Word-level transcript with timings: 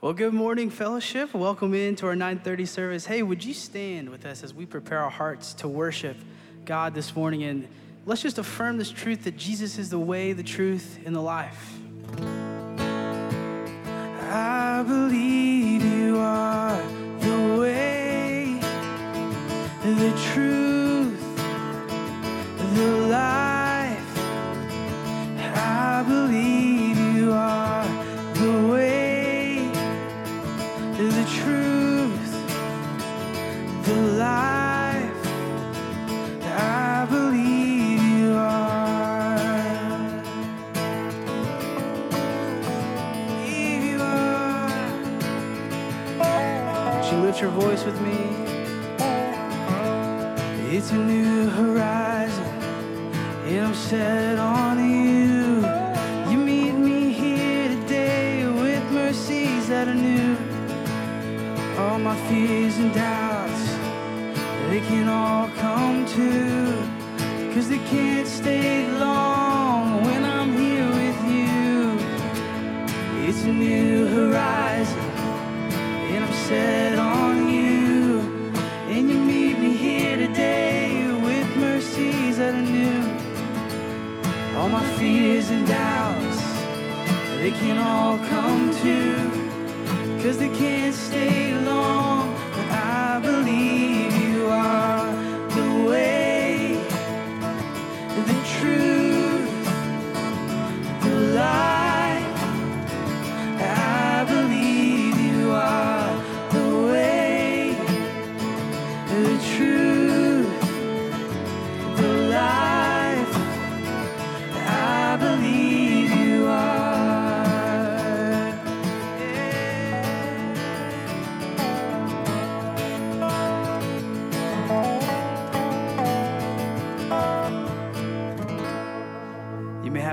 Well, 0.00 0.12
good 0.12 0.32
morning, 0.32 0.70
fellowship. 0.70 1.34
Welcome 1.34 1.74
into 1.74 2.06
our 2.06 2.14
9:30 2.14 2.66
service. 2.66 3.06
Hey, 3.06 3.20
would 3.20 3.42
you 3.42 3.52
stand 3.52 4.10
with 4.10 4.24
us 4.26 4.44
as 4.44 4.54
we 4.54 4.64
prepare 4.64 5.00
our 5.00 5.10
hearts 5.10 5.54
to 5.54 5.66
worship 5.66 6.16
God 6.64 6.94
this 6.94 7.16
morning 7.16 7.42
and 7.42 7.66
let's 8.06 8.22
just 8.22 8.38
affirm 8.38 8.78
this 8.78 8.92
truth 8.92 9.24
that 9.24 9.36
Jesus 9.36 9.76
is 9.76 9.90
the 9.90 9.98
way, 9.98 10.32
the 10.32 10.44
truth, 10.44 11.00
and 11.04 11.16
the 11.16 11.20
life. 11.20 11.80
I 14.30 14.84
believe 14.86 15.82
you 15.82 16.16
are 16.18 16.80
the 17.18 17.58
way, 17.58 18.60
the 19.82 20.12
truth, 20.32 20.67
voice 47.60 47.84
with 47.84 48.00
me? 48.00 48.20
It's 50.74 50.90
a 50.92 51.00
new 51.14 51.48
horizon, 51.60 52.44
and 53.50 53.66
I'm 53.66 53.74
set 53.74 54.38
on 54.38 54.76
you. 54.78 55.66
You 56.30 56.38
meet 56.52 56.74
me 56.88 57.10
here 57.10 57.68
today 57.68 58.46
with 58.46 58.84
mercies 58.92 59.68
that 59.68 59.88
are 59.88 60.00
new. 60.10 60.36
All 61.80 61.98
my 61.98 62.16
fears 62.28 62.76
and 62.78 62.94
doubts, 62.94 63.62
they 64.70 64.80
can 64.90 65.08
all 65.08 65.48
come 65.64 66.06
true. 66.14 66.74
Cause 67.54 67.68
they 67.68 67.82
can't 67.94 68.28
stay 68.28 68.86
long 69.06 70.04
when 70.04 70.22
I'm 70.24 70.52
here 70.62 70.88
with 71.00 71.20
you. 71.34 71.98
It's 73.26 73.42
a 73.44 73.52
new 73.52 74.06
horizon, 74.16 75.06
and 76.12 76.24
I'm 76.24 76.34
set 76.46 76.87
and 85.50 85.66
doubts, 85.66 86.42
they 87.40 87.50
can 87.50 87.78
all 87.78 88.18
come 88.18 88.70
true. 88.80 90.22
Cause 90.22 90.38
they 90.38 90.48
can't 90.48 90.94
stay 90.94 91.54
long, 91.60 91.97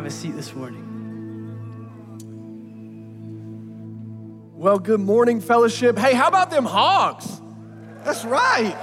have 0.05 0.13
a 0.13 0.15
seat 0.15 0.35
this 0.35 0.53
morning. 0.53 0.83
Well, 4.53 4.77
good 4.77 4.99
morning, 4.99 5.41
fellowship. 5.41 5.97
Hey, 5.97 6.13
how 6.13 6.27
about 6.27 6.51
them 6.51 6.63
hogs? 6.63 7.41
That's 8.03 8.23
right. 8.23 8.77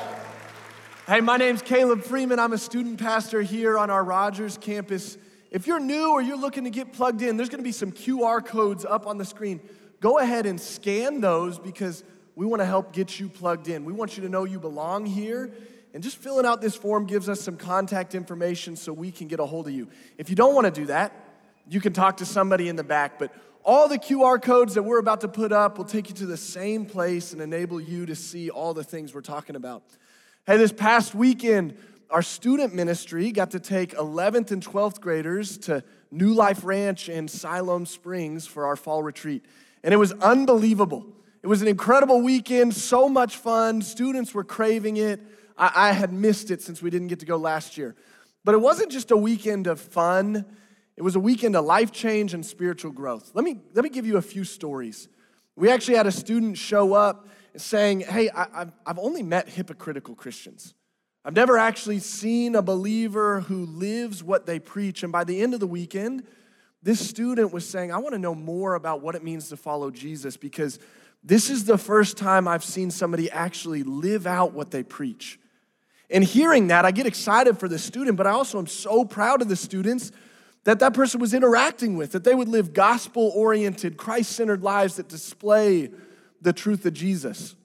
Hey, 1.06 1.20
my 1.20 1.36
name's 1.36 1.62
Caleb 1.62 2.02
Freeman. 2.02 2.40
I'm 2.40 2.52
a 2.52 2.58
student 2.58 2.98
pastor 2.98 3.40
here 3.40 3.78
on 3.78 3.88
our 3.88 4.02
Rogers 4.02 4.58
campus. 4.60 5.16
If 5.52 5.68
you're 5.68 5.78
new 5.78 6.10
or 6.10 6.20
you're 6.20 6.36
looking 6.36 6.64
to 6.64 6.70
get 6.70 6.92
plugged 6.92 7.22
in, 7.22 7.36
there's 7.36 7.50
going 7.50 7.60
to 7.60 7.64
be 7.64 7.70
some 7.70 7.92
QR 7.92 8.44
codes 8.44 8.84
up 8.84 9.06
on 9.06 9.16
the 9.18 9.24
screen. 9.24 9.60
Go 10.00 10.18
ahead 10.18 10.44
and 10.44 10.60
scan 10.60 11.20
those 11.20 11.56
because 11.56 12.02
we 12.34 12.46
want 12.46 12.62
to 12.62 12.66
help 12.66 12.92
get 12.92 13.20
you 13.20 13.28
plugged 13.28 13.68
in. 13.68 13.84
We 13.84 13.92
want 13.92 14.16
you 14.16 14.24
to 14.24 14.28
know 14.28 14.42
you 14.42 14.58
belong 14.58 15.06
here. 15.06 15.52
And 15.94 16.02
just 16.02 16.16
filling 16.16 16.46
out 16.46 16.60
this 16.60 16.74
form 16.74 17.06
gives 17.06 17.28
us 17.28 17.40
some 17.40 17.56
contact 17.56 18.14
information 18.14 18.76
so 18.76 18.92
we 18.92 19.10
can 19.10 19.28
get 19.28 19.40
a 19.40 19.46
hold 19.46 19.68
of 19.68 19.74
you. 19.74 19.88
If 20.16 20.30
you 20.30 20.36
don't 20.36 20.54
want 20.54 20.64
to 20.66 20.80
do 20.80 20.86
that, 20.86 21.12
you 21.68 21.80
can 21.80 21.92
talk 21.92 22.18
to 22.18 22.26
somebody 22.26 22.68
in 22.68 22.76
the 22.76 22.84
back. 22.84 23.18
But 23.18 23.32
all 23.64 23.88
the 23.88 23.98
QR 23.98 24.40
codes 24.40 24.74
that 24.74 24.82
we're 24.82 24.98
about 24.98 25.20
to 25.20 25.28
put 25.28 25.52
up 25.52 25.78
will 25.78 25.84
take 25.84 26.08
you 26.08 26.14
to 26.16 26.26
the 26.26 26.36
same 26.36 26.86
place 26.86 27.32
and 27.32 27.40
enable 27.40 27.80
you 27.80 28.06
to 28.06 28.14
see 28.14 28.50
all 28.50 28.74
the 28.74 28.82
things 28.82 29.14
we're 29.14 29.20
talking 29.20 29.54
about. 29.54 29.82
Hey, 30.46 30.56
this 30.56 30.72
past 30.72 31.14
weekend, 31.14 31.76
our 32.10 32.22
student 32.22 32.74
ministry 32.74 33.30
got 33.30 33.52
to 33.52 33.60
take 33.60 33.94
11th 33.94 34.50
and 34.50 34.64
12th 34.64 35.00
graders 35.00 35.58
to 35.58 35.84
New 36.10 36.34
Life 36.34 36.64
Ranch 36.64 37.08
in 37.08 37.28
Siloam 37.28 37.86
Springs 37.86 38.46
for 38.46 38.66
our 38.66 38.76
fall 38.76 39.02
retreat. 39.02 39.44
And 39.84 39.94
it 39.94 39.98
was 39.98 40.12
unbelievable. 40.12 41.06
It 41.42 41.46
was 41.46 41.62
an 41.62 41.68
incredible 41.68 42.20
weekend, 42.20 42.74
so 42.74 43.08
much 43.08 43.36
fun. 43.36 43.82
Students 43.82 44.34
were 44.34 44.44
craving 44.44 44.96
it. 44.96 45.20
I, 45.62 45.90
I 45.90 45.92
had 45.92 46.12
missed 46.12 46.50
it 46.50 46.60
since 46.60 46.82
we 46.82 46.90
didn't 46.90 47.06
get 47.06 47.20
to 47.20 47.26
go 47.26 47.36
last 47.36 47.78
year. 47.78 47.94
But 48.44 48.56
it 48.56 48.60
wasn't 48.60 48.90
just 48.90 49.12
a 49.12 49.16
weekend 49.16 49.68
of 49.68 49.80
fun, 49.80 50.44
it 50.96 51.02
was 51.02 51.14
a 51.14 51.20
weekend 51.20 51.54
of 51.54 51.64
life 51.64 51.92
change 51.92 52.34
and 52.34 52.44
spiritual 52.44 52.90
growth. 52.90 53.30
Let 53.34 53.44
me, 53.44 53.60
let 53.72 53.84
me 53.84 53.88
give 53.88 54.04
you 54.04 54.16
a 54.16 54.22
few 54.22 54.44
stories. 54.44 55.08
We 55.54 55.70
actually 55.70 55.96
had 55.96 56.06
a 56.06 56.12
student 56.12 56.58
show 56.58 56.94
up 56.94 57.28
saying, 57.56 58.00
Hey, 58.00 58.28
I, 58.28 58.62
I've, 58.62 58.72
I've 58.84 58.98
only 58.98 59.22
met 59.22 59.48
hypocritical 59.48 60.16
Christians. 60.16 60.74
I've 61.24 61.34
never 61.34 61.56
actually 61.56 62.00
seen 62.00 62.56
a 62.56 62.62
believer 62.62 63.40
who 63.42 63.64
lives 63.66 64.24
what 64.24 64.44
they 64.44 64.58
preach. 64.58 65.04
And 65.04 65.12
by 65.12 65.22
the 65.22 65.40
end 65.40 65.54
of 65.54 65.60
the 65.60 65.68
weekend, 65.68 66.24
this 66.82 67.08
student 67.08 67.52
was 67.52 67.68
saying, 67.68 67.92
I 67.92 67.98
want 67.98 68.14
to 68.14 68.18
know 68.18 68.34
more 68.34 68.74
about 68.74 69.02
what 69.02 69.14
it 69.14 69.22
means 69.22 69.48
to 69.50 69.56
follow 69.56 69.92
Jesus 69.92 70.36
because 70.36 70.80
this 71.22 71.48
is 71.48 71.64
the 71.64 71.78
first 71.78 72.16
time 72.16 72.48
I've 72.48 72.64
seen 72.64 72.90
somebody 72.90 73.30
actually 73.30 73.84
live 73.84 74.26
out 74.26 74.52
what 74.52 74.72
they 74.72 74.82
preach. 74.82 75.38
And 76.10 76.22
hearing 76.22 76.68
that, 76.68 76.84
I 76.84 76.90
get 76.90 77.06
excited 77.06 77.58
for 77.58 77.68
the 77.68 77.78
student, 77.78 78.16
but 78.16 78.26
I 78.26 78.30
also 78.30 78.58
am 78.58 78.66
so 78.66 79.04
proud 79.04 79.42
of 79.42 79.48
the 79.48 79.56
students 79.56 80.12
that 80.64 80.78
that 80.78 80.94
person 80.94 81.20
was 81.20 81.34
interacting 81.34 81.96
with, 81.96 82.12
that 82.12 82.24
they 82.24 82.34
would 82.34 82.48
live 82.48 82.72
gospel 82.72 83.32
oriented, 83.34 83.96
Christ 83.96 84.32
centered 84.32 84.62
lives 84.62 84.96
that 84.96 85.08
display 85.08 85.90
the 86.40 86.52
truth 86.52 86.86
of 86.86 86.92
Jesus. 86.92 87.56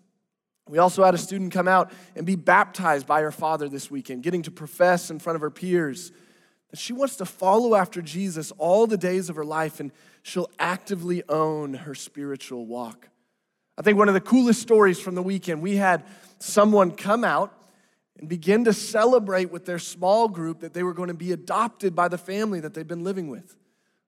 We 0.68 0.80
also 0.80 1.04
had 1.04 1.14
a 1.14 1.18
student 1.18 1.54
come 1.54 1.68
out 1.68 1.92
and 2.16 2.26
be 2.26 2.36
baptized 2.36 3.08
by 3.08 3.22
her 3.22 3.32
father 3.32 3.70
this 3.70 3.90
weekend, 3.92 4.24
getting 4.24 4.44
to 4.44 4.52
profess 4.52 5.10
in 5.10 5.20
front 5.20 5.36
of 5.36 5.42
her 5.42 5.52
peers 5.52 6.12
that 6.70 6.80
she 6.80 6.94
wants 6.94 7.16
to 7.18 7.26
follow 7.26 7.76
after 7.76 8.02
Jesus 8.02 8.52
all 8.58 8.88
the 8.88 8.98
days 8.98 9.30
of 9.30 9.36
her 9.36 9.46
life 9.46 9.80
and 9.80 9.92
she'll 10.24 10.50
actively 10.60 11.24
own 11.30 11.74
her 11.74 11.96
spiritual 11.96 12.66
walk. 12.66 13.08
I 13.78 13.82
think 13.84 13.98
one 13.98 14.08
of 14.08 14.14
the 14.14 14.22
coolest 14.22 14.62
stories 14.62 15.00
from 15.00 15.16
the 15.16 15.22
weekend, 15.22 15.62
we 15.62 15.78
had 15.78 16.04
someone 16.40 16.92
come 16.92 17.24
out 17.24 17.54
and 18.20 18.28
begin 18.28 18.66
to 18.66 18.74
celebrate 18.74 19.52
with 19.52 19.66
their 19.66 19.80
small 19.80 20.28
group 20.28 20.62
that 20.62 20.74
they 20.74 20.84
were 20.84 20.94
going 20.94 21.10
to 21.10 21.14
be 21.14 21.32
adopted 21.32 21.96
by 21.96 22.08
the 22.08 22.18
family 22.18 22.60
that 22.60 22.74
they've 22.74 22.88
been 22.88 23.04
living 23.04 23.30
with. 23.30 23.56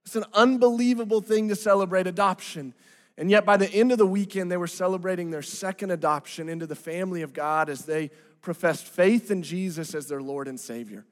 It's 0.05 0.15
an 0.15 0.25
unbelievable 0.33 1.21
thing 1.21 1.49
to 1.49 1.55
celebrate 1.55 2.07
adoption. 2.07 2.73
And 3.17 3.29
yet, 3.29 3.45
by 3.45 3.57
the 3.57 3.69
end 3.71 3.91
of 3.91 3.97
the 3.97 4.07
weekend, 4.07 4.51
they 4.51 4.57
were 4.57 4.67
celebrating 4.67 5.29
their 5.29 5.41
second 5.41 5.91
adoption 5.91 6.49
into 6.49 6.65
the 6.65 6.75
family 6.75 7.21
of 7.21 7.33
God 7.33 7.69
as 7.69 7.85
they 7.85 8.09
professed 8.41 8.87
faith 8.87 9.29
in 9.29 9.43
Jesus 9.43 9.93
as 9.93 10.07
their 10.07 10.21
Lord 10.21 10.47
and 10.47 10.59
Savior. 10.59 11.05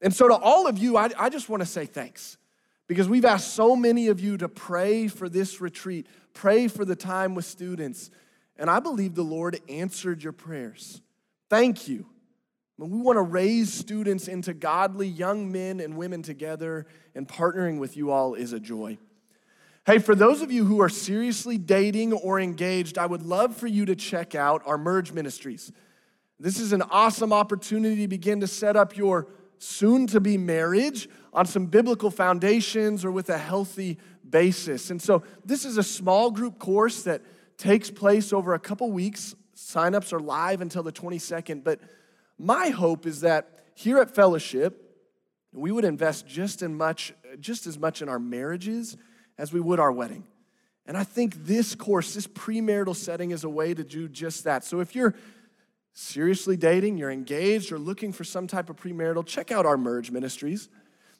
And 0.00 0.14
so, 0.14 0.28
to 0.28 0.34
all 0.34 0.66
of 0.66 0.78
you, 0.78 0.96
I, 0.96 1.10
I 1.18 1.28
just 1.28 1.48
want 1.48 1.60
to 1.60 1.66
say 1.66 1.84
thanks 1.84 2.38
because 2.86 3.08
we've 3.08 3.24
asked 3.24 3.52
so 3.52 3.76
many 3.76 4.08
of 4.08 4.20
you 4.20 4.36
to 4.38 4.48
pray 4.48 5.08
for 5.08 5.28
this 5.28 5.60
retreat, 5.60 6.06
pray 6.32 6.68
for 6.68 6.84
the 6.84 6.96
time 6.96 7.34
with 7.34 7.44
students. 7.44 8.10
And 8.56 8.70
I 8.70 8.80
believe 8.80 9.14
the 9.14 9.22
Lord 9.22 9.60
answered 9.68 10.22
your 10.22 10.32
prayers. 10.32 11.02
Thank 11.48 11.88
you. 11.88 12.06
When 12.80 12.88
we 12.88 12.98
want 12.98 13.18
to 13.18 13.22
raise 13.22 13.70
students 13.70 14.26
into 14.26 14.54
godly 14.54 15.06
young 15.06 15.52
men 15.52 15.80
and 15.80 15.98
women 15.98 16.22
together, 16.22 16.86
and 17.14 17.28
partnering 17.28 17.78
with 17.78 17.94
you 17.94 18.10
all 18.10 18.32
is 18.32 18.54
a 18.54 18.58
joy. 18.58 18.96
Hey, 19.84 19.98
for 19.98 20.14
those 20.14 20.40
of 20.40 20.50
you 20.50 20.64
who 20.64 20.80
are 20.80 20.88
seriously 20.88 21.58
dating 21.58 22.14
or 22.14 22.40
engaged, 22.40 22.96
I 22.96 23.04
would 23.04 23.20
love 23.20 23.54
for 23.54 23.66
you 23.66 23.84
to 23.84 23.94
check 23.94 24.34
out 24.34 24.62
our 24.64 24.78
Merge 24.78 25.12
Ministries. 25.12 25.70
This 26.38 26.58
is 26.58 26.72
an 26.72 26.80
awesome 26.80 27.34
opportunity 27.34 28.00
to 28.00 28.08
begin 28.08 28.40
to 28.40 28.46
set 28.46 28.76
up 28.76 28.96
your 28.96 29.26
soon 29.58 30.06
to 30.06 30.18
be 30.18 30.38
marriage 30.38 31.06
on 31.34 31.44
some 31.44 31.66
biblical 31.66 32.10
foundations 32.10 33.04
or 33.04 33.10
with 33.10 33.28
a 33.28 33.36
healthy 33.36 33.98
basis. 34.26 34.88
And 34.88 35.02
so, 35.02 35.22
this 35.44 35.66
is 35.66 35.76
a 35.76 35.82
small 35.82 36.30
group 36.30 36.58
course 36.58 37.02
that 37.02 37.20
takes 37.58 37.90
place 37.90 38.32
over 38.32 38.54
a 38.54 38.58
couple 38.58 38.90
weeks. 38.90 39.34
Signups 39.54 40.14
are 40.14 40.20
live 40.20 40.62
until 40.62 40.82
the 40.82 40.92
22nd. 40.92 41.62
But 41.62 41.80
my 42.40 42.70
hope 42.70 43.06
is 43.06 43.20
that 43.20 43.60
here 43.74 43.98
at 43.98 44.14
Fellowship, 44.14 44.96
we 45.52 45.70
would 45.70 45.84
invest 45.84 46.26
just, 46.26 46.62
in 46.62 46.74
much, 46.74 47.12
just 47.38 47.66
as 47.66 47.78
much 47.78 48.00
in 48.00 48.08
our 48.08 48.18
marriages 48.18 48.96
as 49.36 49.52
we 49.52 49.60
would 49.60 49.78
our 49.78 49.92
wedding. 49.92 50.24
And 50.86 50.96
I 50.96 51.04
think 51.04 51.44
this 51.44 51.74
course, 51.74 52.14
this 52.14 52.26
premarital 52.26 52.96
setting, 52.96 53.30
is 53.30 53.44
a 53.44 53.48
way 53.48 53.74
to 53.74 53.84
do 53.84 54.08
just 54.08 54.44
that. 54.44 54.64
So 54.64 54.80
if 54.80 54.94
you're 54.94 55.14
seriously 55.92 56.56
dating, 56.56 56.96
you're 56.96 57.10
engaged, 57.10 57.72
or 57.72 57.78
looking 57.78 58.10
for 58.10 58.24
some 58.24 58.46
type 58.46 58.70
of 58.70 58.76
premarital, 58.76 59.26
check 59.26 59.52
out 59.52 59.66
our 59.66 59.76
Merge 59.76 60.10
Ministries. 60.10 60.70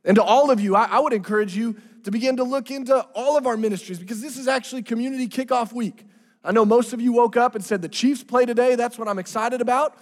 And 0.07 0.15
to 0.15 0.23
all 0.23 0.51
of 0.51 0.59
you, 0.59 0.75
I, 0.75 0.85
I, 0.87 1.01
would 1.01 1.13
encourage 1.13 1.55
you 1.55 1.77
to 2.05 2.11
begin 2.11 2.39
to 2.39 2.45
look 2.45 2.71
into 2.71 2.99
all 3.15 3.37
of 3.37 3.47
our 3.47 3.59
ministries 3.59 3.99
because 3.99 4.23
this 4.23 4.39
is 4.39 4.49
actually 4.49 4.83
community 4.83 5.29
kickoff 5.29 5.75
week. 5.75 6.07
I 6.43 6.53
know 6.53 6.65
most 6.65 6.95
of 6.95 7.03
you 7.03 7.13
woke 7.13 7.37
up 7.37 7.55
and 7.55 7.63
said, 7.63 7.83
The 7.83 7.89
Chiefs 7.89 8.25
play 8.25 8.47
today. 8.47 8.75
That's 8.75 8.99
what 8.99 9.09
I'm 9.09 9.19
excited 9.19 9.61
about. 9.61 9.99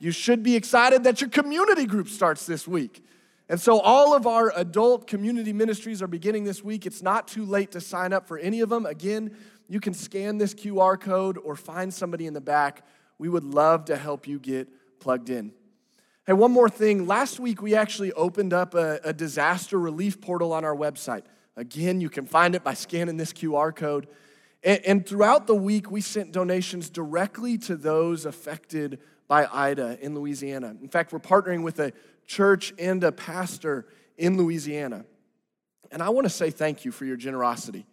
You 0.00 0.10
should 0.10 0.42
be 0.42 0.56
excited 0.56 1.04
that 1.04 1.20
your 1.20 1.30
community 1.30 1.84
group 1.84 2.08
starts 2.08 2.46
this 2.46 2.66
week. 2.66 3.04
And 3.50 3.60
so, 3.60 3.80
all 3.80 4.14
of 4.14 4.26
our 4.26 4.52
adult 4.56 5.06
community 5.06 5.52
ministries 5.52 6.00
are 6.02 6.06
beginning 6.06 6.44
this 6.44 6.64
week. 6.64 6.86
It's 6.86 7.02
not 7.02 7.28
too 7.28 7.44
late 7.44 7.72
to 7.72 7.80
sign 7.80 8.12
up 8.12 8.26
for 8.26 8.38
any 8.38 8.60
of 8.60 8.70
them. 8.70 8.86
Again, 8.86 9.36
you 9.68 9.78
can 9.78 9.92
scan 9.92 10.38
this 10.38 10.54
QR 10.54 10.98
code 10.98 11.36
or 11.36 11.54
find 11.54 11.92
somebody 11.92 12.26
in 12.26 12.32
the 12.32 12.40
back. 12.40 12.84
We 13.18 13.28
would 13.28 13.44
love 13.44 13.84
to 13.86 13.96
help 13.96 14.26
you 14.26 14.38
get 14.38 14.68
plugged 15.00 15.30
in. 15.30 15.52
Hey, 16.26 16.32
one 16.32 16.52
more 16.52 16.70
thing. 16.70 17.06
Last 17.06 17.38
week, 17.40 17.60
we 17.60 17.74
actually 17.74 18.12
opened 18.12 18.52
up 18.52 18.74
a, 18.74 19.00
a 19.04 19.12
disaster 19.12 19.78
relief 19.78 20.20
portal 20.20 20.52
on 20.52 20.64
our 20.64 20.74
website. 20.74 21.24
Again, 21.56 22.00
you 22.00 22.08
can 22.08 22.24
find 22.24 22.54
it 22.54 22.64
by 22.64 22.72
scanning 22.72 23.16
this 23.16 23.32
QR 23.32 23.74
code. 23.74 24.06
And, 24.62 24.80
and 24.86 25.06
throughout 25.06 25.46
the 25.46 25.56
week, 25.56 25.90
we 25.90 26.00
sent 26.00 26.32
donations 26.32 26.88
directly 26.88 27.58
to 27.58 27.76
those 27.76 28.24
affected 28.26 29.00
by 29.30 29.46
Ida 29.46 29.96
in 30.00 30.16
Louisiana. 30.16 30.74
In 30.82 30.88
fact, 30.88 31.12
we're 31.12 31.20
partnering 31.20 31.62
with 31.62 31.78
a 31.78 31.92
church 32.26 32.74
and 32.80 33.04
a 33.04 33.12
pastor 33.12 33.86
in 34.18 34.36
Louisiana. 34.36 35.04
And 35.92 36.02
I 36.02 36.08
want 36.08 36.24
to 36.24 36.30
say 36.30 36.50
thank 36.50 36.84
you 36.84 36.90
for 36.90 37.04
your 37.04 37.16
generosity. 37.16 37.86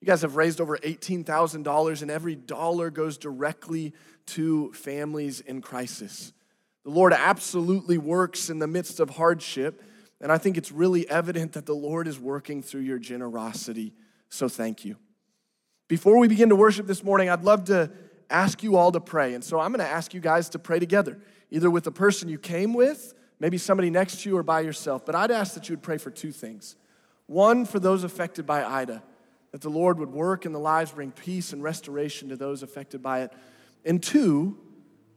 You 0.00 0.06
guys 0.06 0.22
have 0.22 0.36
raised 0.36 0.62
over 0.62 0.78
$18,000, 0.78 2.02
and 2.02 2.10
every 2.10 2.36
dollar 2.36 2.88
goes 2.88 3.18
directly 3.18 3.92
to 4.28 4.72
families 4.72 5.40
in 5.40 5.60
crisis. 5.60 6.32
The 6.84 6.90
Lord 6.90 7.12
absolutely 7.12 7.98
works 7.98 8.48
in 8.48 8.58
the 8.58 8.66
midst 8.66 8.98
of 8.98 9.10
hardship, 9.10 9.82
and 10.22 10.32
I 10.32 10.38
think 10.38 10.56
it's 10.56 10.72
really 10.72 11.06
evident 11.10 11.52
that 11.52 11.66
the 11.66 11.74
Lord 11.74 12.08
is 12.08 12.18
working 12.18 12.62
through 12.62 12.80
your 12.80 12.98
generosity. 12.98 13.92
So 14.30 14.48
thank 14.48 14.86
you. 14.86 14.96
Before 15.86 16.16
we 16.16 16.28
begin 16.28 16.48
to 16.48 16.56
worship 16.56 16.86
this 16.86 17.04
morning, 17.04 17.28
I'd 17.28 17.44
love 17.44 17.64
to 17.64 17.90
ask 18.30 18.62
you 18.62 18.76
all 18.76 18.92
to 18.92 19.00
pray. 19.00 19.34
And 19.34 19.42
so 19.42 19.58
I'm 19.58 19.72
going 19.72 19.86
to 19.86 19.90
ask 19.90 20.14
you 20.14 20.20
guys 20.20 20.48
to 20.50 20.58
pray 20.58 20.78
together, 20.78 21.18
either 21.50 21.70
with 21.70 21.84
the 21.84 21.92
person 21.92 22.28
you 22.28 22.38
came 22.38 22.74
with 22.74 23.14
maybe 23.40 23.58
somebody 23.58 23.90
next 23.90 24.22
to 24.22 24.28
you 24.28 24.36
or 24.36 24.42
by 24.42 24.60
yourself. 24.60 25.06
But 25.06 25.14
I'd 25.14 25.30
ask 25.30 25.54
that 25.54 25.68
you 25.68 25.74
would 25.74 25.82
pray 25.82 25.98
for 25.98 26.10
two 26.10 26.32
things. 26.32 26.76
One, 27.26 27.64
for 27.64 27.78
those 27.78 28.04
affected 28.04 28.46
by 28.46 28.64
Ida, 28.64 29.02
that 29.52 29.60
the 29.60 29.70
Lord 29.70 29.98
would 29.98 30.10
work 30.10 30.46
in 30.46 30.52
the 30.52 30.58
lives, 30.58 30.92
bring 30.92 31.10
peace 31.10 31.52
and 31.52 31.62
restoration 31.62 32.28
to 32.30 32.36
those 32.36 32.62
affected 32.62 33.02
by 33.02 33.22
it. 33.22 33.32
And 33.84 34.02
two, 34.02 34.58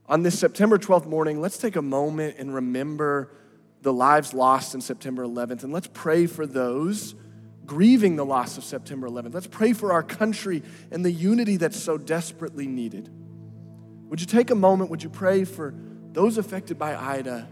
on 0.08 0.24
this 0.24 0.38
September 0.38 0.78
12th 0.78 1.06
morning, 1.06 1.42
let's 1.42 1.58
take 1.58 1.76
a 1.76 1.82
moment 1.82 2.36
and 2.38 2.54
remember 2.54 3.32
the 3.82 3.94
lives 3.94 4.34
lost 4.34 4.76
in 4.76 4.82
September 4.82 5.26
11th. 5.26 5.64
And 5.64 5.74
let's 5.74 5.90
pray 5.92 6.28
for 6.28 6.46
those 6.46 7.16
grieving 7.66 8.16
the 8.16 8.26
loss 8.26 8.58
of 8.58 8.64
September 8.64 9.08
11th. 9.08 9.34
Let's 9.34 9.48
pray 9.48 9.74
for 9.74 9.94
our 9.94 10.04
country 10.04 10.64
and 10.92 11.06
the 11.06 11.12
unity 11.12 11.58
that's 11.58 11.80
so 11.80 11.98
desperately 11.98 12.68
needed. 12.68 13.10
Would 14.10 14.20
you 14.20 14.28
take 14.28 14.50
a 14.50 14.56
moment? 14.56 14.90
Would 14.90 15.04
you 15.04 15.10
pray 15.10 15.46
for 15.46 15.74
those 16.12 16.38
affected 16.38 16.78
by 16.78 16.96
Ida 16.96 17.48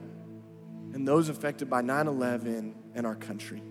and 0.93 1.07
those 1.07 1.29
affected 1.29 1.69
by 1.69 1.81
9 1.81 2.07
11 2.07 2.75
and 2.95 3.07
our 3.07 3.15
country. 3.15 3.61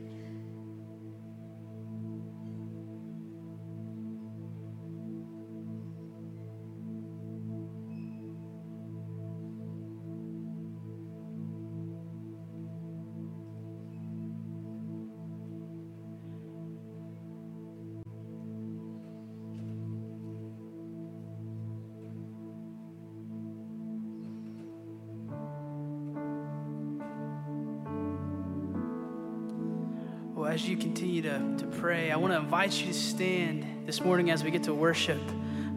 Invite 32.49 32.81
you 32.81 32.87
to 32.87 32.95
stand 32.95 33.62
this 33.85 34.00
morning 34.00 34.31
as 34.31 34.43
we 34.43 34.50
get 34.50 34.62
to 34.62 34.73
worship 34.73 35.21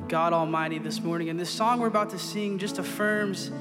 God 0.08 0.32
Almighty 0.32 0.78
this 0.78 1.02
morning. 1.02 1.28
And 1.28 1.38
this 1.38 1.50
song 1.50 1.82
we're 1.82 1.88
about 1.88 2.12
to 2.12 2.18
sing 2.18 2.60
just 2.60 2.78
affirms 2.78 3.52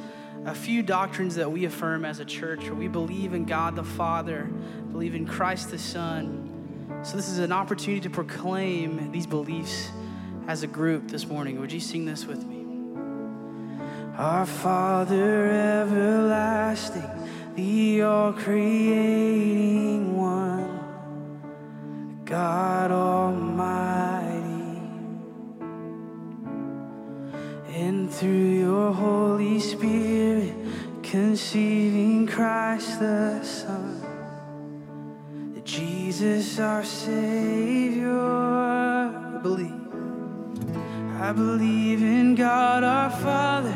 a 0.44 0.54
few 0.54 0.80
doctrines 0.80 1.34
that 1.34 1.50
we 1.50 1.64
affirm 1.64 2.04
as 2.04 2.20
a 2.20 2.24
church. 2.24 2.70
We 2.70 2.86
believe 2.86 3.34
in 3.34 3.46
God 3.46 3.74
the 3.74 3.82
Father, 3.82 4.44
believe 4.92 5.16
in 5.16 5.26
Christ 5.26 5.72
the 5.72 5.78
Son. 5.78 7.00
So, 7.02 7.16
this 7.16 7.28
is 7.28 7.40
an 7.40 7.50
opportunity 7.50 8.00
to 8.02 8.10
proclaim 8.10 9.10
these 9.10 9.26
beliefs 9.26 9.90
as 10.46 10.62
a 10.62 10.68
group 10.68 11.08
this 11.08 11.26
morning. 11.26 11.58
Would 11.58 11.72
you 11.72 11.80
sing 11.80 12.04
this 12.04 12.26
with 12.26 12.44
me? 12.44 12.64
Our 14.16 14.46
Father 14.46 15.50
everlasting, 15.50 17.10
the 17.56 18.02
all 18.02 18.32
creating 18.34 20.16
one 20.16 20.49
God 22.30 22.92
Almighty. 22.92 24.38
And 27.74 28.08
through 28.08 28.52
your 28.60 28.92
Holy 28.92 29.58
Spirit, 29.58 30.54
conceiving 31.02 32.28
Christ 32.28 33.00
the 33.00 33.42
Son, 33.42 34.00
Jesus 35.64 36.60
our 36.60 36.84
Savior. 36.84 38.20
I 38.20 39.40
believe. 39.42 39.74
I 41.20 41.32
believe 41.32 42.00
in 42.00 42.36
God 42.36 42.84
our 42.84 43.10
Father. 43.10 43.74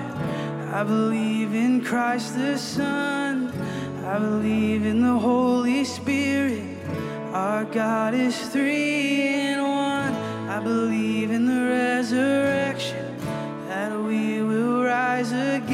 I 0.72 0.84
believe 0.84 1.56
in 1.56 1.82
Christ 1.84 2.36
the 2.36 2.56
Son. 2.56 3.48
I 4.04 4.20
believe 4.20 4.86
in 4.86 5.02
the 5.02 5.18
Holy 5.18 5.82
Spirit 5.82 6.73
our 7.34 7.64
God 7.64 8.14
is 8.14 8.38
three 8.48 9.22
in 9.22 9.60
one. 9.60 10.14
I 10.48 10.60
believe 10.60 11.32
in 11.32 11.46
the 11.46 11.62
resurrection, 11.68 13.18
that 13.66 13.98
we 13.98 14.40
will 14.40 14.84
rise 14.84 15.32
again. 15.32 15.73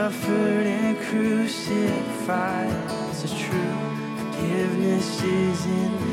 Suffered 0.00 0.66
and 0.66 0.98
crucified. 0.98 2.72
It's 3.10 3.22
is 3.22 3.38
true. 3.38 3.76
Forgiveness 4.16 5.22
is 5.22 5.66
in 5.66 6.09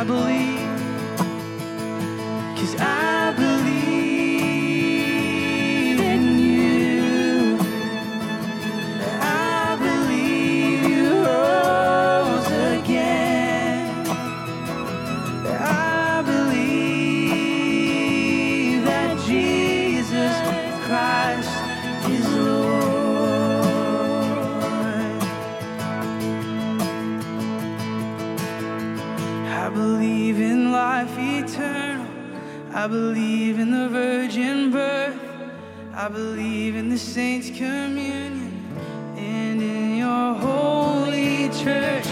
I 0.00 0.04
believe. 0.04 0.60
Cause 2.56 2.76
I 2.78 3.07
believe 32.88 33.58
in 33.58 33.70
the 33.70 33.88
virgin 33.88 34.70
birth. 34.70 35.16
I 35.94 36.08
believe 36.08 36.74
in 36.74 36.88
the 36.88 36.98
saints' 36.98 37.50
communion 37.50 38.64
and 39.16 39.60
in 39.60 39.96
your 39.98 40.34
holy 40.34 41.50
church. 41.50 42.07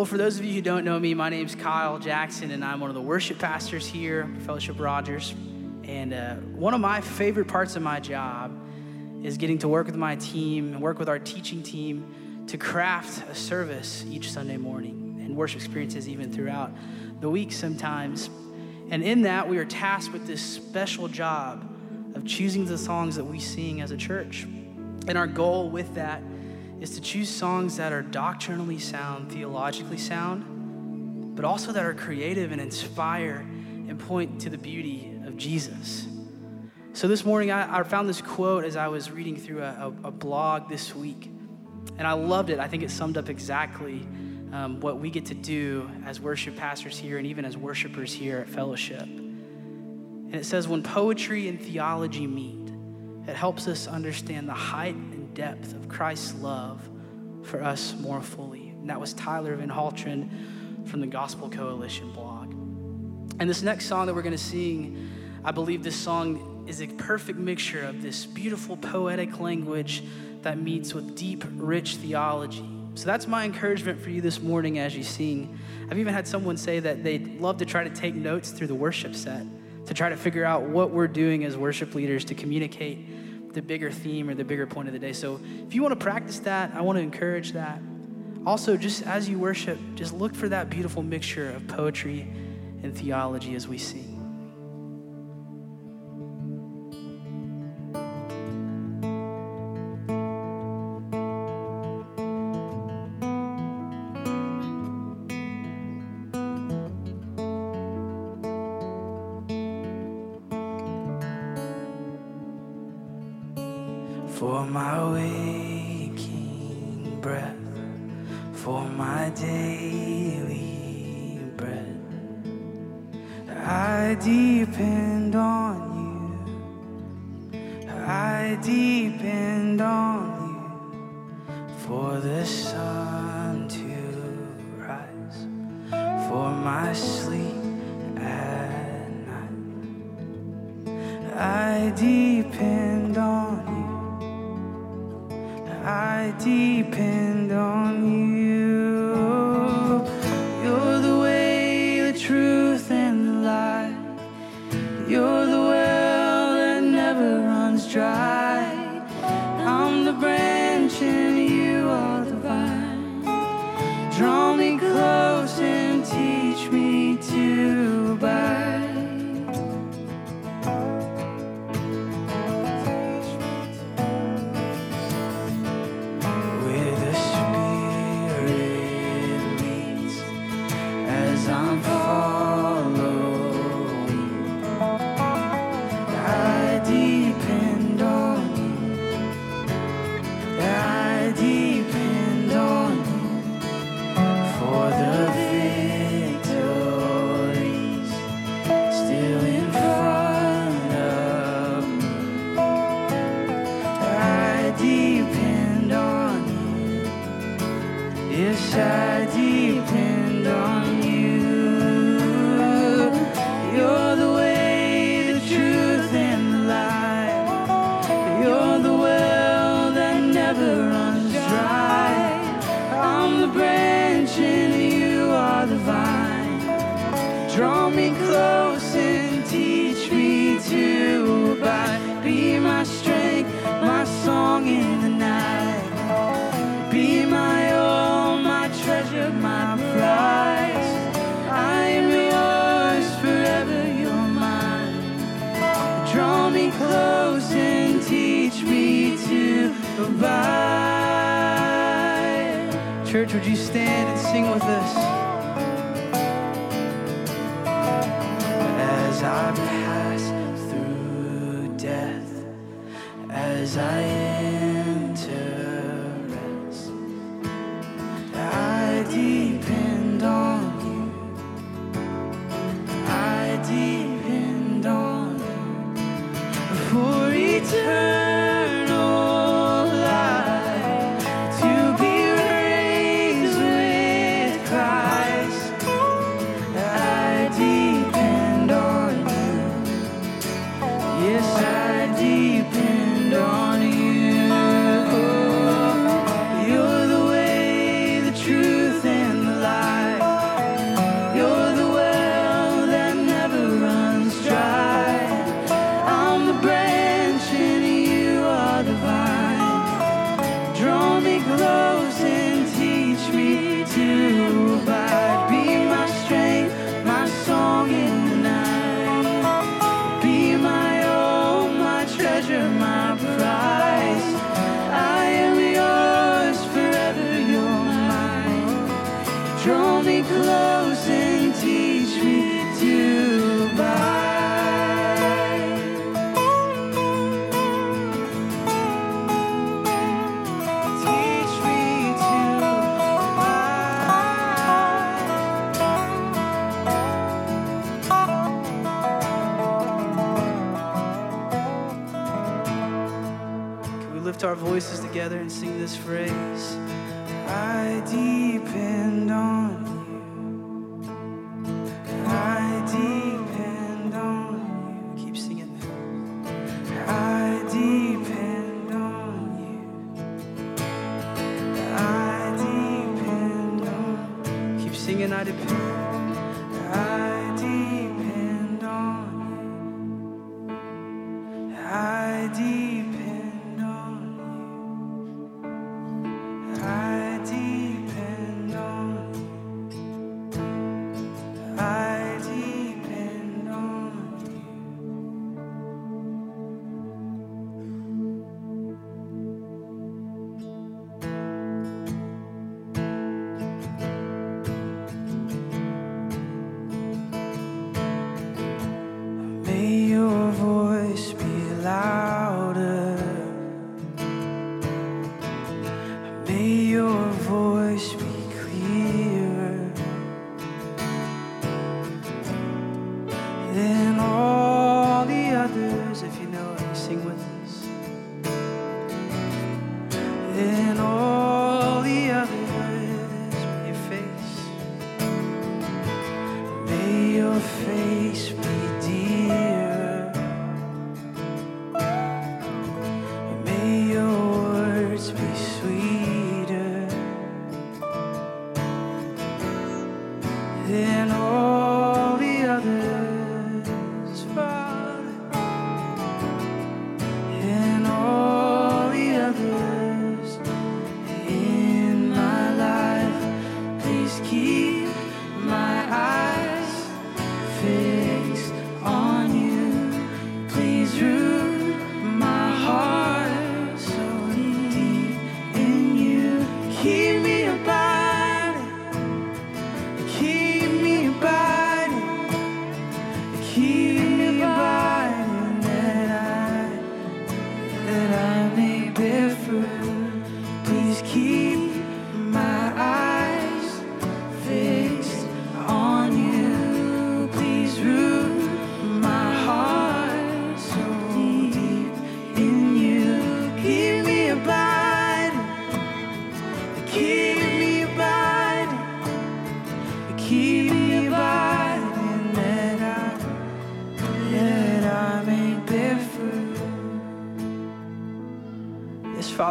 Well, 0.00 0.06
for 0.06 0.16
those 0.16 0.38
of 0.38 0.46
you 0.46 0.54
who 0.54 0.62
don't 0.62 0.86
know 0.86 0.98
me, 0.98 1.12
my 1.12 1.28
name's 1.28 1.54
Kyle 1.54 1.98
Jackson, 1.98 2.52
and 2.52 2.64
I'm 2.64 2.80
one 2.80 2.88
of 2.88 2.94
the 2.94 3.02
worship 3.02 3.38
pastors 3.38 3.86
here, 3.86 4.34
Fellowship 4.46 4.80
Rogers. 4.80 5.34
And 5.84 6.14
uh, 6.14 6.36
one 6.36 6.72
of 6.72 6.80
my 6.80 7.02
favorite 7.02 7.48
parts 7.48 7.76
of 7.76 7.82
my 7.82 8.00
job 8.00 8.58
is 9.22 9.36
getting 9.36 9.58
to 9.58 9.68
work 9.68 9.84
with 9.84 9.96
my 9.96 10.16
team 10.16 10.72
and 10.72 10.80
work 10.80 10.98
with 10.98 11.10
our 11.10 11.18
teaching 11.18 11.62
team 11.62 12.46
to 12.46 12.56
craft 12.56 13.28
a 13.28 13.34
service 13.34 14.06
each 14.08 14.30
Sunday 14.30 14.56
morning 14.56 15.20
and 15.22 15.36
worship 15.36 15.60
experiences 15.60 16.08
even 16.08 16.32
throughout 16.32 16.72
the 17.20 17.28
week 17.28 17.52
sometimes. 17.52 18.30
And 18.88 19.02
in 19.02 19.20
that, 19.24 19.50
we 19.50 19.58
are 19.58 19.66
tasked 19.66 20.14
with 20.14 20.26
this 20.26 20.40
special 20.40 21.08
job 21.08 21.62
of 22.14 22.24
choosing 22.24 22.64
the 22.64 22.78
songs 22.78 23.16
that 23.16 23.24
we 23.26 23.38
sing 23.38 23.82
as 23.82 23.90
a 23.90 23.98
church. 23.98 24.44
And 24.44 25.18
our 25.18 25.26
goal 25.26 25.68
with 25.68 25.94
that 25.96 26.22
is 26.80 26.94
to 26.94 27.00
choose 27.00 27.28
songs 27.28 27.76
that 27.76 27.92
are 27.92 28.02
doctrinally 28.02 28.78
sound, 28.78 29.30
theologically 29.30 29.98
sound, 29.98 31.36
but 31.36 31.44
also 31.44 31.72
that 31.72 31.84
are 31.84 31.94
creative 31.94 32.52
and 32.52 32.60
inspire 32.60 33.46
and 33.88 33.98
point 33.98 34.40
to 34.40 34.50
the 34.50 34.56
beauty 34.56 35.20
of 35.26 35.36
Jesus. 35.36 36.06
So 36.94 37.06
this 37.06 37.24
morning, 37.24 37.50
I, 37.50 37.78
I 37.78 37.82
found 37.82 38.08
this 38.08 38.22
quote 38.22 38.64
as 38.64 38.76
I 38.76 38.88
was 38.88 39.10
reading 39.10 39.36
through 39.36 39.62
a, 39.62 39.92
a, 40.02 40.08
a, 40.08 40.10
blog 40.10 40.68
this 40.68 40.94
week, 40.94 41.30
and 41.98 42.06
I 42.06 42.14
loved 42.14 42.50
it. 42.50 42.58
I 42.58 42.66
think 42.66 42.82
it 42.82 42.90
summed 42.90 43.16
up 43.16 43.28
exactly 43.28 44.00
um, 44.52 44.80
what 44.80 44.98
we 44.98 45.10
get 45.10 45.26
to 45.26 45.34
do 45.34 45.88
as 46.04 46.18
worship 46.18 46.56
pastors 46.56 46.98
here 46.98 47.18
and 47.18 47.26
even 47.26 47.44
as 47.44 47.56
worshipers 47.56 48.12
here 48.12 48.38
at 48.38 48.48
Fellowship. 48.48 49.02
And 49.02 50.34
it 50.34 50.44
says, 50.44 50.66
When 50.66 50.82
poetry 50.82 51.46
and 51.46 51.60
theology 51.60 52.26
meet, 52.26 52.72
it 53.28 53.36
helps 53.36 53.68
us 53.68 53.86
understand 53.86 54.48
the 54.48 54.54
height 54.54 54.96
depth 55.40 55.72
of 55.72 55.88
Christ's 55.88 56.34
love 56.34 56.86
for 57.44 57.64
us 57.64 57.94
more 57.98 58.20
fully. 58.20 58.68
And 58.68 58.90
that 58.90 59.00
was 59.00 59.14
Tyler 59.14 59.56
Van 59.56 59.70
Halteren 59.70 60.28
from 60.86 61.00
the 61.00 61.06
Gospel 61.06 61.48
Coalition 61.48 62.12
blog. 62.12 62.52
And 63.40 63.48
this 63.48 63.62
next 63.62 63.86
song 63.86 64.04
that 64.04 64.14
we're 64.14 64.20
going 64.20 64.36
to 64.36 64.38
sing, 64.38 65.08
I 65.42 65.50
believe 65.50 65.82
this 65.82 65.96
song 65.96 66.66
is 66.68 66.82
a 66.82 66.88
perfect 66.88 67.38
mixture 67.38 67.82
of 67.84 68.02
this 68.02 68.26
beautiful 68.26 68.76
poetic 68.76 69.40
language 69.40 70.04
that 70.42 70.58
meets 70.58 70.92
with 70.92 71.16
deep, 71.16 71.42
rich 71.54 71.96
theology. 71.96 72.68
So 72.94 73.06
that's 73.06 73.26
my 73.26 73.46
encouragement 73.46 73.98
for 73.98 74.10
you 74.10 74.20
this 74.20 74.42
morning 74.42 74.78
as 74.78 74.94
you 74.94 75.02
sing. 75.02 75.58
I've 75.90 75.98
even 75.98 76.12
had 76.12 76.28
someone 76.28 76.58
say 76.58 76.80
that 76.80 77.02
they'd 77.02 77.40
love 77.40 77.56
to 77.56 77.64
try 77.64 77.82
to 77.82 77.88
take 77.88 78.14
notes 78.14 78.50
through 78.50 78.66
the 78.66 78.74
worship 78.74 79.14
set 79.14 79.46
to 79.86 79.94
try 79.94 80.10
to 80.10 80.18
figure 80.18 80.44
out 80.44 80.64
what 80.64 80.90
we're 80.90 81.08
doing 81.08 81.44
as 81.44 81.56
worship 81.56 81.94
leaders 81.94 82.26
to 82.26 82.34
communicate 82.34 83.08
the 83.52 83.62
bigger 83.62 83.90
theme 83.90 84.28
or 84.28 84.34
the 84.34 84.44
bigger 84.44 84.66
point 84.66 84.88
of 84.88 84.92
the 84.92 84.98
day. 84.98 85.12
So 85.12 85.40
if 85.66 85.74
you 85.74 85.82
want 85.82 85.98
to 85.98 86.02
practice 86.02 86.38
that, 86.40 86.72
I 86.74 86.80
want 86.80 86.96
to 86.98 87.02
encourage 87.02 87.52
that. 87.52 87.80
Also, 88.46 88.76
just 88.76 89.02
as 89.02 89.28
you 89.28 89.38
worship, 89.38 89.78
just 89.94 90.14
look 90.14 90.34
for 90.34 90.48
that 90.48 90.70
beautiful 90.70 91.02
mixture 91.02 91.50
of 91.50 91.66
poetry 91.68 92.22
and 92.82 92.96
theology 92.96 93.54
as 93.54 93.68
we 93.68 93.76
sing. 93.76 94.09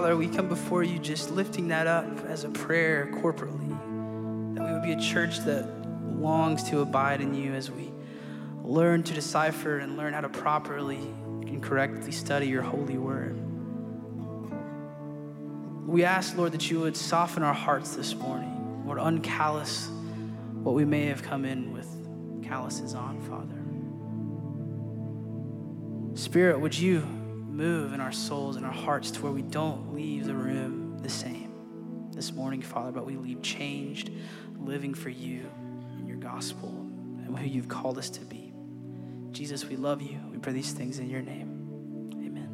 Father, 0.10 0.18
we 0.18 0.28
come 0.28 0.48
before 0.48 0.82
you 0.82 0.98
just 0.98 1.30
lifting 1.30 1.68
that 1.68 1.86
up 1.86 2.26
as 2.26 2.44
a 2.44 2.50
prayer 2.50 3.12
corporately. 3.14 3.70
That 4.56 4.66
we 4.66 4.74
would 4.74 4.82
be 4.82 4.94
a 4.94 5.00
church 5.00 5.38
that 5.42 5.70
longs 6.20 6.64
to 6.72 6.80
abide 6.80 7.22
in 7.22 7.36
you 7.36 7.54
as 7.54 7.70
we 7.70 7.92
learn 8.64 9.04
to 9.04 9.14
decipher 9.14 9.78
and 9.78 9.98
learn 9.98 10.14
how 10.14 10.22
to 10.22 10.30
properly 10.30 10.96
and 10.96 11.62
correctly 11.62 12.12
study 12.12 12.48
your 12.48 12.64
holy 12.64 12.98
word. 12.98 13.38
We 15.88 16.04
ask, 16.06 16.36
Lord, 16.36 16.54
that 16.54 16.72
you 16.72 16.80
would 16.80 16.98
soften 16.98 17.44
our 17.44 17.54
hearts 17.54 17.96
this 17.96 18.16
morning, 18.16 18.82
Lord, 18.88 18.98
uncallous 19.00 19.90
what 20.64 20.74
we 20.74 20.86
may 20.86 21.06
have 21.06 21.22
come 21.22 21.46
in 21.46 21.72
with 21.72 21.88
calluses 22.44 22.96
on, 22.96 23.22
Father. 23.22 23.54
Spirit, 26.20 26.60
would 26.60 26.76
you 26.76 27.08
move 27.60 27.92
in 27.92 28.00
our 28.00 28.14
souls 28.14 28.56
and 28.56 28.66
our 28.66 28.72
hearts 28.72 29.12
to 29.12 29.22
where 29.22 29.34
we 29.34 29.42
don't 29.42 29.94
leave 29.94 30.26
the 30.26 30.34
room 30.34 30.98
the 31.00 31.10
same 31.10 32.10
this 32.14 32.32
morning, 32.32 32.62
Father, 32.62 32.94
but 32.94 33.06
we 33.06 33.18
leave 33.18 33.42
changed, 33.42 34.10
living 34.58 34.94
for 34.94 35.10
you 35.10 35.46
and 35.98 36.08
your 36.08 36.16
gospel 36.16 36.70
and 36.70 37.38
who 37.38 37.46
you've 37.46 37.68
called 37.68 37.98
us 37.98 38.10
to 38.10 38.22
be. 38.22 38.54
Jesus, 39.34 39.66
we 39.66 39.76
love 39.76 40.02
you. 40.02 40.18
We 40.32 40.38
pray 40.38 40.54
these 40.54 40.72
things 40.72 41.00
in 41.00 41.10
your 41.10 41.22
name. 41.22 42.14
Amen. 42.14 42.50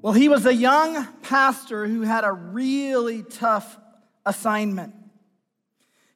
Well, 0.00 0.14
he 0.14 0.30
was 0.30 0.46
a 0.46 0.54
young 0.54 1.06
pastor 1.20 1.86
who 1.86 2.00
had 2.00 2.24
a 2.24 2.32
really 2.32 3.22
tough 3.22 3.78
assignment. 4.24 4.94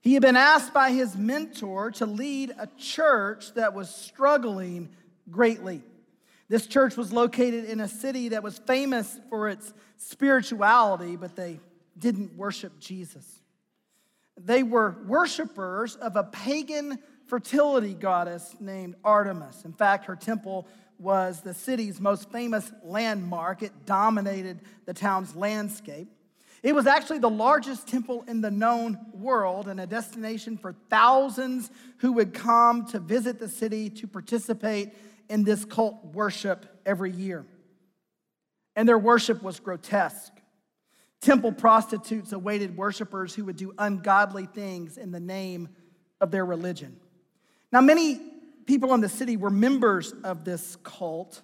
He 0.09 0.15
had 0.15 0.23
been 0.23 0.37
asked 0.37 0.73
by 0.73 0.93
his 0.93 1.19
mentor 1.19 1.91
to 1.91 2.07
lead 2.07 2.55
a 2.59 2.67
church 2.79 3.53
that 3.53 3.75
was 3.75 3.95
struggling 3.95 4.89
greatly. 5.31 5.83
This 6.49 6.67
church 6.67 6.97
was 6.97 7.13
located 7.13 7.67
in 7.67 7.79
a 7.81 7.89
city 7.89 8.31
that 8.31 8.43
was 8.43 8.57
famous 8.57 9.21
for 9.29 9.51
its 9.51 9.75
spirituality, 9.99 11.17
but 11.17 11.37
they 11.37 11.61
didn't 11.99 12.39
worship 12.39 12.81
Jesus. 12.81 13.43
They 14.39 14.63
were 14.63 14.97
worshipers 15.07 15.97
of 15.97 16.17
a 16.17 16.25
pagan 16.25 16.99
fertility 17.27 17.93
goddess 17.93 18.57
named 18.59 18.95
Artemis. 19.05 19.67
In 19.67 19.75
fact, 19.75 20.07
her 20.07 20.17
temple 20.17 20.67
was 20.99 21.43
the 21.43 21.53
city's 21.53 22.01
most 22.01 22.33
famous 22.33 22.73
landmark, 22.83 23.63
it 23.63 23.85
dominated 23.85 24.61
the 24.87 24.95
town's 24.95 25.37
landscape. 25.37 26.09
It 26.63 26.75
was 26.75 26.87
actually 26.87 27.19
the 27.19 27.31
largest 27.31 27.87
temple 27.87 28.25
in 28.27 28.41
the 28.41 28.51
known 28.51 28.99
world 29.13 29.69
and 29.69 29.81
a 29.81 29.87
destination 29.87 30.57
for 30.57 30.75
thousands 30.91 31.71
who 31.99 32.13
would 32.15 32.35
come 32.35 32.87
to 32.87 32.99
visit 32.99 33.39
the 33.39 33.49
city 33.49 33.91
to 33.91 34.09
participate 34.09 34.93
in 35.29 35.45
this 35.45 35.65
cult 35.65 36.05
worship 36.07 36.67
every 36.85 37.13
year. 37.13 37.47
And 38.75 38.89
their 38.89 38.99
worship 38.99 39.43
was 39.43 39.61
grotesque. 39.61 40.33
Temple 41.21 41.53
prostitutes 41.53 42.33
awaited 42.33 42.77
worshipers 42.77 43.35
who 43.35 43.45
would 43.45 43.57
do 43.57 43.73
ungodly 43.79 44.47
things 44.47 44.99
in 44.99 45.11
the 45.11 45.21
name 45.21 45.69
of 46.21 46.31
their 46.31 46.45
religion. 46.45 46.97
Now, 47.73 47.81
many 47.81 48.21
people 48.67 48.95
in 48.95 49.01
the 49.01 49.09
city 49.09 49.37
were 49.37 49.51
members 49.51 50.13
of 50.25 50.45
this 50.45 50.77
cult, 50.83 51.43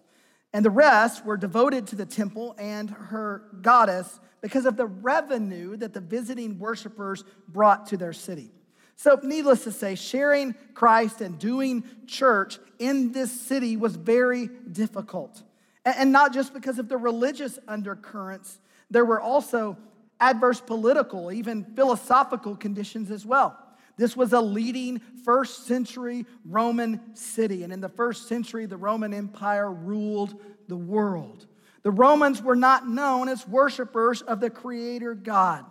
and 0.54 0.64
the 0.64 0.70
rest 0.70 1.26
were 1.26 1.36
devoted 1.36 1.88
to 1.88 1.96
the 1.96 2.06
temple 2.06 2.54
and 2.58 2.88
her 2.88 3.42
goddess 3.60 4.20
because 4.40 4.66
of 4.66 4.76
the 4.76 4.86
revenue 4.86 5.76
that 5.76 5.92
the 5.92 6.00
visiting 6.00 6.60
worshipers 6.60 7.24
brought 7.48 7.88
to 7.88 7.96
their 7.96 8.12
city. 8.12 8.52
So, 8.94 9.18
needless 9.20 9.64
to 9.64 9.72
say, 9.72 9.96
sharing 9.96 10.54
Christ 10.72 11.20
and 11.20 11.40
doing 11.40 11.82
church 12.06 12.60
in 12.78 13.10
this 13.10 13.32
city 13.32 13.76
was 13.76 13.96
very 13.96 14.48
difficult. 14.70 15.42
And 15.84 16.12
not 16.12 16.32
just 16.32 16.54
because 16.54 16.78
of 16.78 16.88
the 16.88 16.96
religious 16.96 17.58
undercurrents, 17.66 18.60
there 18.90 19.04
were 19.04 19.20
also 19.20 19.76
adverse 20.20 20.60
political, 20.60 21.32
even 21.32 21.64
philosophical 21.74 22.54
conditions 22.54 23.10
as 23.10 23.26
well. 23.26 23.58
This 23.96 24.16
was 24.16 24.32
a 24.32 24.40
leading 24.40 25.00
first 25.24 25.66
century 25.66 26.26
Roman 26.44 27.14
city. 27.14 27.62
And 27.62 27.72
in 27.72 27.80
the 27.80 27.88
first 27.88 28.28
century, 28.28 28.66
the 28.66 28.76
Roman 28.76 29.14
Empire 29.14 29.70
ruled 29.70 30.40
the 30.68 30.76
world. 30.76 31.46
The 31.82 31.90
Romans 31.90 32.42
were 32.42 32.56
not 32.56 32.88
known 32.88 33.28
as 33.28 33.46
worshipers 33.46 34.22
of 34.22 34.40
the 34.40 34.50
Creator 34.50 35.14
God. 35.16 35.64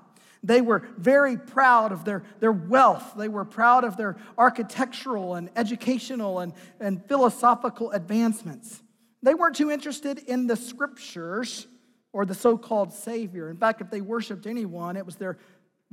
They 0.44 0.62
were 0.62 0.84
very 0.98 1.38
proud 1.38 1.92
of 1.92 2.04
their, 2.04 2.24
their 2.40 2.52
wealth. 2.52 3.14
They 3.18 3.30
were 3.30 3.46
proud 3.46 3.84
of 3.86 3.96
their 3.96 4.18
architectural 4.38 5.36
and 5.36 5.50
educational 5.56 6.40
and, 6.40 6.54
and 6.80 7.04
philosophical 7.08 7.92
advancements. 7.92 8.84
They 9.22 9.34
weren't 9.34 9.56
too 9.56 9.72
interested 9.72 10.20
in 10.20 10.48
the 10.48 10.58
scriptures 10.58 11.66
or 12.12 12.26
the 12.26 12.36
so 12.36 12.58
called 12.58 12.94
Savior. 12.94 13.50
In 13.50 13.58
fact, 13.58 13.80
if 13.80 13.90
they 13.90 14.02
worshiped 14.02 14.46
anyone, 14.46 14.98
it 14.98 15.06
was 15.06 15.16
their 15.16 15.38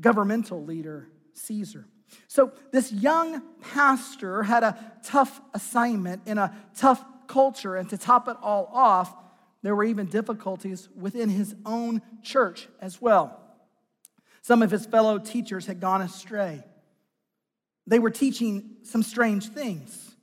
governmental 0.00 0.64
leader, 0.64 1.08
Caesar. 1.34 1.86
So, 2.28 2.52
this 2.72 2.92
young 2.92 3.42
pastor 3.60 4.42
had 4.42 4.62
a 4.62 4.92
tough 5.02 5.40
assignment 5.54 6.22
in 6.26 6.38
a 6.38 6.54
tough 6.76 7.04
culture, 7.26 7.76
and 7.76 7.88
to 7.90 7.98
top 7.98 8.28
it 8.28 8.36
all 8.42 8.70
off, 8.72 9.14
there 9.62 9.74
were 9.74 9.84
even 9.84 10.06
difficulties 10.06 10.88
within 10.96 11.28
his 11.28 11.54
own 11.66 12.02
church 12.22 12.68
as 12.80 13.00
well. 13.00 13.40
Some 14.42 14.62
of 14.62 14.70
his 14.70 14.86
fellow 14.86 15.18
teachers 15.18 15.66
had 15.66 15.80
gone 15.80 16.02
astray. 16.02 16.64
They 17.86 17.98
were 17.98 18.10
teaching 18.10 18.76
some 18.82 19.02
strange 19.02 19.48
things. 19.48 20.14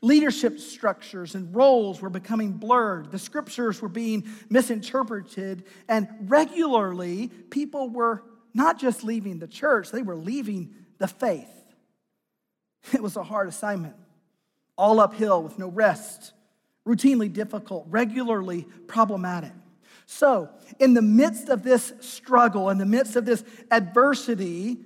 Leadership 0.00 0.58
structures 0.58 1.36
and 1.36 1.54
roles 1.54 2.00
were 2.00 2.10
becoming 2.10 2.52
blurred. 2.52 3.12
The 3.12 3.20
scriptures 3.20 3.80
were 3.80 3.88
being 3.88 4.24
misinterpreted. 4.50 5.64
And 5.88 6.08
regularly, 6.22 7.28
people 7.50 7.88
were 7.88 8.24
not 8.52 8.80
just 8.80 9.04
leaving 9.04 9.38
the 9.38 9.46
church, 9.46 9.90
they 9.90 10.02
were 10.02 10.16
leaving 10.16 10.74
the 11.02 11.08
faith. 11.08 11.48
It 12.94 13.02
was 13.02 13.16
a 13.16 13.22
hard 13.22 13.48
assignment, 13.48 13.94
all 14.78 15.00
uphill 15.00 15.42
with 15.42 15.58
no 15.58 15.68
rest 15.68 16.32
routinely 16.86 17.32
difficult, 17.32 17.86
regularly 17.88 18.66
problematic. 18.86 19.52
So, 20.06 20.48
in 20.80 20.94
the 20.94 21.02
midst 21.02 21.48
of 21.48 21.62
this 21.62 21.92
struggle, 22.00 22.70
in 22.70 22.78
the 22.78 22.86
midst 22.86 23.14
of 23.14 23.24
this 23.24 23.44
adversity, 23.70 24.78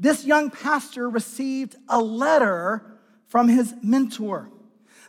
this 0.00 0.24
young 0.24 0.50
pastor 0.50 1.08
received 1.08 1.76
a 1.88 2.00
letter 2.00 2.98
from 3.28 3.48
his 3.48 3.72
mentor. 3.82 4.50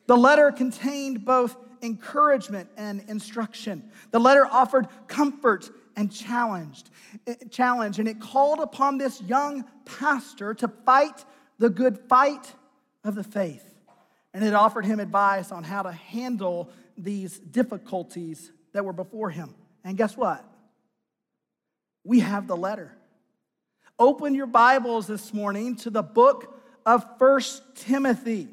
The 0.06 0.18
letter 0.18 0.52
contained 0.52 1.26
both 1.26 1.58
encouragement 1.82 2.70
and 2.78 3.04
instruction. 3.08 3.90
The 4.12 4.20
letter 4.20 4.46
offered 4.46 4.88
comfort 5.08 5.70
and 5.96 6.12
challenged, 6.12 6.90
eh, 7.28 7.36
challenge, 7.50 8.00
and 8.00 8.08
it 8.08 8.20
called 8.20 8.60
upon 8.60 8.98
this 8.98 9.22
young 9.22 9.66
pastor 9.86 10.54
to 10.56 10.68
fight 10.68 11.24
the 11.60 11.70
good 11.70 11.98
fight 12.10 12.54
of 13.04 13.16
the 13.16 13.24
faith 13.24 13.76
and 14.36 14.44
it 14.44 14.54
offered 14.54 14.86
him 14.86 15.00
advice 15.00 15.54
on 15.54 15.64
how 15.64 15.82
to 15.82 15.94
handle 15.94 16.70
these 16.98 17.40
difficulties 17.40 18.52
that 18.74 18.84
were 18.84 18.92
before 18.92 19.30
him. 19.30 19.56
And 19.86 19.96
guess 19.98 20.18
what? 20.18 20.44
We 22.04 22.20
have 22.20 22.46
the 22.46 22.58
letter. 22.58 22.92
Open 23.98 24.36
your 24.36 24.46
Bibles 24.46 25.08
this 25.08 25.34
morning 25.34 25.78
to 25.78 25.90
the 25.90 26.04
book 26.04 26.62
of 26.86 27.06
First 27.18 27.64
Timothy. 27.76 28.50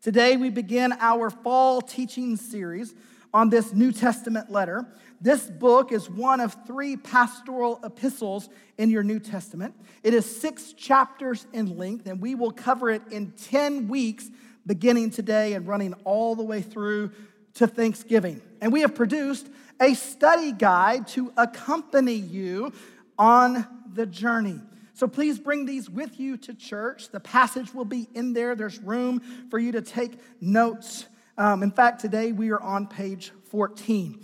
Today 0.00 0.38
we 0.38 0.48
begin 0.48 0.94
our 0.98 1.28
fall 1.28 1.82
teaching 1.82 2.38
series 2.38 2.94
on 3.32 3.50
this 3.50 3.72
New 3.72 3.92
Testament 3.92 4.50
letter. 4.50 4.86
This 5.20 5.50
book 5.50 5.92
is 5.92 6.08
one 6.08 6.40
of 6.40 6.56
three 6.66 6.96
pastoral 6.96 7.80
epistles 7.84 8.48
in 8.76 8.90
your 8.90 9.02
New 9.02 9.18
Testament. 9.18 9.74
It 10.02 10.14
is 10.14 10.24
six 10.24 10.72
chapters 10.72 11.46
in 11.52 11.76
length, 11.76 12.06
and 12.06 12.20
we 12.20 12.34
will 12.34 12.52
cover 12.52 12.90
it 12.90 13.02
in 13.10 13.32
10 13.32 13.88
weeks 13.88 14.30
beginning 14.66 15.10
today 15.10 15.54
and 15.54 15.66
running 15.66 15.94
all 16.04 16.34
the 16.34 16.42
way 16.42 16.62
through 16.62 17.10
to 17.54 17.66
Thanksgiving. 17.66 18.40
And 18.60 18.72
we 18.72 18.82
have 18.82 18.94
produced 18.94 19.48
a 19.80 19.94
study 19.94 20.52
guide 20.52 21.08
to 21.08 21.32
accompany 21.36 22.14
you 22.14 22.72
on 23.18 23.66
the 23.92 24.06
journey. 24.06 24.60
So 24.94 25.06
please 25.06 25.38
bring 25.38 25.64
these 25.64 25.88
with 25.88 26.18
you 26.18 26.36
to 26.38 26.54
church. 26.54 27.10
The 27.10 27.20
passage 27.20 27.72
will 27.72 27.84
be 27.84 28.08
in 28.14 28.32
there. 28.32 28.54
There's 28.54 28.78
room 28.78 29.20
for 29.50 29.58
you 29.58 29.72
to 29.72 29.82
take 29.82 30.18
notes. 30.40 31.06
Um, 31.38 31.62
in 31.62 31.70
fact, 31.70 32.00
today 32.00 32.32
we 32.32 32.50
are 32.50 32.60
on 32.60 32.88
page 32.88 33.30
14. 33.50 34.20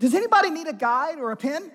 Does 0.00 0.14
anybody 0.14 0.50
need 0.50 0.66
a 0.66 0.72
guide 0.72 1.20
or 1.20 1.30
a 1.30 1.36
pen? 1.36 1.70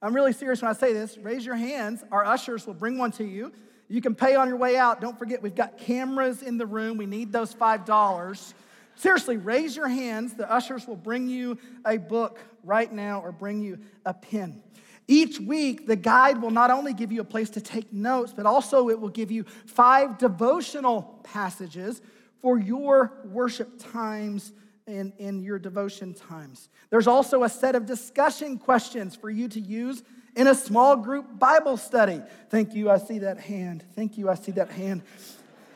I'm 0.00 0.14
really 0.14 0.32
serious 0.32 0.62
when 0.62 0.70
I 0.70 0.74
say 0.74 0.92
this. 0.92 1.18
Raise 1.18 1.44
your 1.44 1.56
hands. 1.56 2.04
Our 2.12 2.24
ushers 2.24 2.64
will 2.64 2.74
bring 2.74 2.96
one 2.96 3.10
to 3.12 3.24
you. 3.24 3.52
You 3.88 4.00
can 4.00 4.14
pay 4.14 4.36
on 4.36 4.46
your 4.46 4.56
way 4.56 4.76
out. 4.76 5.00
Don't 5.00 5.18
forget, 5.18 5.42
we've 5.42 5.54
got 5.54 5.78
cameras 5.78 6.42
in 6.42 6.58
the 6.58 6.66
room. 6.66 6.96
We 6.96 7.06
need 7.06 7.32
those 7.32 7.52
$5. 7.52 8.52
Seriously, 8.94 9.36
raise 9.36 9.74
your 9.74 9.88
hands. 9.88 10.34
The 10.34 10.48
ushers 10.50 10.86
will 10.86 10.96
bring 10.96 11.28
you 11.28 11.58
a 11.84 11.96
book 11.96 12.38
right 12.62 12.92
now 12.92 13.20
or 13.20 13.32
bring 13.32 13.60
you 13.62 13.80
a 14.06 14.14
pen. 14.14 14.62
Each 15.08 15.40
week, 15.40 15.88
the 15.88 15.96
guide 15.96 16.40
will 16.40 16.52
not 16.52 16.70
only 16.70 16.92
give 16.92 17.10
you 17.10 17.20
a 17.20 17.24
place 17.24 17.50
to 17.50 17.60
take 17.60 17.92
notes, 17.92 18.32
but 18.36 18.46
also 18.46 18.90
it 18.90 19.00
will 19.00 19.08
give 19.08 19.32
you 19.32 19.42
five 19.66 20.18
devotional 20.18 21.18
passages 21.24 22.00
for 22.40 22.58
your 22.58 23.12
worship 23.24 23.78
times 23.92 24.52
and 24.86 25.12
in 25.18 25.40
your 25.40 25.58
devotion 25.58 26.14
times. 26.14 26.68
There's 26.90 27.06
also 27.06 27.42
a 27.42 27.48
set 27.48 27.74
of 27.74 27.86
discussion 27.86 28.58
questions 28.58 29.14
for 29.14 29.28
you 29.28 29.48
to 29.48 29.60
use 29.60 30.02
in 30.34 30.46
a 30.46 30.54
small 30.54 30.96
group 30.96 31.38
Bible 31.38 31.76
study. 31.76 32.22
Thank 32.48 32.74
you, 32.74 32.90
I 32.90 32.98
see 32.98 33.18
that 33.20 33.38
hand. 33.38 33.84
Thank 33.94 34.16
you, 34.16 34.30
I 34.30 34.34
see 34.34 34.52
that 34.52 34.70
hand. 34.70 35.02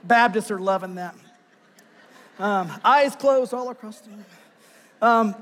Baptists 0.05 0.51
are 0.51 0.59
loving 0.59 0.95
that. 0.97 1.15
Um, 2.39 2.73
eyes 2.85 3.15
closed 3.15 3.53
all 3.53 3.69
across 3.71 4.01
the 4.01 4.11
room. 4.11 4.25
Um, 5.03 5.35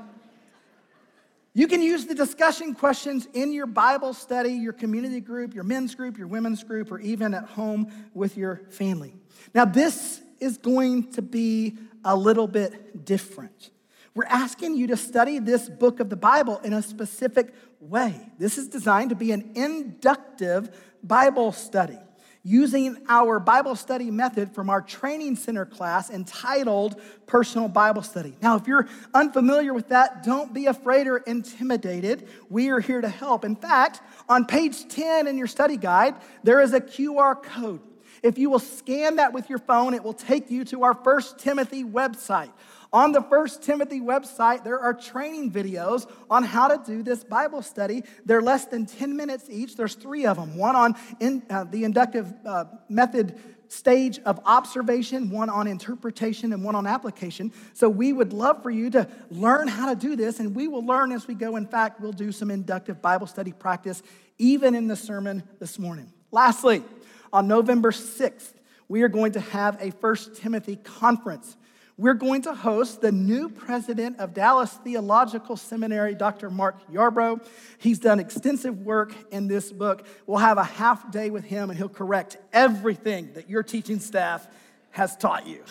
you 1.53 1.67
can 1.67 1.81
use 1.81 2.05
the 2.05 2.15
discussion 2.15 2.73
questions 2.73 3.27
in 3.33 3.51
your 3.51 3.65
Bible 3.65 4.13
study, 4.13 4.53
your 4.53 4.73
community 4.73 5.19
group, 5.19 5.53
your 5.53 5.65
men's 5.65 5.95
group, 5.95 6.17
your 6.17 6.27
women's 6.27 6.63
group, 6.63 6.91
or 6.91 6.99
even 6.99 7.33
at 7.33 7.43
home 7.43 7.91
with 8.13 8.37
your 8.37 8.61
family. 8.69 9.13
Now, 9.53 9.65
this 9.65 10.21
is 10.41 10.57
going 10.57 11.11
to 11.13 11.21
be 11.21 11.77
a 12.03 12.15
little 12.15 12.47
bit 12.47 13.05
different. 13.05 13.69
We're 14.13 14.25
asking 14.25 14.75
you 14.75 14.87
to 14.87 14.97
study 14.97 15.39
this 15.39 15.69
book 15.69 16.01
of 16.01 16.09
the 16.09 16.17
Bible 16.17 16.57
in 16.59 16.73
a 16.73 16.81
specific 16.81 17.53
way. 17.79 18.19
This 18.37 18.57
is 18.57 18.67
designed 18.67 19.11
to 19.11 19.15
be 19.15 19.31
an 19.31 19.51
inductive 19.55 20.75
Bible 21.01 21.53
study 21.53 21.97
using 22.43 22.97
our 23.07 23.39
Bible 23.39 23.75
study 23.75 24.09
method 24.09 24.53
from 24.53 24.69
our 24.69 24.81
training 24.81 25.35
center 25.35 25.65
class 25.65 26.09
entitled 26.09 26.99
Personal 27.27 27.67
Bible 27.67 28.01
Study. 28.01 28.35
Now, 28.41 28.55
if 28.55 28.67
you're 28.67 28.87
unfamiliar 29.13 29.73
with 29.73 29.89
that, 29.89 30.23
don't 30.23 30.53
be 30.53 30.65
afraid 30.65 31.07
or 31.07 31.17
intimidated. 31.17 32.27
We 32.49 32.69
are 32.69 32.79
here 32.79 33.01
to 33.01 33.09
help. 33.09 33.45
In 33.45 33.55
fact, 33.55 34.01
on 34.27 34.45
page 34.45 34.87
10 34.87 35.27
in 35.27 35.37
your 35.37 35.47
study 35.47 35.77
guide, 35.77 36.15
there 36.43 36.61
is 36.61 36.73
a 36.73 36.81
QR 36.81 37.41
code. 37.41 37.81
If 38.23 38.37
you 38.37 38.49
will 38.49 38.59
scan 38.59 39.15
that 39.15 39.33
with 39.33 39.49
your 39.49 39.59
phone, 39.59 39.93
it 39.93 40.03
will 40.03 40.13
take 40.13 40.51
you 40.51 40.63
to 40.65 40.83
our 40.83 40.93
First 40.93 41.39
Timothy 41.39 41.83
website. 41.83 42.51
On 42.93 43.13
the 43.13 43.21
First 43.21 43.63
Timothy 43.63 44.01
website, 44.01 44.63
there 44.63 44.79
are 44.79 44.93
training 44.93 45.51
videos 45.51 46.09
on 46.29 46.43
how 46.43 46.67
to 46.67 46.81
do 46.85 47.03
this 47.03 47.23
Bible 47.23 47.61
study. 47.61 48.03
They're 48.25 48.41
less 48.41 48.65
than 48.65 48.85
10 48.85 49.15
minutes 49.15 49.45
each. 49.49 49.77
There's 49.77 49.95
three 49.95 50.25
of 50.25 50.37
them 50.37 50.57
one 50.57 50.75
on 50.75 50.95
in, 51.19 51.41
uh, 51.49 51.63
the 51.63 51.83
inductive 51.85 52.33
uh, 52.45 52.65
method 52.89 53.39
stage 53.69 54.19
of 54.25 54.41
observation, 54.45 55.29
one 55.29 55.49
on 55.49 55.65
interpretation, 55.65 56.51
and 56.51 56.63
one 56.63 56.75
on 56.75 56.85
application. 56.85 57.53
So 57.73 57.87
we 57.87 58.11
would 58.11 58.33
love 58.33 58.61
for 58.61 58.69
you 58.69 58.89
to 58.89 59.07
learn 59.29 59.69
how 59.69 59.87
to 59.87 59.95
do 59.95 60.17
this, 60.17 60.41
and 60.41 60.53
we 60.53 60.67
will 60.67 60.85
learn 60.85 61.13
as 61.13 61.27
we 61.27 61.33
go. 61.33 61.55
In 61.55 61.65
fact, 61.65 62.01
we'll 62.01 62.11
do 62.11 62.33
some 62.33 62.51
inductive 62.51 63.01
Bible 63.01 63.27
study 63.27 63.53
practice 63.53 64.03
even 64.37 64.75
in 64.75 64.87
the 64.87 64.97
sermon 64.97 65.43
this 65.59 65.79
morning. 65.79 66.11
Lastly, 66.31 66.83
on 67.31 67.47
November 67.47 67.91
6th, 67.91 68.53
we 68.87 69.03
are 69.03 69.09
going 69.09 69.33
to 69.33 69.39
have 69.39 69.77
a 69.81 69.91
First 69.91 70.35
Timothy 70.35 70.75
conference 70.75 71.57
we're 72.01 72.15
going 72.15 72.41
to 72.43 72.55
host 72.55 73.01
the 73.01 73.11
new 73.11 73.47
president 73.47 74.19
of 74.19 74.33
Dallas 74.33 74.71
Theological 74.71 75.55
Seminary, 75.55 76.15
Dr. 76.15 76.49
Mark 76.49 76.91
Yarbrough. 76.91 77.45
He's 77.77 77.99
done 77.99 78.19
extensive 78.19 78.79
work 78.79 79.13
in 79.29 79.47
this 79.47 79.71
book. 79.71 80.07
We'll 80.25 80.39
have 80.39 80.57
a 80.57 80.63
half 80.63 81.11
day 81.11 81.29
with 81.29 81.43
him, 81.43 81.69
and 81.69 81.77
he'll 81.77 81.89
correct 81.89 82.37
everything 82.53 83.33
that 83.33 83.51
your 83.51 83.61
teaching 83.61 83.99
staff 83.99 84.47
has 84.89 85.15
taught 85.15 85.45
you. 85.45 85.63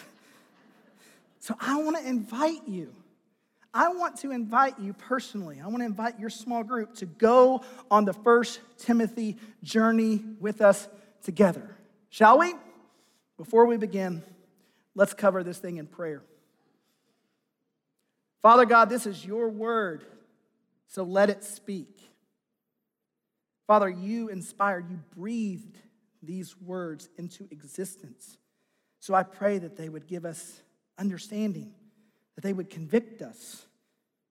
So 1.41 1.57
I 1.59 1.83
want 1.83 1.97
to 1.97 2.09
invite 2.09 2.69
you. 2.69 2.95
I 3.75 3.89
want 3.89 4.19
to 4.19 4.31
invite 4.31 4.79
you 4.79 4.93
personally. 4.93 5.61
I 5.61 5.67
want 5.67 5.79
to 5.79 5.87
invite 5.87 6.21
your 6.21 6.31
small 6.31 6.63
group 6.63 6.95
to 6.97 7.07
go 7.07 7.63
on 7.91 8.05
the 8.05 8.13
first 8.13 8.61
Timothy 8.79 9.37
journey 9.65 10.23
with 10.39 10.61
us 10.61 10.89
together. 11.23 11.77
Shall 12.09 12.39
we? 12.39 12.55
Before 13.37 13.67
we 13.67 13.77
begin, 13.77 14.23
Let's 14.95 15.15
cover 15.15 15.43
this 15.43 15.59
thing 15.59 15.77
in 15.77 15.87
prayer. 15.87 16.23
Father 18.43 18.65
God, 18.65 18.89
this 18.89 19.07
is 19.07 19.25
your 19.25 19.49
word, 19.49 20.05
so 20.89 21.05
let 21.05 21.31
it 21.31 21.45
speak. 21.45 22.01
Father, 23.67 23.89
you 23.89 24.29
inspired, 24.29 24.91
you 24.91 24.99
breathed 25.17 25.79
these 26.23 26.55
words 26.61 27.09
into 27.19 27.47
existence. 27.51 28.37
So 28.99 29.15
I 29.15 29.23
pray 29.23 29.59
that 29.59 29.77
they 29.77 29.89
would 29.89 30.07
give 30.07 30.25
us 30.25 30.61
understanding, 30.99 31.73
that 32.35 32.43
they 32.43 32.53
would 32.53 32.69
convict 32.69 33.23
us. 33.23 33.65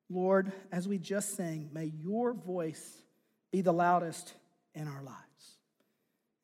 Lord, 0.10 0.52
as 0.72 0.88
we 0.88 0.98
just 0.98 1.36
sang, 1.36 1.70
may 1.72 1.92
your 2.04 2.34
voice 2.34 3.02
be 3.52 3.62
the 3.62 3.72
loudest 3.72 4.34
in 4.74 4.88
our 4.88 5.04
lives. 5.04 5.29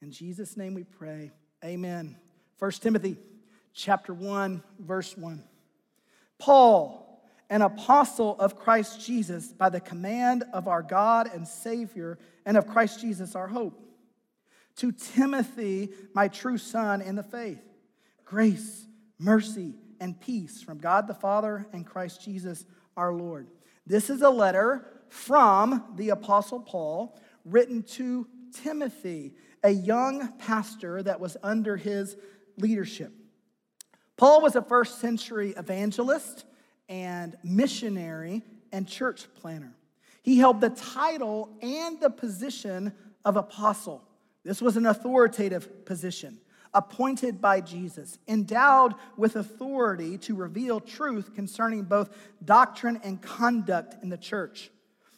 In 0.06 0.12
Jesus' 0.12 0.56
name 0.56 0.76
we 0.76 0.84
pray. 0.84 1.32
Amen. 1.64 2.16
1 2.60 2.72
Timothy 2.74 3.18
chapter 3.74 4.14
1, 4.14 4.62
verse 4.78 5.18
1. 5.18 5.44
Paul, 6.38 7.24
an 7.50 7.64
apostle 7.64 8.36
of 8.38 8.56
Christ 8.56 9.04
Jesus, 9.04 9.48
by 9.48 9.70
the 9.70 9.80
command 9.80 10.44
of 10.54 10.68
our 10.68 10.84
God 10.84 11.28
and 11.34 11.48
Savior, 11.48 12.20
and 12.46 12.56
of 12.56 12.68
Christ 12.68 13.02
Jesus 13.02 13.36
our 13.36 13.48
hope. 13.48 13.82
To 14.76 14.92
Timothy, 14.92 15.90
my 16.14 16.28
true 16.28 16.60
son 16.60 17.02
in 17.02 17.16
the 17.16 17.24
faith, 17.24 17.64
grace, 18.26 18.86
mercy, 19.18 19.74
and 20.00 20.22
peace 20.22 20.62
from 20.62 20.78
God 20.78 21.08
the 21.08 21.16
Father 21.16 21.66
and 21.74 21.84
Christ 21.84 22.24
Jesus 22.24 22.64
our 22.96 23.12
Lord. 23.12 23.48
This 23.88 24.12
is 24.12 24.22
a 24.22 24.30
letter 24.30 24.86
from 25.10 25.84
the 25.96 26.10
apostle 26.10 26.60
Paul 26.60 27.20
written 27.44 27.82
to 27.84 28.28
Timothy, 28.64 29.34
a 29.64 29.70
young 29.70 30.34
pastor 30.40 31.02
that 31.04 31.20
was 31.20 31.38
under 31.44 31.78
his 31.78 32.16
leadership. 32.58 33.12
Paul 34.18 34.42
was 34.42 34.56
a 34.56 34.62
first 34.62 35.00
century 35.00 35.54
evangelist 35.58 36.46
and 36.88 37.36
missionary 37.44 38.44
and 38.72 38.88
church 38.88 39.26
planter. 39.36 39.74
He 40.24 40.38
held 40.38 40.62
the 40.62 40.70
title 40.70 41.50
and 41.62 42.00
the 42.00 42.10
position 42.10 42.94
of 43.24 43.38
apostle. 43.38 44.04
This 44.44 44.62
was 44.62 44.78
an 44.78 44.86
authoritative 44.86 45.86
position, 45.86 46.40
appointed 46.74 47.42
by 47.42 47.62
Jesus, 47.62 48.20
endowed 48.28 48.94
with 49.18 49.36
authority 49.36 50.18
to 50.20 50.36
reveal 50.36 50.80
truth 50.80 51.34
concerning 51.36 51.84
both 51.84 52.16
doctrine 52.44 53.00
and 53.04 53.22
conduct 53.22 54.02
in 54.04 54.10
the 54.10 54.18
church. 54.18 54.70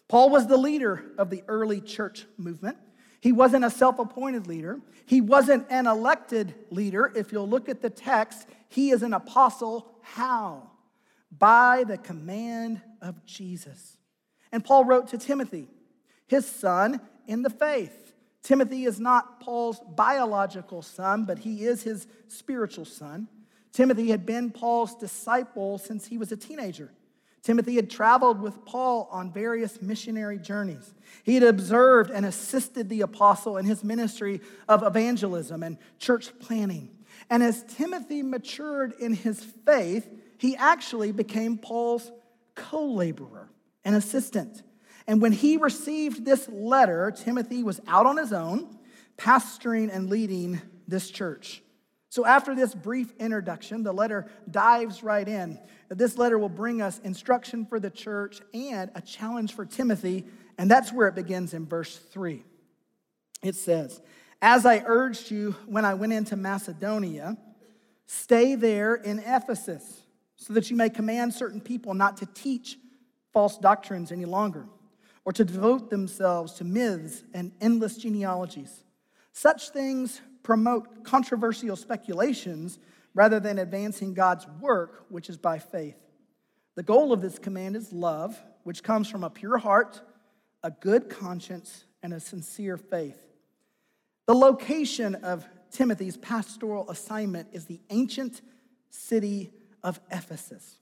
Paul 0.08 0.30
was 0.30 0.48
the 0.48 0.58
leader 0.58 1.04
of 1.18 1.30
the 1.30 1.44
early 1.48 1.82
church 1.82 2.26
movement. 2.38 2.78
He 3.20 3.32
wasn't 3.32 3.66
a 3.66 3.70
self 3.70 4.00
appointed 4.00 4.48
leader. 4.48 4.80
He 5.06 5.22
wasn't 5.22 5.66
an 5.70 5.88
elected 5.88 6.54
leader. 6.70 7.12
If 7.16 7.32
you'll 7.32 7.50
look 7.50 7.70
at 7.70 7.82
the 7.82 7.90
text, 7.90 8.48
he 8.70 8.92
is 8.92 9.04
an 9.04 9.14
apostle. 9.14 9.96
How? 10.02 10.70
By 11.38 11.84
the 11.86 11.98
command 11.98 12.82
of 13.02 13.26
Jesus. 13.26 13.98
And 14.52 14.64
Paul 14.64 14.86
wrote 14.86 15.08
to 15.10 15.18
Timothy, 15.18 15.68
his 16.28 16.46
son 16.46 17.02
in 17.26 17.42
the 17.42 17.50
faith. 17.50 18.14
Timothy 18.44 18.86
is 18.86 19.00
not 19.00 19.42
Paul's 19.42 19.82
biological 19.96 20.82
son, 20.82 21.26
but 21.26 21.40
he 21.40 21.66
is 21.66 21.84
his 21.84 22.08
spiritual 22.28 22.86
son. 22.86 23.28
Timothy 23.74 24.10
had 24.10 24.26
been 24.26 24.52
Paul's 24.52 24.96
disciple 24.96 25.78
since 25.78 26.08
he 26.08 26.18
was 26.18 26.32
a 26.32 26.38
teenager. 26.38 26.90
Timothy 27.44 27.76
had 27.76 27.90
traveled 27.90 28.42
with 28.42 28.66
Paul 28.66 29.08
on 29.12 29.32
various 29.32 29.82
missionary 29.82 30.38
journeys. 30.38 30.94
He 31.24 31.36
had 31.36 31.44
observed 31.44 32.10
and 32.10 32.26
assisted 32.26 32.90
the 32.90 33.02
apostle 33.02 33.58
in 33.58 33.66
his 33.66 33.84
ministry 33.84 34.42
of 34.68 34.84
evangelism 34.84 35.64
and 35.64 35.78
church 36.00 36.38
planting. 36.40 36.90
And 37.30 37.42
as 37.42 37.64
Timothy 37.64 38.22
matured 38.22 38.94
in 39.00 39.14
his 39.14 39.44
faith, 39.66 40.10
he 40.38 40.56
actually 40.56 41.12
became 41.12 41.58
Paul's 41.58 42.12
co 42.56 42.86
laborer 42.86 43.50
and 43.86 43.96
assistant. 43.96 44.64
And 45.08 45.22
when 45.22 45.32
he 45.32 45.58
received 45.58 46.26
this 46.26 46.50
letter, 46.50 47.12
Timothy 47.12 47.64
was 47.64 47.80
out 47.88 48.06
on 48.06 48.18
his 48.18 48.34
own, 48.34 48.78
pastoring 49.18 49.90
and 49.94 50.10
leading 50.10 50.62
this 50.88 51.10
church. 51.10 51.62
So, 52.10 52.26
after 52.26 52.56
this 52.56 52.74
brief 52.74 53.14
introduction, 53.20 53.84
the 53.84 53.92
letter 53.92 54.28
dives 54.50 55.04
right 55.04 55.28
in. 55.28 55.60
This 55.90 56.18
letter 56.18 56.38
will 56.38 56.50
bring 56.50 56.82
us 56.82 57.00
instruction 57.04 57.66
for 57.66 57.80
the 57.80 57.90
church 57.90 58.42
and 58.54 58.90
a 58.96 59.02
challenge 59.02 59.54
for 59.54 59.66
Timothy, 59.66 60.26
and 60.58 60.72
that's 60.72 60.94
where 60.94 61.08
it 61.08 61.16
begins 61.16 61.54
in 61.54 61.66
verse 61.66 61.98
3. 61.98 62.44
It 63.44 63.56
says, 63.56 64.02
As 64.42 64.66
I 64.66 64.84
urged 64.86 65.32
you 65.32 65.56
when 65.66 65.84
I 65.84 65.96
went 65.96 66.14
into 66.14 66.38
Macedonia, 66.38 67.38
stay 68.06 68.56
there 68.56 68.96
in 68.96 69.20
Ephesus, 69.20 70.02
so 70.38 70.54
that 70.54 70.70
you 70.70 70.78
may 70.78 70.90
command 70.90 71.34
certain 71.34 71.60
people 71.60 71.94
not 71.94 72.18
to 72.18 72.26
teach 72.26 72.78
false 73.34 73.58
doctrines 73.58 74.14
any 74.14 74.26
longer, 74.26 74.66
or 75.26 75.34
to 75.34 75.44
devote 75.44 75.90
themselves 75.90 76.54
to 76.54 76.64
myths 76.64 77.24
and 77.34 77.52
endless 77.60 77.98
genealogies. 77.98 78.84
Such 79.34 79.70
things 79.70 80.22
promote 80.48 81.04
controversial 81.04 81.76
speculations 81.76 82.80
rather 83.14 83.38
than 83.38 83.60
advancing 83.60 84.14
God's 84.14 84.48
work, 84.62 85.04
which 85.10 85.30
is 85.30 85.36
by 85.36 85.60
faith. 85.60 85.98
The 86.76 86.84
goal 86.84 87.12
of 87.12 87.22
this 87.22 87.38
command 87.38 87.76
is 87.76 87.92
love, 87.92 88.42
which 88.64 88.82
comes 88.82 89.10
from 89.10 89.26
a 89.26 89.30
pure 89.30 89.58
heart, 89.58 90.00
a 90.64 90.72
good 90.72 91.10
conscience, 91.10 91.84
and 92.02 92.14
a 92.14 92.22
sincere 92.22 92.78
faith. 92.78 93.20
The 94.26 94.36
location 94.36 95.16
of 95.16 95.46
Timothy's 95.70 96.16
pastoral 96.16 96.90
assignment 96.90 97.50
is 97.52 97.66
the 97.66 97.82
ancient 97.90 98.42
city 98.90 99.52
of 99.84 100.00
Ephesus. 100.10 100.78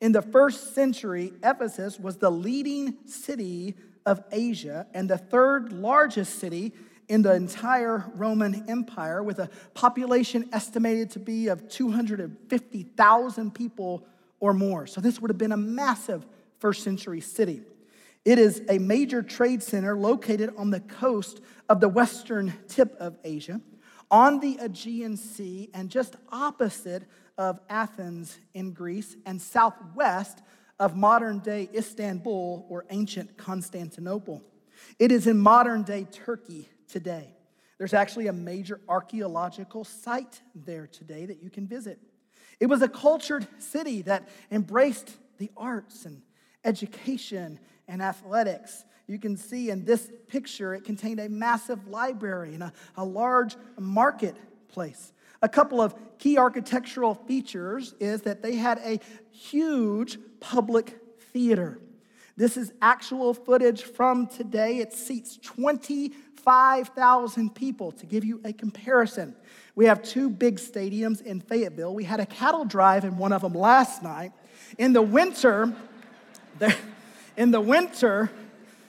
In 0.00 0.12
the 0.12 0.22
first 0.22 0.74
century, 0.74 1.34
Ephesus 1.42 2.00
was 2.00 2.16
the 2.16 2.30
leading 2.30 2.96
city 3.04 3.74
of 4.06 4.24
Asia 4.32 4.86
and 4.94 5.10
the 5.10 5.18
third 5.18 5.74
largest 5.74 6.38
city 6.38 6.72
in 7.10 7.22
the 7.22 7.34
entire 7.34 8.04
Roman 8.14 8.70
Empire, 8.70 9.20
with 9.20 9.40
a 9.40 9.50
population 9.74 10.48
estimated 10.52 11.10
to 11.10 11.18
be 11.18 11.48
of 11.48 11.68
250,000 11.68 13.52
people 13.52 14.06
or 14.38 14.54
more. 14.54 14.86
So, 14.86 15.00
this 15.00 15.20
would 15.20 15.28
have 15.28 15.36
been 15.36 15.50
a 15.50 15.56
massive 15.56 16.24
first 16.60 16.84
century 16.84 17.20
city. 17.20 17.62
It 18.24 18.38
is 18.38 18.62
a 18.68 18.78
major 18.78 19.24
trade 19.24 19.60
center 19.60 19.96
located 19.96 20.54
on 20.56 20.70
the 20.70 20.78
coast 20.78 21.40
of 21.68 21.80
the 21.80 21.88
western 21.88 22.54
tip 22.68 22.94
of 23.00 23.18
Asia, 23.24 23.60
on 24.08 24.38
the 24.38 24.58
Aegean 24.60 25.16
Sea, 25.16 25.68
and 25.74 25.90
just 25.90 26.14
opposite 26.30 27.02
of 27.36 27.58
Athens 27.68 28.38
in 28.54 28.72
Greece, 28.72 29.16
and 29.26 29.42
southwest 29.42 30.42
of 30.78 30.96
modern 30.96 31.40
day 31.40 31.68
Istanbul 31.74 32.66
or 32.68 32.84
ancient 32.90 33.36
Constantinople. 33.36 34.44
It 35.00 35.10
is 35.10 35.26
in 35.26 35.40
modern 35.40 35.82
day 35.82 36.04
Turkey 36.04 36.68
today. 36.90 37.34
There's 37.78 37.94
actually 37.94 38.26
a 38.26 38.32
major 38.32 38.80
archaeological 38.88 39.84
site 39.84 40.42
there 40.54 40.86
today 40.86 41.24
that 41.26 41.42
you 41.42 41.48
can 41.48 41.66
visit. 41.66 41.98
It 42.58 42.66
was 42.66 42.82
a 42.82 42.88
cultured 42.88 43.46
city 43.58 44.02
that 44.02 44.28
embraced 44.50 45.16
the 45.38 45.50
arts 45.56 46.04
and 46.04 46.20
education 46.64 47.58
and 47.88 48.02
athletics. 48.02 48.84
You 49.06 49.18
can 49.18 49.36
see 49.36 49.70
in 49.70 49.84
this 49.84 50.12
picture, 50.28 50.74
it 50.74 50.84
contained 50.84 51.20
a 51.20 51.28
massive 51.28 51.88
library 51.88 52.54
and 52.54 52.62
a, 52.62 52.72
a 52.96 53.04
large 53.04 53.56
marketplace. 53.78 55.12
A 55.42 55.48
couple 55.48 55.80
of 55.80 55.94
key 56.18 56.36
architectural 56.36 57.14
features 57.14 57.94
is 57.98 58.22
that 58.22 58.42
they 58.42 58.56
had 58.56 58.78
a 58.84 59.00
huge 59.30 60.18
public 60.38 60.98
theater. 61.32 61.80
This 62.40 62.56
is 62.56 62.72
actual 62.80 63.34
footage 63.34 63.82
from 63.82 64.26
today. 64.26 64.78
It 64.78 64.94
seats 64.94 65.38
25,000 65.42 67.54
people. 67.54 67.92
To 67.92 68.06
give 68.06 68.24
you 68.24 68.40
a 68.46 68.54
comparison, 68.54 69.36
we 69.74 69.84
have 69.84 70.02
two 70.02 70.30
big 70.30 70.56
stadiums 70.56 71.20
in 71.20 71.42
Fayetteville. 71.42 71.94
We 71.94 72.04
had 72.04 72.18
a 72.18 72.24
cattle 72.24 72.64
drive 72.64 73.04
in 73.04 73.18
one 73.18 73.34
of 73.34 73.42
them 73.42 73.52
last 73.52 74.02
night. 74.02 74.32
In 74.78 74.94
the 74.94 75.02
winter, 75.02 75.74
in 77.36 77.50
the 77.50 77.60
winter, 77.60 78.30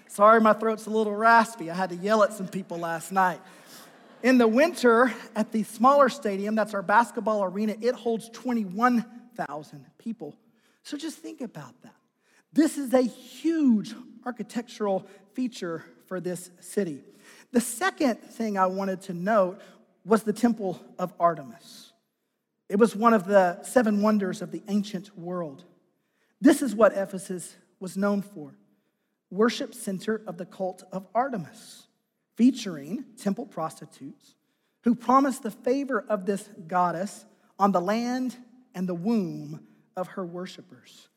sorry, 0.08 0.40
my 0.40 0.54
throat's 0.54 0.86
a 0.86 0.90
little 0.90 1.14
raspy. 1.14 1.70
I 1.70 1.76
had 1.76 1.90
to 1.90 1.98
yell 1.98 2.24
at 2.24 2.32
some 2.32 2.48
people 2.48 2.78
last 2.78 3.12
night. 3.12 3.42
In 4.24 4.38
the 4.38 4.48
winter, 4.48 5.14
at 5.36 5.52
the 5.52 5.64
smaller 5.64 6.08
stadium, 6.08 6.56
that's 6.56 6.74
our 6.74 6.82
basketball 6.82 7.44
arena, 7.44 7.76
it 7.82 7.96
holds 7.96 8.30
21,000 8.30 9.86
people. 9.98 10.38
So 10.84 10.96
just 10.96 11.18
think 11.18 11.42
about 11.42 11.74
that. 11.82 11.96
This 12.54 12.78
is 12.78 12.94
a 12.94 13.02
huge 13.02 13.94
architectural 14.26 15.08
feature 15.34 15.84
for 16.08 16.20
this 16.20 16.52
city. 16.60 17.04
The 17.52 17.62
second 17.62 18.18
thing 18.18 18.58
I 18.58 18.66
wanted 18.66 19.02
to 19.04 19.14
note 19.14 19.62
was 20.06 20.24
the 20.24 20.34
Temple 20.34 20.82
of 21.00 21.14
Artemis. 21.20 21.94
It 22.70 22.80
was 22.80 22.96
one 22.96 23.14
of 23.14 23.26
the 23.26 23.62
seven 23.64 24.02
wonders 24.02 24.42
of 24.42 24.52
the 24.52 24.64
ancient 24.68 25.18
world. 25.18 25.64
This 26.40 26.62
is 26.62 26.74
what 26.76 26.94
Ephesus 26.94 27.56
was 27.80 27.98
known 27.98 28.22
for 28.22 28.56
worship 29.30 29.74
center 29.74 30.22
of 30.28 30.38
the 30.38 30.46
cult 30.46 30.84
of 30.92 31.08
Artemis, 31.16 31.88
featuring 32.36 33.06
temple 33.18 33.46
prostitutes 33.46 34.36
who 34.84 34.94
promised 34.94 35.44
the 35.44 35.52
favor 35.52 36.04
of 36.10 36.26
this 36.26 36.50
goddess 36.68 37.26
on 37.58 37.72
the 37.72 37.80
land 37.80 38.36
and 38.76 38.90
the 38.90 38.96
womb 38.96 39.66
of 39.96 40.08
her 40.10 40.26
worshipers. 40.26 41.08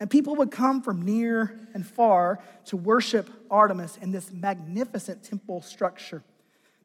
And 0.00 0.08
people 0.08 0.34
would 0.36 0.50
come 0.50 0.80
from 0.80 1.02
near 1.02 1.68
and 1.74 1.86
far 1.86 2.42
to 2.66 2.76
worship 2.76 3.28
Artemis 3.50 3.98
in 4.00 4.10
this 4.10 4.32
magnificent 4.32 5.22
temple 5.22 5.60
structure. 5.60 6.24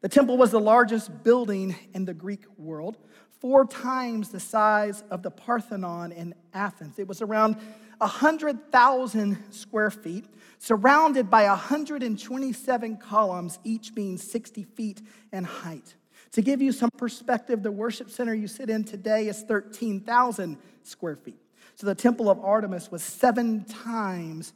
The 0.02 0.08
temple 0.08 0.36
was 0.36 0.50
the 0.50 0.60
largest 0.60 1.24
building 1.24 1.74
in 1.94 2.04
the 2.04 2.12
Greek 2.12 2.44
world, 2.58 2.98
four 3.40 3.66
times 3.66 4.28
the 4.28 4.38
size 4.38 5.02
of 5.10 5.22
the 5.22 5.30
Parthenon 5.30 6.12
in 6.12 6.34
Athens. 6.52 6.98
It 6.98 7.08
was 7.08 7.22
around 7.22 7.56
100,000 7.98 9.38
square 9.50 9.90
feet, 9.90 10.26
surrounded 10.58 11.30
by 11.30 11.44
127 11.44 12.98
columns, 12.98 13.58
each 13.64 13.94
being 13.94 14.18
60 14.18 14.64
feet 14.64 15.00
in 15.32 15.44
height. 15.44 15.94
To 16.32 16.42
give 16.42 16.60
you 16.60 16.72
some 16.72 16.90
perspective, 16.90 17.62
the 17.62 17.72
worship 17.72 18.10
center 18.10 18.34
you 18.34 18.46
sit 18.46 18.68
in 18.68 18.84
today 18.84 19.28
is 19.28 19.42
13,000 19.42 20.58
square 20.82 21.16
feet. 21.16 21.40
So 21.76 21.86
the 21.86 21.94
temple 21.94 22.28
of 22.28 22.40
Artemis 22.40 22.90
was 22.90 23.02
seven 23.02 23.64
times 23.64 24.52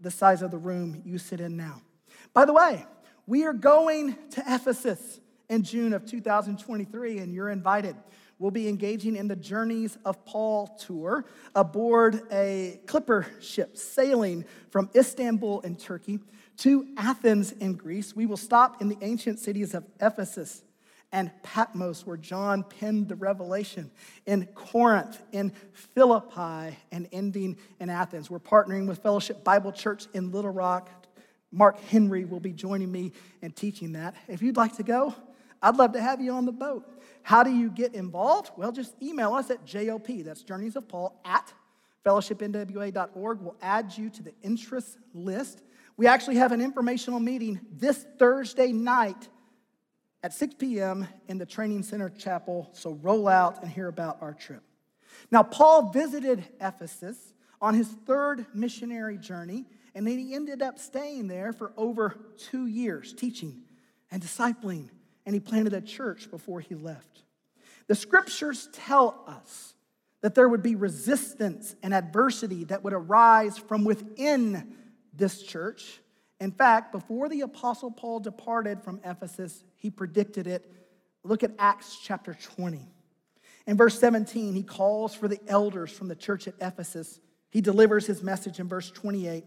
the 0.00 0.10
size 0.10 0.40
of 0.40 0.50
the 0.50 0.58
room 0.58 1.02
you 1.04 1.18
sit 1.18 1.40
in 1.40 1.56
now. 1.56 1.82
By 2.32 2.46
the 2.46 2.52
way, 2.52 2.86
we 3.26 3.44
are 3.44 3.52
going 3.52 4.16
to 4.30 4.42
Ephesus 4.46 5.20
in 5.48 5.62
June 5.62 5.92
of 5.92 6.06
2023, 6.06 7.18
and 7.18 7.34
you're 7.34 7.50
invited 7.50 7.96
We'll 8.40 8.50
be 8.50 8.68
engaging 8.68 9.16
in 9.16 9.28
the 9.28 9.36
Journeys 9.36 9.98
of 10.02 10.24
Paul 10.24 10.68
tour 10.68 11.26
aboard 11.54 12.22
a 12.32 12.80
clipper 12.86 13.26
ship 13.38 13.76
sailing 13.76 14.46
from 14.70 14.88
Istanbul 14.96 15.60
in 15.60 15.76
Turkey 15.76 16.20
to 16.56 16.88
Athens 16.96 17.52
in 17.52 17.74
Greece. 17.74 18.16
We 18.16 18.24
will 18.24 18.38
stop 18.38 18.80
in 18.80 18.88
the 18.88 18.96
ancient 19.02 19.40
cities 19.40 19.74
of 19.74 19.84
Ephesus 20.00 20.62
and 21.12 21.30
Patmos, 21.42 22.06
where 22.06 22.16
John 22.16 22.62
penned 22.62 23.08
the 23.08 23.16
revelation, 23.16 23.90
in 24.26 24.46
Corinth, 24.54 25.20
in 25.32 25.52
Philippi, 25.72 26.76
and 26.92 27.08
ending 27.12 27.56
in 27.80 27.90
Athens. 27.90 28.30
We're 28.30 28.38
partnering 28.38 28.86
with 28.86 28.98
Fellowship 28.98 29.42
Bible 29.42 29.72
Church 29.72 30.06
in 30.14 30.30
Little 30.30 30.52
Rock. 30.52 30.88
Mark 31.52 31.80
Henry 31.84 32.24
will 32.24 32.40
be 32.40 32.52
joining 32.52 32.92
me 32.92 33.12
and 33.42 33.54
teaching 33.54 33.92
that. 33.92 34.14
If 34.28 34.40
you'd 34.40 34.56
like 34.56 34.76
to 34.76 34.84
go, 34.84 35.14
I'd 35.60 35.76
love 35.76 35.92
to 35.92 36.00
have 36.00 36.20
you 36.20 36.32
on 36.32 36.46
the 36.46 36.52
boat. 36.52 36.88
How 37.22 37.42
do 37.42 37.50
you 37.50 37.70
get 37.70 37.94
involved? 37.94 38.52
Well, 38.56 38.72
just 38.72 38.94
email 39.02 39.34
us 39.34 39.50
at 39.50 39.64
JOP, 39.66 40.06
that's 40.24 40.42
Journeys 40.42 40.76
of 40.76 40.88
Paul, 40.88 41.20
at 41.24 41.52
fellowshipnwa.org. 42.06 43.40
We'll 43.40 43.56
add 43.60 43.96
you 43.96 44.10
to 44.10 44.22
the 44.22 44.32
interest 44.42 44.98
list. 45.12 45.62
We 45.96 46.06
actually 46.06 46.36
have 46.36 46.52
an 46.52 46.60
informational 46.60 47.20
meeting 47.20 47.60
this 47.70 48.06
Thursday 48.18 48.72
night 48.72 49.28
at 50.22 50.32
6 50.34 50.54
p.m. 50.54 51.08
in 51.28 51.38
the 51.38 51.46
Training 51.46 51.82
Center 51.82 52.10
Chapel, 52.10 52.70
so 52.72 52.98
roll 53.02 53.26
out 53.28 53.62
and 53.62 53.70
hear 53.70 53.88
about 53.88 54.18
our 54.20 54.34
trip. 54.34 54.62
Now, 55.30 55.42
Paul 55.42 55.90
visited 55.90 56.44
Ephesus 56.60 57.32
on 57.60 57.74
his 57.74 57.88
third 57.88 58.46
missionary 58.54 59.18
journey, 59.18 59.66
and 59.94 60.06
then 60.06 60.18
he 60.18 60.34
ended 60.34 60.62
up 60.62 60.78
staying 60.78 61.28
there 61.28 61.52
for 61.52 61.72
over 61.76 62.16
two 62.36 62.66
years, 62.66 63.12
teaching 63.12 63.62
and 64.10 64.22
discipling 64.22 64.88
and 65.26 65.34
he 65.34 65.40
planted 65.40 65.72
a 65.74 65.80
church 65.80 66.30
before 66.30 66.60
he 66.60 66.74
left. 66.74 67.22
The 67.86 67.94
scriptures 67.94 68.68
tell 68.72 69.22
us 69.26 69.74
that 70.22 70.34
there 70.34 70.48
would 70.48 70.62
be 70.62 70.74
resistance 70.74 71.74
and 71.82 71.94
adversity 71.94 72.64
that 72.64 72.84
would 72.84 72.92
arise 72.92 73.56
from 73.56 73.84
within 73.84 74.76
this 75.14 75.42
church. 75.42 76.00
In 76.40 76.50
fact, 76.52 76.92
before 76.92 77.28
the 77.28 77.42
Apostle 77.42 77.90
Paul 77.90 78.20
departed 78.20 78.82
from 78.82 79.00
Ephesus, 79.04 79.64
he 79.80 79.90
predicted 79.90 80.46
it. 80.46 80.70
Look 81.24 81.42
at 81.42 81.52
Acts 81.58 81.98
chapter 82.02 82.36
20. 82.54 82.80
In 83.66 83.76
verse 83.76 83.98
17, 83.98 84.54
he 84.54 84.62
calls 84.62 85.14
for 85.14 85.26
the 85.26 85.40
elders 85.48 85.90
from 85.90 86.08
the 86.08 86.14
church 86.14 86.46
at 86.46 86.54
Ephesus. 86.60 87.18
He 87.50 87.60
delivers 87.60 88.06
his 88.06 88.22
message 88.22 88.60
in 88.60 88.68
verse 88.68 88.90
28. 88.90 89.44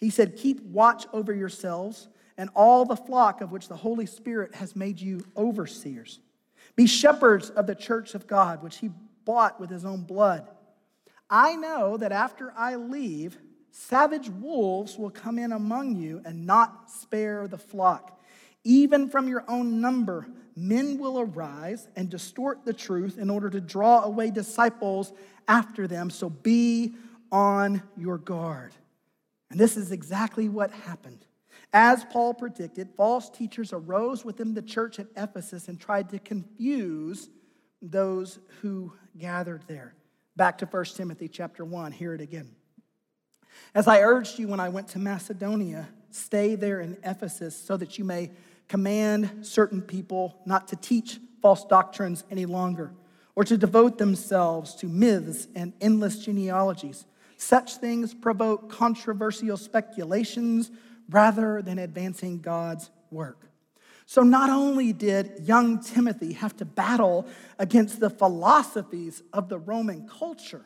He 0.00 0.10
said, 0.10 0.36
Keep 0.36 0.62
watch 0.62 1.06
over 1.12 1.32
yourselves 1.32 2.08
and 2.36 2.50
all 2.54 2.84
the 2.84 2.96
flock 2.96 3.40
of 3.40 3.52
which 3.52 3.68
the 3.68 3.76
Holy 3.76 4.06
Spirit 4.06 4.54
has 4.54 4.74
made 4.74 5.00
you 5.00 5.24
overseers. 5.36 6.18
Be 6.76 6.86
shepherds 6.86 7.50
of 7.50 7.66
the 7.66 7.74
church 7.74 8.14
of 8.14 8.26
God, 8.26 8.62
which 8.62 8.78
he 8.78 8.90
bought 9.24 9.60
with 9.60 9.70
his 9.70 9.84
own 9.84 10.02
blood. 10.02 10.48
I 11.30 11.56
know 11.56 11.96
that 11.98 12.12
after 12.12 12.52
I 12.56 12.76
leave, 12.76 13.38
savage 13.70 14.28
wolves 14.28 14.98
will 14.98 15.10
come 15.10 15.38
in 15.38 15.52
among 15.52 15.96
you 15.96 16.22
and 16.24 16.46
not 16.46 16.90
spare 16.90 17.46
the 17.46 17.58
flock. 17.58 18.20
Even 18.64 19.08
from 19.08 19.28
your 19.28 19.44
own 19.46 19.80
number, 19.80 20.26
men 20.56 20.98
will 20.98 21.20
arise 21.20 21.86
and 21.96 22.08
distort 22.08 22.64
the 22.64 22.72
truth 22.72 23.18
in 23.18 23.30
order 23.30 23.50
to 23.50 23.60
draw 23.60 24.02
away 24.02 24.30
disciples 24.30 25.12
after 25.46 25.86
them. 25.86 26.10
So 26.10 26.30
be 26.30 26.94
on 27.30 27.82
your 27.96 28.18
guard. 28.18 28.72
And 29.50 29.60
this 29.60 29.76
is 29.76 29.92
exactly 29.92 30.48
what 30.48 30.70
happened. 30.70 31.26
As 31.72 32.04
Paul 32.04 32.34
predicted, 32.34 32.88
false 32.96 33.28
teachers 33.28 33.72
arose 33.72 34.24
within 34.24 34.54
the 34.54 34.62
church 34.62 34.98
at 34.98 35.08
Ephesus 35.16 35.68
and 35.68 35.78
tried 35.78 36.08
to 36.10 36.18
confuse 36.18 37.28
those 37.82 38.38
who 38.62 38.92
gathered 39.18 39.62
there. 39.66 39.94
Back 40.36 40.58
to 40.58 40.66
1 40.66 40.84
Timothy 40.96 41.28
chapter 41.28 41.64
1, 41.64 41.92
hear 41.92 42.14
it 42.14 42.20
again. 42.20 42.50
As 43.74 43.86
I 43.86 44.00
urged 44.00 44.38
you 44.38 44.48
when 44.48 44.60
I 44.60 44.68
went 44.68 44.88
to 44.88 44.98
Macedonia, 44.98 45.88
stay 46.10 46.54
there 46.54 46.80
in 46.80 46.96
Ephesus 47.04 47.56
so 47.56 47.76
that 47.76 47.98
you 47.98 48.04
may 48.04 48.30
command 48.68 49.46
certain 49.46 49.82
people 49.82 50.40
not 50.46 50.68
to 50.68 50.76
teach 50.76 51.18
false 51.42 51.64
doctrines 51.64 52.24
any 52.30 52.46
longer 52.46 52.92
or 53.34 53.44
to 53.44 53.56
devote 53.56 53.98
themselves 53.98 54.74
to 54.76 54.86
myths 54.86 55.48
and 55.54 55.72
endless 55.80 56.24
genealogies. 56.24 57.06
Such 57.36 57.76
things 57.76 58.14
provoke 58.14 58.70
controversial 58.70 59.56
speculations 59.56 60.70
rather 61.10 61.60
than 61.62 61.78
advancing 61.78 62.40
God's 62.40 62.90
work. 63.10 63.48
So, 64.06 64.22
not 64.22 64.50
only 64.50 64.92
did 64.92 65.40
young 65.46 65.82
Timothy 65.82 66.34
have 66.34 66.56
to 66.58 66.64
battle 66.64 67.26
against 67.58 68.00
the 68.00 68.10
philosophies 68.10 69.22
of 69.32 69.48
the 69.48 69.58
Roman 69.58 70.06
culture, 70.06 70.64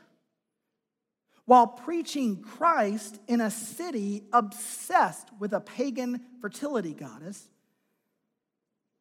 while 1.45 1.67
preaching 1.67 2.43
Christ 2.43 3.19
in 3.27 3.41
a 3.41 3.51
city 3.51 4.25
obsessed 4.33 5.29
with 5.39 5.53
a 5.53 5.61
pagan 5.61 6.21
fertility 6.41 6.93
goddess, 6.93 7.49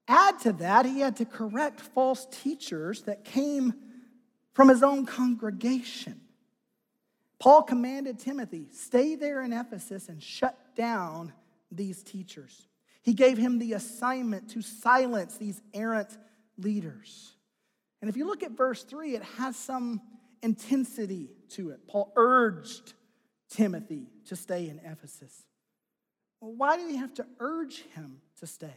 add 0.08 0.40
to 0.42 0.54
that, 0.54 0.86
he 0.86 1.00
had 1.00 1.18
to 1.18 1.26
correct 1.26 1.80
false 1.80 2.28
teachers 2.32 3.04
that 3.04 3.24
came 3.24 3.74
from 4.54 4.70
his 4.70 4.84
own 4.84 5.06
congregation. 5.06 6.22
Paul 7.40 7.64
commanded 7.64 8.20
Timothy, 8.20 8.68
stay 8.72 9.16
there 9.16 9.44
in 9.44 9.54
Ephesus 9.54 10.10
and 10.10 10.22
shut 10.22 10.58
down 10.76 11.34
these 11.72 12.02
teachers. 12.02 12.68
He 13.04 13.14
gave 13.14 13.38
him 13.38 13.60
the 13.60 13.74
assignment 13.74 14.50
to 14.52 14.62
silence 14.62 15.38
these 15.38 15.62
errant 15.74 16.18
leaders. 16.58 17.36
And 18.02 18.10
if 18.10 18.18
you 18.18 18.26
look 18.26 18.44
at 18.44 18.52
verse 18.52 18.84
3, 18.84 19.16
it 19.16 19.24
has 19.38 19.56
some 19.56 20.02
intensity 20.42 21.30
to 21.50 21.70
it. 21.70 21.88
Paul 21.88 22.12
urged 22.16 22.94
Timothy 23.50 24.08
to 24.26 24.36
stay 24.36 24.68
in 24.68 24.80
Ephesus. 24.84 25.46
Well, 26.42 26.54
why 26.54 26.78
did 26.78 26.90
he 26.90 26.98
have 26.98 27.14
to 27.16 27.26
urge 27.40 27.84
him 27.96 28.22
to 28.40 28.48
stay? 28.48 28.74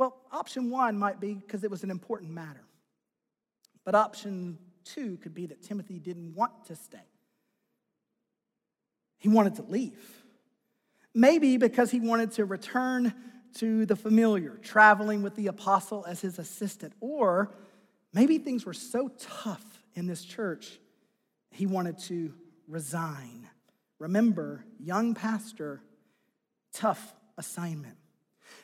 Well, 0.00 0.16
option 0.32 0.70
one 0.70 0.96
might 0.96 1.20
be 1.20 1.34
because 1.34 1.62
it 1.62 1.70
was 1.70 1.84
an 1.84 1.90
important 1.90 2.30
matter. 2.30 2.64
But 3.84 3.94
option 3.94 4.56
two 4.82 5.18
could 5.18 5.34
be 5.34 5.44
that 5.48 5.62
Timothy 5.62 5.98
didn't 5.98 6.34
want 6.34 6.64
to 6.68 6.74
stay, 6.74 7.04
he 9.18 9.28
wanted 9.28 9.56
to 9.56 9.62
leave. 9.62 10.02
Maybe 11.12 11.58
because 11.58 11.90
he 11.90 12.00
wanted 12.00 12.30
to 12.32 12.46
return 12.46 13.12
to 13.56 13.84
the 13.84 13.94
familiar, 13.94 14.56
traveling 14.62 15.22
with 15.22 15.34
the 15.34 15.48
apostle 15.48 16.06
as 16.08 16.22
his 16.22 16.38
assistant. 16.38 16.94
Or 17.00 17.52
maybe 18.14 18.38
things 18.38 18.64
were 18.64 18.72
so 18.72 19.10
tough 19.18 19.82
in 19.94 20.06
this 20.06 20.24
church, 20.24 20.78
he 21.50 21.66
wanted 21.66 21.98
to 22.04 22.32
resign. 22.66 23.50
Remember, 23.98 24.64
young 24.78 25.12
pastor, 25.12 25.82
tough 26.72 27.14
assignment. 27.36 27.98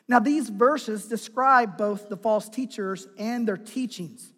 Now, 0.09 0.18
these 0.18 0.49
verses 0.49 1.07
describe 1.07 1.76
both 1.76 2.09
the 2.09 2.16
false 2.16 2.49
teachers 2.49 3.07
and 3.18 3.47
their 3.47 3.57
teachings. 3.57 4.32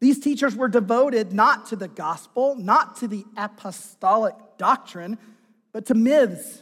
These 0.00 0.20
teachers 0.20 0.54
were 0.54 0.68
devoted 0.68 1.32
not 1.32 1.66
to 1.66 1.76
the 1.76 1.88
gospel, 1.88 2.54
not 2.56 2.96
to 2.98 3.08
the 3.08 3.24
apostolic 3.36 4.34
doctrine, 4.58 5.18
but 5.72 5.86
to 5.86 5.94
myths 5.94 6.60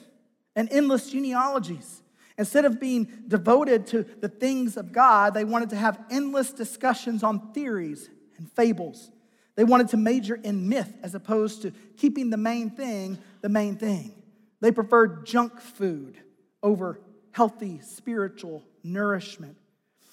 and 0.54 0.70
endless 0.70 1.10
genealogies. 1.10 2.02
Instead 2.36 2.64
of 2.64 2.80
being 2.80 3.06
devoted 3.28 3.86
to 3.88 4.02
the 4.02 4.28
things 4.28 4.76
of 4.76 4.92
God, 4.92 5.34
they 5.34 5.44
wanted 5.44 5.70
to 5.70 5.76
have 5.76 5.98
endless 6.10 6.52
discussions 6.52 7.22
on 7.22 7.52
theories 7.52 8.10
and 8.38 8.50
fables. 8.52 9.10
They 9.56 9.64
wanted 9.64 9.88
to 9.90 9.96
major 9.96 10.34
in 10.34 10.68
myth 10.68 10.92
as 11.02 11.14
opposed 11.14 11.62
to 11.62 11.72
keeping 11.96 12.30
the 12.30 12.36
main 12.36 12.70
thing 12.70 13.18
the 13.40 13.48
main 13.48 13.76
thing. 13.76 14.14
They 14.60 14.72
preferred 14.72 15.26
junk 15.26 15.60
food 15.60 16.18
over 16.62 16.98
healthy 17.34 17.80
spiritual 17.82 18.62
nourishment. 18.84 19.56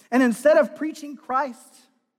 And 0.09 0.23
instead 0.23 0.57
of 0.57 0.75
preaching 0.75 1.15
Christ 1.15 1.75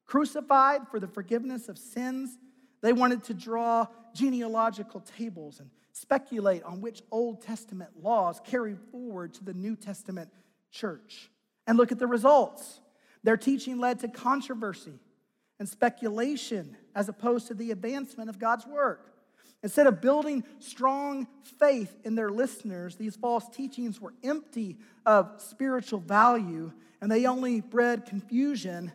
crucified 0.07 0.83
for 0.93 1.01
the 1.01 1.09
forgiveness 1.09 1.69
of 1.69 1.77
sins, 1.77 2.39
they 2.83 2.93
wanted 2.93 3.25
to 3.25 3.35
draw 3.35 3.89
genealogical 4.15 5.01
tables 5.01 5.59
and 5.59 5.71
speculate 5.91 6.63
on 6.63 6.81
which 6.81 7.03
Old 7.11 7.43
Testament 7.43 7.91
laws 8.01 8.41
carry 8.45 8.77
forward 8.93 9.35
to 9.35 9.45
the 9.45 9.55
New 9.55 9.75
Testament 9.75 10.31
church. 10.71 11.33
And 11.67 11.77
look 11.77 11.91
at 11.91 11.99
the 11.99 12.07
results. 12.07 12.81
Their 13.25 13.37
teaching 13.37 13.81
led 13.81 13.99
to 14.01 14.09
controversy 14.09 15.01
and 15.59 15.69
speculation 15.69 16.77
as 16.95 17.09
opposed 17.09 17.49
to 17.49 17.55
the 17.55 17.73
advancement 17.73 18.31
of 18.31 18.39
God's 18.39 18.69
work. 18.69 19.12
Instead 19.63 19.87
of 19.87 20.01
building 20.01 20.45
strong 20.59 21.29
faith 21.59 21.95
in 22.05 22.15
their 22.15 22.31
listeners, 22.31 22.97
these 22.97 23.15
false 23.15 23.49
teachings 23.49 24.01
were 24.01 24.13
empty 24.25 24.77
of 25.07 25.31
spiritual 25.39 26.01
value 26.01 26.73
and 27.01 27.11
they 27.11 27.27
only 27.27 27.61
bred 27.61 28.07
confusion 28.07 28.93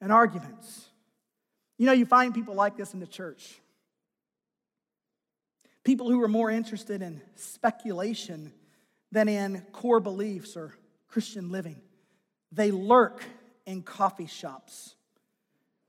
and 0.00 0.12
arguments. 0.12 0.88
You 1.76 1.86
know, 1.86 1.92
you 1.92 2.06
find 2.06 2.34
people 2.34 2.54
like 2.54 2.76
this 2.76 2.94
in 2.94 3.00
the 3.00 3.06
church. 3.06 3.60
People 5.84 6.10
who 6.10 6.20
are 6.22 6.28
more 6.28 6.50
interested 6.50 7.00
in 7.00 7.20
speculation 7.36 8.52
than 9.12 9.28
in 9.28 9.62
core 9.72 10.00
beliefs 10.00 10.56
or 10.56 10.74
Christian 11.08 11.50
living. 11.50 11.80
They 12.52 12.70
lurk 12.70 13.24
in 13.66 13.82
coffee 13.82 14.26
shops. 14.26 14.94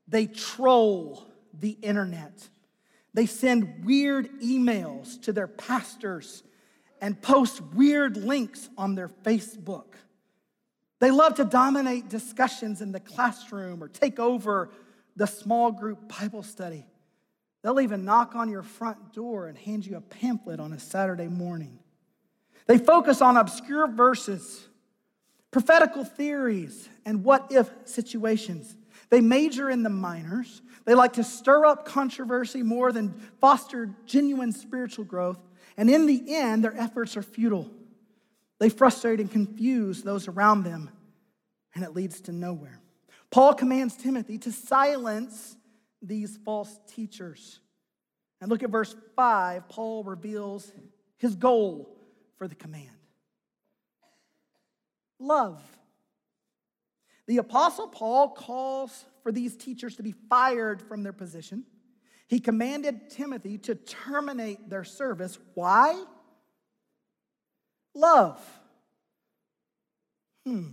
They 0.08 0.26
troll 0.28 1.26
the 1.54 1.72
internet. 1.82 2.48
They 3.14 3.26
send 3.26 3.86
weird 3.86 4.30
emails 4.42 5.22
to 5.24 5.34
their 5.34 5.48
pastors 5.48 6.44
and 7.02 7.22
post 7.22 7.62
weird 7.74 8.18
links 8.18 8.70
on 8.78 8.96
their 8.96 9.10
Facebook. 9.10 9.96
They 11.00 11.12
love 11.12 11.36
to 11.36 11.46
dominate 11.46 12.10
discussions 12.10 12.82
in 12.82 12.92
the 12.92 13.00
classroom 13.00 13.84
or 13.84 13.88
take 13.88 14.20
over 14.20 14.70
the 15.16 15.26
small 15.28 15.72
group 15.72 16.14
Bible 16.20 16.44
study. 16.44 16.86
They'll 17.62 17.80
even 17.80 18.06
knock 18.06 18.36
on 18.36 18.50
your 18.50 18.64
front 18.64 19.14
door 19.14 19.48
and 19.48 19.58
hand 19.58 19.86
you 19.86 19.98
a 19.98 20.02
pamphlet 20.02 20.60
on 20.60 20.74
a 20.74 20.80
Saturday 20.80 21.28
morning. 21.28 21.80
They 22.68 22.78
focus 22.78 23.22
on 23.22 23.36
obscure 23.36 23.88
verses, 23.88 24.68
prophetical 25.52 26.06
theories, 26.06 26.88
and 27.06 27.24
what 27.24 27.52
if 27.52 27.70
situations. 27.86 28.76
They 29.10 29.22
major 29.22 29.70
in 29.70 29.84
the 29.84 29.90
minors. 29.90 30.62
They 30.86 30.94
like 30.96 31.14
to 31.14 31.24
stir 31.24 31.66
up 31.66 31.86
controversy 31.86 32.64
more 32.64 32.92
than 32.92 33.14
foster 33.42 33.90
genuine 34.06 34.52
spiritual 34.52 35.06
growth. 35.06 35.40
And 35.78 35.90
in 35.90 36.06
the 36.06 36.36
end, 36.36 36.64
their 36.64 36.78
efforts 36.78 37.18
are 37.18 37.22
futile. 37.22 37.70
They 38.60 38.70
frustrate 38.70 39.20
and 39.20 39.32
confuse 39.32 40.04
those 40.04 40.28
around 40.28 40.64
them, 40.64 40.90
and 41.74 41.84
it 41.84 41.96
leads 41.96 42.20
to 42.22 42.34
nowhere. 42.34 42.82
Paul 43.32 43.54
commands 43.54 43.96
Timothy 43.96 44.38
to 44.40 44.52
silence 44.52 45.56
these 46.02 46.38
false 46.44 46.80
teachers. 46.88 47.60
And 48.42 48.50
look 48.50 48.64
at 48.64 48.70
verse 48.70 48.96
5. 49.16 49.70
Paul 49.70 50.04
reveals 50.04 50.72
his 51.18 51.36
goal 51.36 51.90
for 52.38 52.48
the 52.48 52.56
command 52.56 52.90
love. 55.20 55.62
The 57.30 57.38
Apostle 57.38 57.88
Paul 57.88 58.30
calls 58.30 59.06
for 59.22 59.32
these 59.32 59.56
teachers 59.56 59.98
to 59.98 60.04
be 60.04 60.16
fired 60.30 60.82
from 60.82 61.04
their 61.04 61.14
position. 61.14 61.64
He 62.28 62.40
commanded 62.40 63.12
Timothy 63.12 63.60
to 63.60 63.76
terminate 63.76 64.68
their 64.68 64.84
service. 64.84 65.38
Why? 65.54 66.04
Love. 67.94 68.44
Hmm. 70.44 70.70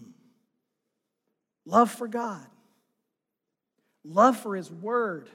Love 1.66 1.90
for 1.90 2.08
God 2.08 2.46
love 4.02 4.36
for 4.38 4.56
his 4.56 4.70
word, 4.70 5.28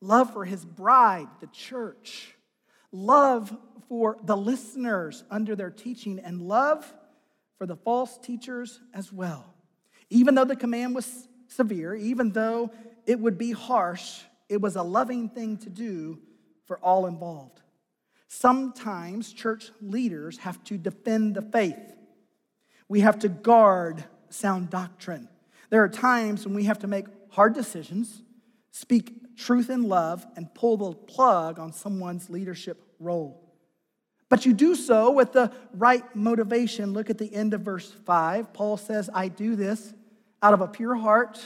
love 0.00 0.32
for 0.32 0.44
his 0.44 0.64
bride, 0.64 1.26
the 1.40 1.48
church, 1.48 2.34
love 2.92 3.54
for 3.88 4.16
the 4.22 4.36
listeners 4.36 5.24
under 5.30 5.54
their 5.56 5.70
teaching, 5.70 6.18
and 6.18 6.40
love 6.40 6.94
for 7.58 7.66
the 7.66 7.76
false 7.76 8.16
teachers 8.18 8.80
as 8.94 9.12
well. 9.12 9.53
Even 10.10 10.34
though 10.34 10.44
the 10.44 10.56
command 10.56 10.94
was 10.94 11.28
severe, 11.48 11.94
even 11.94 12.30
though 12.30 12.70
it 13.06 13.18
would 13.18 13.38
be 13.38 13.52
harsh, 13.52 14.20
it 14.48 14.60
was 14.60 14.76
a 14.76 14.82
loving 14.82 15.28
thing 15.28 15.56
to 15.58 15.70
do 15.70 16.18
for 16.66 16.78
all 16.78 17.06
involved. 17.06 17.60
Sometimes 18.28 19.32
church 19.32 19.70
leaders 19.80 20.38
have 20.38 20.62
to 20.64 20.76
defend 20.76 21.34
the 21.34 21.42
faith. 21.42 21.94
We 22.88 23.00
have 23.00 23.18
to 23.20 23.28
guard 23.28 24.04
sound 24.28 24.70
doctrine. 24.70 25.28
There 25.70 25.82
are 25.82 25.88
times 25.88 26.44
when 26.44 26.54
we 26.54 26.64
have 26.64 26.80
to 26.80 26.86
make 26.86 27.06
hard 27.30 27.54
decisions, 27.54 28.22
speak 28.70 29.36
truth 29.36 29.70
in 29.70 29.82
love, 29.84 30.26
and 30.36 30.52
pull 30.54 30.76
the 30.76 30.92
plug 30.92 31.58
on 31.58 31.72
someone's 31.72 32.30
leadership 32.30 32.82
role. 32.98 33.43
But 34.28 34.46
you 34.46 34.52
do 34.52 34.74
so 34.74 35.10
with 35.12 35.32
the 35.32 35.52
right 35.72 36.04
motivation. 36.16 36.92
Look 36.92 37.10
at 37.10 37.18
the 37.18 37.32
end 37.32 37.54
of 37.54 37.60
verse 37.60 37.90
5. 37.90 38.52
Paul 38.52 38.76
says, 38.76 39.10
I 39.12 39.28
do 39.28 39.54
this 39.54 39.92
out 40.42 40.54
of 40.54 40.60
a 40.60 40.68
pure 40.68 40.94
heart, 40.94 41.40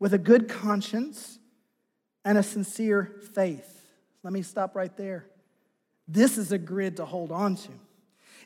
with 0.00 0.14
a 0.14 0.18
good 0.18 0.48
conscience, 0.48 1.38
and 2.24 2.38
a 2.38 2.42
sincere 2.42 3.20
faith. 3.34 3.80
Let 4.22 4.32
me 4.32 4.42
stop 4.42 4.76
right 4.76 4.96
there. 4.96 5.26
This 6.06 6.38
is 6.38 6.52
a 6.52 6.58
grid 6.58 6.96
to 6.96 7.04
hold 7.04 7.32
on 7.32 7.56
to. 7.56 7.70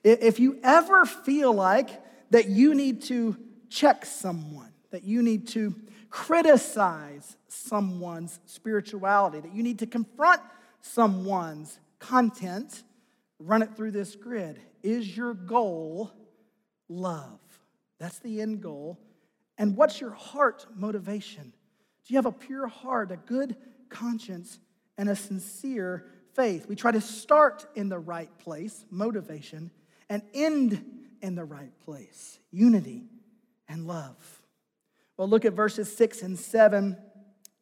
If 0.05 0.41
you 0.41 0.59
ever 0.63 1.07
feel 1.07 1.53
like 1.53 1.91
that 2.31 2.49
you 2.49 2.75
need 2.75 3.03
to 3.03 3.37
check 3.69 4.05
someone, 4.05 4.73
that 4.91 5.05
you 5.05 5.23
need 5.23 5.49
to 5.49 5.75
criticize 6.11 7.37
someone's 7.49 8.39
spirituality, 8.47 9.41
that 9.41 9.55
you 9.55 9.63
need 9.63 9.79
to 9.79 9.87
confront 9.87 10.43
someone's 10.81 11.79
content, 12.03 12.83
run 13.39 13.63
it 13.63 13.75
through 13.77 13.93
this 13.93 14.15
grid. 14.17 14.61
Is 14.83 15.17
your 15.17 15.35
goal 15.35 16.11
love? 16.89 17.41
That's 17.99 18.19
the 18.19 18.41
end 18.41 18.61
goal. 18.61 18.99
And 19.57 19.77
what's 19.77 20.01
your 20.01 20.11
heart 20.11 20.67
motivation? 20.75 21.53
Do 22.05 22.13
you 22.13 22.19
have 22.19 22.27
a 22.27 22.33
pure 22.33 22.67
heart, 22.67 23.13
a 23.13 23.17
good 23.17 23.57
conscience, 23.89 24.59
and 24.99 25.09
a 25.09 25.15
sincere 25.15 26.05
faith? 26.35 26.67
We 26.69 26.75
try 26.75 26.91
to 26.91 27.01
start 27.01 27.67
in 27.77 27.89
the 27.89 27.99
right 27.99 28.37
place, 28.39 28.85
motivation, 28.91 29.71
and 30.09 30.23
end 30.35 30.85
in 31.23 31.37
the 31.37 31.45
right 31.45 31.73
place, 31.85 32.41
unity 32.51 33.05
and 33.69 33.87
love. 33.87 34.43
Well, 35.17 35.29
look 35.29 35.45
at 35.45 35.53
verses 35.53 35.95
six 35.95 36.23
and 36.23 36.37
seven. 36.37 36.97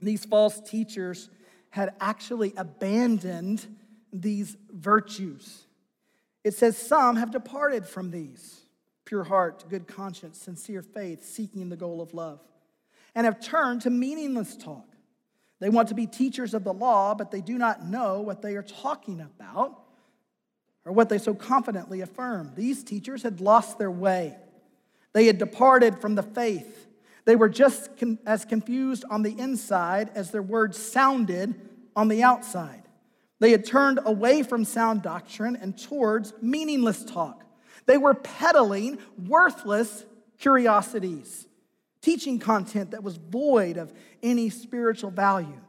These 0.01 0.25
false 0.25 0.61
teachers 0.63 1.29
had 1.69 1.95
actually 2.01 2.55
abandoned 2.57 3.67
these 4.13 4.57
virtues. 4.73 5.65
It 6.45 6.55
says, 6.55 6.77
Some 6.77 7.17
have 7.17 7.31
departed 7.31 7.87
from 7.87 8.11
these 8.11 8.61
pure 9.05 9.25
heart, 9.25 9.65
good 9.69 9.89
conscience, 9.89 10.39
sincere 10.39 10.83
faith, 10.83 11.25
seeking 11.25 11.69
the 11.69 11.77
goal 11.77 12.01
of 12.01 12.15
love, 12.15 12.41
and 13.15 13.25
have 13.25 13.41
turned 13.41 13.83
to 13.83 13.91
meaningless 13.91 14.57
talk. 14.57 14.87
They 15.59 15.69
want 15.69 15.89
to 15.89 15.95
be 15.95 16.07
teachers 16.07 16.55
of 16.55 16.65
the 16.65 16.73
law, 16.73 17.15
but 17.15 17.31
they 17.31 17.41
do 17.41 17.59
not 17.59 17.85
know 17.85 18.21
what 18.21 18.41
they 18.41 18.57
are 18.57 18.63
talking 18.63 19.21
about 19.21 19.83
or 20.85 20.93
what 20.93 21.09
they 21.09 21.19
so 21.19 21.35
confidently 21.35 22.01
affirm. 22.01 22.53
These 22.57 22.85
teachers 22.85 23.23
had 23.23 23.41
lost 23.41 23.79
their 23.79 23.91
way, 23.91 24.37
they 25.13 25.27
had 25.27 25.39
departed 25.39 25.99
from 26.01 26.15
the 26.15 26.23
faith. 26.23 26.87
They 27.27 27.37
were 27.37 27.51
just 27.51 27.91
as 28.25 28.45
confused 28.45 29.05
on 29.11 29.23
the 29.23 29.39
inside 29.39 30.11
as 30.15 30.31
their 30.31 30.43
words 30.43 30.79
sounded 30.79 31.55
on 31.95 32.09
the 32.09 32.23
outside. 32.23 32.83
They 33.41 33.51
had 33.51 33.65
turned 33.65 33.99
away 34.05 34.43
from 34.43 34.65
sound 34.65 35.03
doctrine 35.03 35.57
and 35.57 35.77
towards 35.77 36.33
meaningless 36.41 37.05
talk. 37.05 37.45
They 37.87 37.99
were 37.99 38.15
peddling 38.15 38.99
worthless 39.27 40.05
curiosities, 40.39 41.47
teaching 42.03 42.39
content 42.39 42.93
that 42.93 43.03
was 43.03 43.17
void 43.17 43.77
of 43.77 43.93
any 44.23 44.51
spiritual 44.51 45.11
value. 45.11 45.61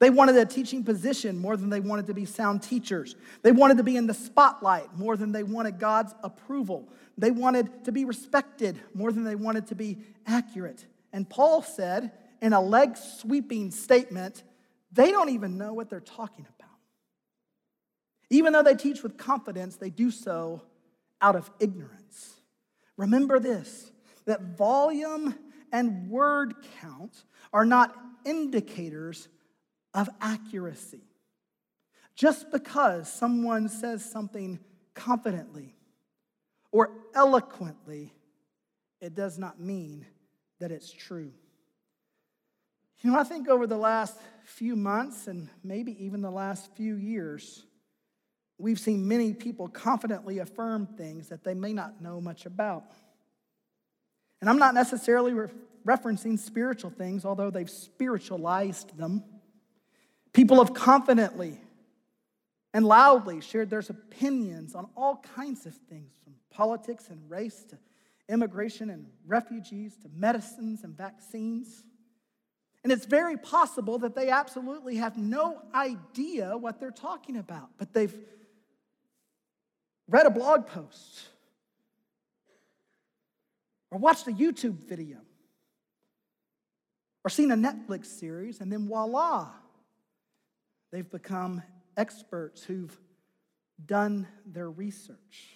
They 0.00 0.10
wanted 0.10 0.36
a 0.36 0.46
teaching 0.46 0.82
position 0.82 1.38
more 1.38 1.56
than 1.56 1.68
they 1.68 1.80
wanted 1.80 2.06
to 2.06 2.14
be 2.14 2.24
sound 2.24 2.62
teachers. 2.62 3.16
They 3.42 3.52
wanted 3.52 3.76
to 3.76 3.82
be 3.82 3.96
in 3.96 4.06
the 4.06 4.14
spotlight 4.14 4.96
more 4.96 5.16
than 5.16 5.30
they 5.30 5.42
wanted 5.42 5.78
God's 5.78 6.14
approval. 6.22 6.88
They 7.18 7.30
wanted 7.30 7.84
to 7.84 7.92
be 7.92 8.06
respected 8.06 8.80
more 8.94 9.12
than 9.12 9.24
they 9.24 9.34
wanted 9.34 9.66
to 9.68 9.74
be 9.74 9.98
accurate. 10.26 10.86
And 11.12 11.28
Paul 11.28 11.62
said 11.62 12.12
in 12.40 12.54
a 12.54 12.60
leg 12.60 12.96
sweeping 12.96 13.70
statement, 13.70 14.42
they 14.90 15.10
don't 15.12 15.28
even 15.28 15.58
know 15.58 15.74
what 15.74 15.90
they're 15.90 16.00
talking 16.00 16.46
about. 16.56 16.59
Even 18.30 18.52
though 18.52 18.62
they 18.62 18.74
teach 18.74 19.02
with 19.02 19.18
confidence, 19.18 19.76
they 19.76 19.90
do 19.90 20.10
so 20.10 20.62
out 21.20 21.36
of 21.36 21.50
ignorance. 21.58 22.40
Remember 22.96 23.38
this 23.38 23.90
that 24.26 24.56
volume 24.56 25.34
and 25.72 26.08
word 26.08 26.54
count 26.80 27.24
are 27.52 27.64
not 27.64 27.96
indicators 28.24 29.28
of 29.94 30.08
accuracy. 30.20 31.02
Just 32.14 32.50
because 32.50 33.10
someone 33.10 33.68
says 33.68 34.04
something 34.04 34.60
confidently 34.94 35.74
or 36.70 36.90
eloquently, 37.14 38.12
it 39.00 39.14
does 39.14 39.38
not 39.38 39.58
mean 39.58 40.06
that 40.58 40.70
it's 40.70 40.92
true. 40.92 41.32
You 43.00 43.10
know, 43.10 43.18
I 43.18 43.24
think 43.24 43.48
over 43.48 43.66
the 43.66 43.78
last 43.78 44.18
few 44.44 44.76
months 44.76 45.26
and 45.26 45.48
maybe 45.64 46.04
even 46.04 46.20
the 46.20 46.30
last 46.30 46.70
few 46.76 46.96
years, 46.96 47.64
we've 48.60 48.78
seen 48.78 49.06
many 49.06 49.32
people 49.32 49.68
confidently 49.68 50.38
affirm 50.38 50.86
things 50.86 51.28
that 51.28 51.44
they 51.44 51.54
may 51.54 51.72
not 51.72 52.00
know 52.00 52.20
much 52.20 52.46
about. 52.46 52.84
And 54.40 54.48
I'm 54.48 54.58
not 54.58 54.74
necessarily 54.74 55.32
re- 55.32 55.48
referencing 55.86 56.38
spiritual 56.38 56.90
things, 56.90 57.24
although 57.24 57.50
they've 57.50 57.70
spiritualized 57.70 58.96
them. 58.96 59.24
People 60.32 60.62
have 60.64 60.74
confidently 60.74 61.60
and 62.72 62.84
loudly 62.86 63.40
shared 63.40 63.68
their 63.70 63.80
opinions 63.80 64.74
on 64.74 64.88
all 64.96 65.16
kinds 65.34 65.66
of 65.66 65.74
things, 65.74 66.12
from 66.22 66.34
politics 66.50 67.08
and 67.08 67.18
race 67.28 67.64
to 67.64 67.78
immigration 68.28 68.90
and 68.90 69.06
refugees 69.26 69.96
to 69.96 70.08
medicines 70.14 70.84
and 70.84 70.96
vaccines. 70.96 71.82
And 72.84 72.92
it's 72.92 73.06
very 73.06 73.36
possible 73.36 73.98
that 73.98 74.14
they 74.14 74.30
absolutely 74.30 74.96
have 74.96 75.18
no 75.18 75.60
idea 75.74 76.56
what 76.56 76.80
they're 76.80 76.90
talking 76.90 77.36
about, 77.36 77.70
but 77.76 77.92
they've 77.92 78.16
read 80.10 80.26
a 80.26 80.30
blog 80.30 80.66
post 80.66 81.28
or 83.90 83.98
watched 83.98 84.26
a 84.26 84.32
YouTube 84.32 84.74
video 84.88 85.18
or 87.24 87.30
seen 87.30 87.50
a 87.50 87.56
Netflix 87.56 88.06
series, 88.06 88.60
and 88.60 88.72
then 88.72 88.88
voila, 88.88 89.48
they've 90.90 91.10
become 91.10 91.62
experts 91.96 92.62
who've 92.64 92.96
done 93.84 94.26
their 94.46 94.70
research. 94.70 95.50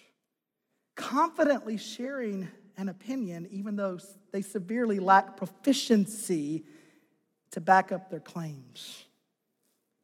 Confidently 0.95 1.77
sharing 1.77 2.47
an 2.77 2.89
opinion, 2.89 3.47
even 3.51 3.75
though 3.75 3.97
they 4.31 4.41
severely 4.41 4.99
lack 4.99 5.37
proficiency 5.37 6.65
to 7.51 7.61
back 7.61 7.91
up 7.91 8.09
their 8.09 8.19
claims. 8.19 9.05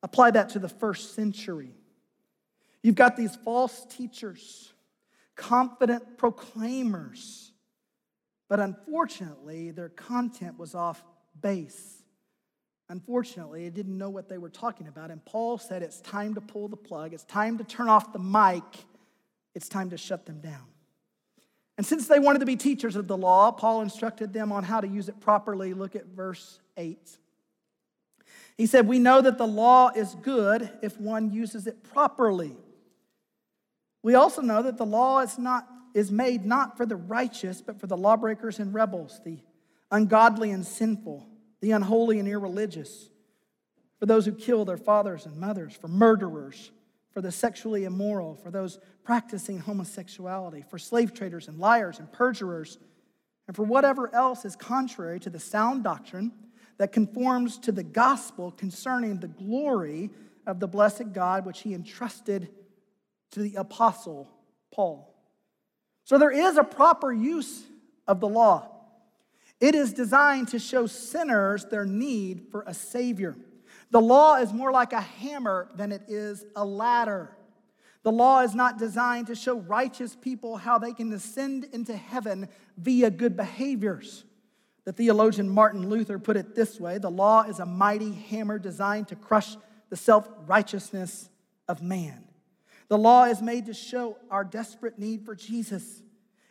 Apply 0.04 0.32
that 0.32 0.49
to 0.49 0.60
the 0.60 0.70
first 0.70 1.14
century. 1.14 1.76
You've 2.84 2.96
got 2.96 3.16
these 3.16 3.36
false 3.36 3.86
teachers, 3.86 4.74
confident 5.36 6.18
proclaimers, 6.18 7.52
but 8.50 8.60
unfortunately, 8.60 9.72
their 9.72 9.90
content 9.90 10.58
was 10.58 10.76
off 10.76 11.04
base. 11.40 12.04
Unfortunately, 12.90 13.64
they 13.64 13.70
didn't 13.70 13.98
know 13.98 14.10
what 14.10 14.28
they 14.28 14.38
were 14.38 14.50
talking 14.50 14.88
about. 14.88 15.12
And 15.12 15.24
Paul 15.24 15.58
said 15.58 15.82
it's 15.82 16.02
time 16.02 16.36
to 16.36 16.42
pull 16.42 16.68
the 16.68 16.76
plug, 16.76 17.14
it's 17.14 17.24
time 17.24 17.58
to 17.60 17.64
turn 17.64 17.88
off 17.88 18.12
the 18.12 18.20
mic, 18.20 18.64
it's 19.56 19.70
time 19.70 19.92
to 19.92 19.98
shut 19.98 20.26
them 20.26 20.42
down. 20.42 20.66
And 21.78 21.86
since 21.86 22.08
they 22.08 22.20
wanted 22.20 22.40
to 22.40 22.46
be 22.46 22.58
teachers 22.58 22.96
of 22.96 23.08
the 23.08 23.18
law, 23.18 23.52
Paul 23.52 23.82
instructed 23.82 24.34
them 24.34 24.52
on 24.52 24.64
how 24.64 24.82
to 24.82 24.88
use 24.88 25.08
it 25.08 25.20
properly. 25.22 25.74
Look 25.74 25.96
at 25.96 26.08
verse 26.08 26.60
8. 26.78 27.18
He 28.58 28.66
said, 28.66 28.88
We 28.88 29.00
know 29.00 29.22
that 29.22 29.38
the 29.38 29.48
law 29.48 29.90
is 29.96 30.16
good 30.16 30.70
if 30.82 31.00
one 31.00 31.32
uses 31.32 31.68
it 31.68 31.84
properly. 31.84 32.58
We 34.04 34.16
also 34.16 34.41
know 34.41 34.64
that 34.64 34.78
the 34.78 34.86
law 34.86 35.20
is, 35.20 35.38
not, 35.38 35.68
is 35.93 36.12
made 36.12 36.45
not 36.45 36.78
for 36.78 36.86
the 36.86 36.95
righteous, 36.95 37.62
but 37.62 37.80
for 37.80 37.88
the 37.88 37.97
lawbreakers 37.97 38.60
and 38.60 38.74
rebels, 38.74 39.22
the 39.24 39.39
ungodly 39.91 40.52
and 40.52 40.66
sinful, 40.66 41.28
the 41.60 41.72
unholy 41.72 42.20
and 42.20 42.28
irreligious, 42.28 43.10
for 43.99 44.06
those 44.08 44.26
who 44.26 44.32
kill 44.32 44.66
their 44.66 44.78
fathers 44.78 45.26
and 45.26 45.38
mothers, 45.38 45.76
for 45.76 45.88
murderers, 45.88 46.72
for 47.12 47.22
the 47.22 47.32
sexually 47.32 47.84
immoral, 47.84 48.36
for 48.36 48.49
those 48.49 48.80
practicing 49.04 49.60
homosexuality, 49.60 50.64
for 50.70 50.80
slave 50.80 51.14
traders 51.14 51.47
and 51.47 51.60
liars 51.60 51.99
and 51.99 52.12
perjurers, 52.12 52.80
and 53.47 53.56
for 53.56 53.64
whatever 53.64 54.14
else 54.16 54.45
is 54.45 54.56
contrary 54.56 55.20
to 55.20 55.30
the 55.30 55.39
sound 55.39 55.84
doctrine 55.84 56.32
that 56.78 56.91
conforms 56.91 57.60
to 57.60 57.72
the 57.72 57.84
gospel 57.84 58.52
concerning 58.52 59.20
the 59.20 59.28
glory 59.28 60.10
of 60.47 60.60
the 60.60 60.68
blessed 60.68 61.14
God 61.14 61.45
which 61.45 61.60
he 61.60 61.74
entrusted 61.74 62.49
to 63.32 63.40
the 63.40 63.56
apostle 63.56 64.30
Paul. 64.72 65.14
So 66.04 66.18
there 66.18 66.32
is 66.32 66.58
a 66.58 66.64
proper 66.64 67.12
use 67.12 67.64
of 68.08 68.20
the 68.20 68.28
law. 68.28 68.68
It 69.60 69.76
is 69.76 69.94
designed 69.94 70.50
to 70.50 70.60
show 70.60 70.88
sinners 70.88 71.66
their 71.66 71.86
need 71.86 72.48
for 72.52 72.64
a 72.66 72.74
savior. 72.74 73.36
The 73.92 74.02
law 74.02 74.38
is 74.38 74.52
more 74.52 74.72
like 74.72 74.94
a 74.94 75.02
hammer 75.02 75.70
than 75.76 75.92
it 75.92 76.04
is 76.08 76.46
a 76.56 76.66
ladder. 76.66 77.30
The 78.04 78.12
law 78.12 78.42
is 78.42 78.56
not 78.56 78.80
designed 78.80 79.28
to 79.28 79.36
show 79.36 79.60
righteous 79.60 80.16
people 80.20 80.58
how 80.58 80.80
they 80.80 80.94
can 80.94 81.14
ascend 81.14 81.66
into 81.72 81.96
heaven 81.96 82.50
via 82.78 83.12
good 83.12 83.38
behaviors. 83.38 84.26
The 84.86 84.94
theologian 84.94 85.48
Martin 85.48 85.88
Luther 85.88 86.18
put 86.18 86.38
it 86.38 86.56
this 86.56 86.80
way 86.80 86.98
the 86.98 87.12
law 87.12 87.44
is 87.44 87.60
a 87.60 87.66
mighty 87.66 88.12
hammer 88.12 88.58
designed 88.58 89.10
to 89.10 89.16
crush 89.16 89.56
the 89.90 89.96
self 89.96 90.28
righteousness 90.48 91.30
of 91.68 91.84
man. 91.84 92.24
The 92.92 92.98
law 92.98 93.24
is 93.24 93.42
made 93.42 93.68
to 93.68 93.74
show 93.74 94.18
our 94.30 94.44
desperate 94.44 95.00
need 95.00 95.24
for 95.24 95.34
Jesus. 95.34 96.04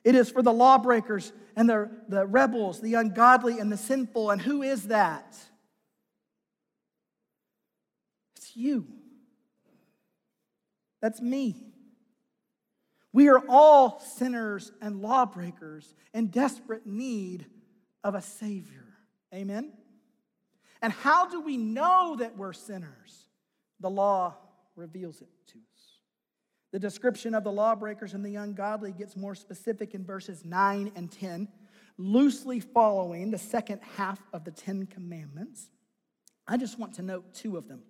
It 0.04 0.14
is 0.14 0.30
for 0.30 0.40
the 0.40 0.54
lawbreakers 0.54 1.34
and 1.54 1.68
the, 1.68 1.90
the 2.08 2.26
rebels, 2.26 2.80
the 2.80 2.94
ungodly 2.94 3.58
and 3.58 3.70
the 3.70 3.76
sinful. 3.76 4.30
And 4.30 4.40
who 4.40 4.62
is 4.62 4.84
that? 4.84 5.36
It's 8.36 8.56
you. 8.56 8.86
That's 11.02 11.20
me. 11.20 11.56
We 13.12 13.28
are 13.28 13.42
all 13.46 14.00
sinners 14.00 14.72
and 14.80 15.02
lawbreakers 15.02 15.94
in 16.14 16.28
desperate 16.28 16.86
need 16.86 17.44
of 18.02 18.14
a 18.14 18.22
Savior. 18.22 18.86
Amen? 19.34 19.74
And 20.80 20.90
how 20.90 21.28
do 21.28 21.42
we 21.42 21.58
know 21.58 22.16
that 22.18 22.38
we're 22.38 22.54
sinners? 22.54 23.26
The 23.80 23.90
law 23.90 24.36
reveals 24.74 25.20
it 25.20 25.28
to 25.48 25.58
us. 25.58 25.69
The 26.72 26.78
description 26.78 27.34
of 27.34 27.44
the 27.44 27.52
lawbreakers 27.52 28.14
and 28.14 28.24
the 28.24 28.36
ungodly 28.36 28.92
gets 28.92 29.16
more 29.16 29.34
specific 29.34 29.94
in 29.94 30.04
verses 30.04 30.44
9 30.44 30.92
and 30.94 31.10
10, 31.10 31.48
loosely 31.98 32.60
following 32.60 33.30
the 33.30 33.38
second 33.38 33.80
half 33.96 34.20
of 34.32 34.44
the 34.44 34.52
Ten 34.52 34.86
Commandments. 34.86 35.68
I 36.46 36.56
just 36.56 36.78
want 36.78 36.94
to 36.94 37.02
note 37.02 37.34
two 37.34 37.56
of 37.56 37.68
them. 37.68 37.82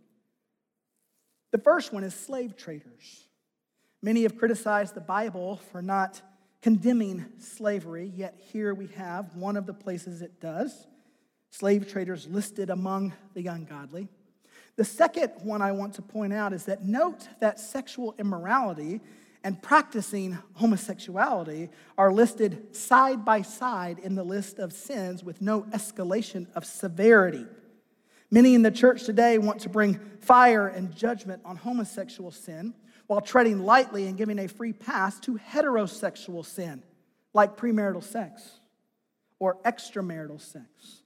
The 1.53 1.59
first 1.59 1.93
one 1.93 2.05
is 2.05 2.15
slave 2.15 2.57
traders. 2.57 3.27
Many 4.03 4.23
have 4.23 4.39
criticized 4.39 4.95
the 4.95 5.01
Bible 5.01 5.57
for 5.71 5.83
not 5.83 6.23
condemning 6.63 7.27
slavery, 7.39 8.13
yet 8.15 8.35
here 8.53 8.73
we 8.73 8.87
have 8.89 9.35
one 9.35 9.57
of 9.57 9.67
the 9.67 9.75
places 9.75 10.23
it 10.23 10.41
does. 10.41 10.87
Slave 11.51 11.91
traders 11.91 12.27
listed 12.27 12.71
among 12.71 13.13
the 13.35 13.47
ungodly. 13.47 14.09
The 14.81 14.87
second 14.87 15.33
one 15.43 15.61
I 15.61 15.73
want 15.73 15.93
to 15.97 16.03
point 16.03 16.33
out 16.33 16.55
is 16.55 16.65
that 16.65 16.87
note 16.87 17.29
that 17.41 17.61
sexual 17.61 18.15
immorality 18.19 19.03
and 19.45 19.61
practicing 19.61 20.39
homosexuality 20.55 21.69
are 21.99 22.11
listed 22.11 22.75
side 22.75 23.23
by 23.23 23.43
side 23.43 23.99
in 23.99 24.15
the 24.15 24.25
list 24.25 24.59
of 24.59 24.73
sins 24.73 25.23
with 25.23 25.43
no 25.43 25.65
escalation 25.65 26.47
of 26.55 26.65
severity. 26.65 27.45
Many 28.31 28.55
in 28.55 28.63
the 28.63 28.71
church 28.71 29.05
today 29.05 29.37
want 29.37 29.61
to 29.61 29.69
bring 29.69 30.01
fire 30.21 30.69
and 30.69 30.97
judgment 30.97 31.43
on 31.45 31.57
homosexual 31.57 32.31
sin 32.31 32.73
while 33.07 33.21
treading 33.21 33.59
lightly 33.59 34.07
and 34.07 34.17
giving 34.17 34.39
a 34.39 34.49
free 34.49 34.73
pass 34.73 35.21
to 35.21 35.39
heterosexual 35.39 36.43
sin, 36.43 36.83
like 37.35 37.59
premarital 37.59 38.03
sex 38.03 38.49
or 39.39 39.57
extramarital 39.57 40.41
sex 40.41 41.03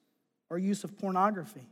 or 0.49 0.59
use 0.59 0.85
of 0.85 0.97
pornography. 0.97 1.67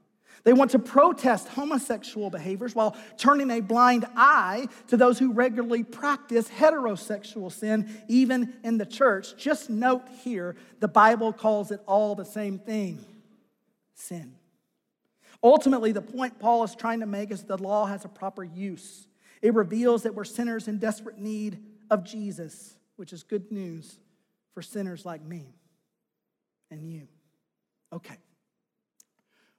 They 0.45 0.53
want 0.53 0.72
to 0.72 0.78
protest 0.78 1.49
homosexual 1.49 2.30
behaviors 2.30 2.74
while 2.74 2.97
turning 3.16 3.51
a 3.51 3.61
blind 3.61 4.07
eye 4.16 4.66
to 4.89 4.97
those 4.97 5.18
who 5.18 5.33
regularly 5.33 5.85
practice 5.85 6.49
heterosexual 6.49 7.53
sin, 7.53 8.03
even 8.09 8.55
in 8.64 8.78
the 8.78 8.87
church. 8.87 9.37
Just 9.37 9.70
note 9.70 10.03
here, 10.24 10.57
the 10.80 10.89
Bible 10.89 11.33
calls 11.33 11.70
it 11.70 11.80
all 11.87 12.14
the 12.14 12.24
same 12.24 12.59
thing 12.59 13.05
sin. 13.95 14.35
Ultimately, 15.45 15.93
the 15.93 16.03
point 16.03 16.39
Paul 16.39 16.64
is 16.64 16.74
trying 16.74 17.01
to 17.01 17.07
make 17.07 17.30
is 17.30 17.43
the 17.45 17.57
law 17.57 17.87
has 17.87 18.05
a 18.05 18.09
proper 18.09 18.45
use. 18.45 19.07
It 19.41 19.55
reveals 19.55 20.05
that 20.05 20.14
we're 20.14 20.24
sinners 20.24 20.68
in 20.68 20.78
desperate 20.78 21.18
need 21.18 21.59
of 21.91 22.05
Jesus, 22.05 22.76
which 22.97 23.12
is 23.12 23.22
good 23.22 23.51
news 23.51 23.99
for 24.55 24.62
sinners 24.62 25.05
like 25.05 25.22
me 25.22 25.55
and 26.70 26.83
you. 26.89 27.09
Okay. 27.93 28.16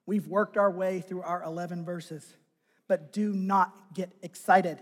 We've 0.06 0.28
worked 0.28 0.58
our 0.58 0.70
way 0.70 1.01
through 1.01 1.22
our 1.22 1.43
11 1.43 1.86
verses, 1.86 2.26
but 2.88 3.14
do 3.14 3.34
not 3.34 3.74
get 3.93 4.12
excited. 4.22 4.80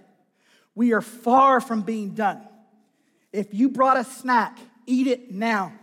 We 0.73 0.93
are 0.93 1.01
far 1.01 1.61
from 1.61 1.81
being 1.81 2.11
done. 2.11 2.41
If 3.31 3.53
you 3.53 3.69
brought 3.69 3.97
a 3.97 4.03
snack, 4.03 4.57
eat 4.85 5.07
it 5.07 5.31
now. 5.31 5.73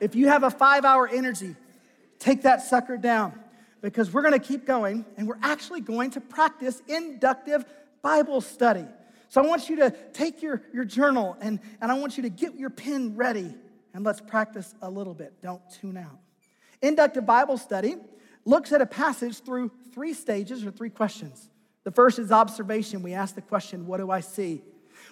If 0.00 0.14
you 0.14 0.28
have 0.28 0.42
a 0.42 0.50
five 0.50 0.84
hour 0.84 1.08
energy, 1.08 1.56
take 2.18 2.42
that 2.42 2.62
sucker 2.62 2.96
down 2.96 3.38
because 3.80 4.12
we're 4.12 4.22
going 4.22 4.38
to 4.38 4.46
keep 4.46 4.66
going 4.66 5.04
and 5.16 5.26
we're 5.26 5.38
actually 5.42 5.80
going 5.80 6.10
to 6.12 6.20
practice 6.20 6.82
inductive 6.88 7.64
Bible 8.02 8.40
study. 8.40 8.84
So 9.28 9.42
I 9.42 9.46
want 9.46 9.68
you 9.68 9.76
to 9.76 9.90
take 10.12 10.42
your, 10.42 10.62
your 10.72 10.84
journal 10.84 11.36
and, 11.40 11.58
and 11.80 11.90
I 11.90 11.94
want 11.94 12.16
you 12.16 12.22
to 12.24 12.28
get 12.28 12.54
your 12.54 12.70
pen 12.70 13.16
ready 13.16 13.54
and 13.94 14.04
let's 14.04 14.20
practice 14.20 14.74
a 14.82 14.90
little 14.90 15.14
bit. 15.14 15.40
Don't 15.40 15.62
tune 15.80 15.96
out. 15.96 16.18
Inductive 16.82 17.24
Bible 17.24 17.56
study 17.56 17.96
looks 18.46 18.72
at 18.72 18.80
a 18.80 18.86
passage 18.86 19.40
through 19.40 19.70
three 19.92 20.14
stages 20.14 20.64
or 20.64 20.70
three 20.70 20.90
questions. 20.90 21.50
The 21.84 21.90
first 21.90 22.18
is 22.18 22.32
observation. 22.32 23.02
We 23.02 23.12
ask 23.12 23.34
the 23.34 23.42
question, 23.42 23.86
What 23.86 23.98
do 23.98 24.10
I 24.10 24.20
see? 24.20 24.62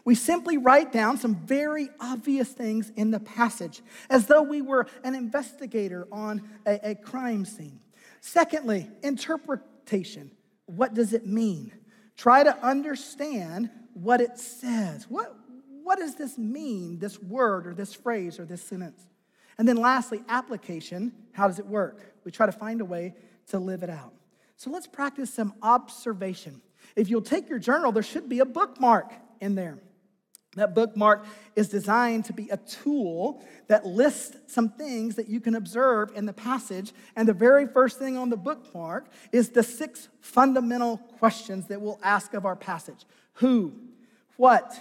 We 0.05 0.15
simply 0.15 0.59
write 0.59 0.93
down 0.93 1.19
some 1.19 1.35
very 1.35 1.89
obvious 2.01 2.49
things 2.49 2.91
in 2.97 3.11
the 3.11 3.21
passage 3.21 3.83
as 4.11 4.27
though 4.27 4.43
we 4.43 4.63
were 4.63 4.87
an 5.03 5.15
investigator 5.15 6.07
on 6.11 6.43
a, 6.67 6.91
a 6.91 6.95
crime 6.95 7.45
scene. 7.45 7.81
Secondly, 8.21 8.91
interpretation. 9.03 10.31
What 10.67 10.95
does 10.95 11.13
it 11.13 11.27
mean? 11.27 11.73
Try 12.17 12.43
to 12.43 12.57
understand 12.65 13.71
what 13.93 14.21
it 14.21 14.39
says. 14.39 15.07
What, 15.09 15.35
what 15.83 15.99
does 15.99 16.15
this 16.15 16.39
mean, 16.39 16.99
this 16.99 17.21
word 17.23 17.67
or 17.67 17.75
this 17.75 17.95
phrase 17.95 18.39
or 18.39 18.45
this 18.45 18.63
sentence? 18.63 19.07
And 19.59 19.69
then 19.69 19.77
lastly, 19.77 20.23
application. 20.29 21.13
How 21.33 21.49
does 21.49 21.59
it 21.59 21.67
work? 21.67 22.15
We 22.25 22.31
try 22.31 22.47
to 22.47 22.53
find 22.53 22.81
a 22.81 22.85
way 22.85 23.15
to 23.49 23.59
live 23.59 23.83
it 23.83 23.91
out. 23.91 24.13
So 24.57 24.71
let's 24.71 24.87
practice 24.87 25.33
some 25.33 25.55
observation. 25.63 26.63
If 26.97 27.11
you'll 27.11 27.23
take 27.23 27.49
your 27.49 27.59
journal, 27.59 27.93
there 27.93 28.03
should 28.03 28.29
be 28.29 28.41
a 28.41 28.45
bookmark 28.45 29.13
in 29.41 29.55
there. 29.55 29.79
That 30.57 30.75
bookmark 30.75 31.27
is 31.57 31.69
designed 31.69 32.27
to 32.27 32.33
be 32.33 32.49
a 32.49 32.57
tool 32.57 33.45
that 33.67 33.85
lists 33.85 34.37
some 34.47 34.69
things 34.69 35.17
that 35.17 35.29
you 35.29 35.41
can 35.41 35.57
observe 35.57 36.13
in 36.15 36.27
the 36.27 36.33
passage. 36.33 36.93
And 37.17 37.27
the 37.27 37.33
very 37.33 37.67
first 37.67 37.99
thing 37.99 38.17
on 38.17 38.31
the 38.31 38.37
bookmark 38.37 39.09
is 39.33 39.51
the 39.51 39.63
six 39.63 40.09
fundamental 40.21 40.99
questions 41.19 41.67
that 41.67 41.81
we'll 41.81 41.99
ask 42.03 42.35
of 42.35 42.47
our 42.47 42.57
passage 42.57 43.05
who, 43.35 43.73
what, 44.37 44.73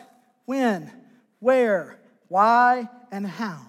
when, 0.46 0.92
where, 1.40 2.00
why, 2.28 2.88
and 3.12 3.26
how. 3.26 3.60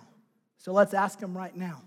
So 0.64 0.72
let's 0.72 0.94
ask 0.94 1.18
them 1.18 1.36
right 1.36 1.54
now. 1.54 1.82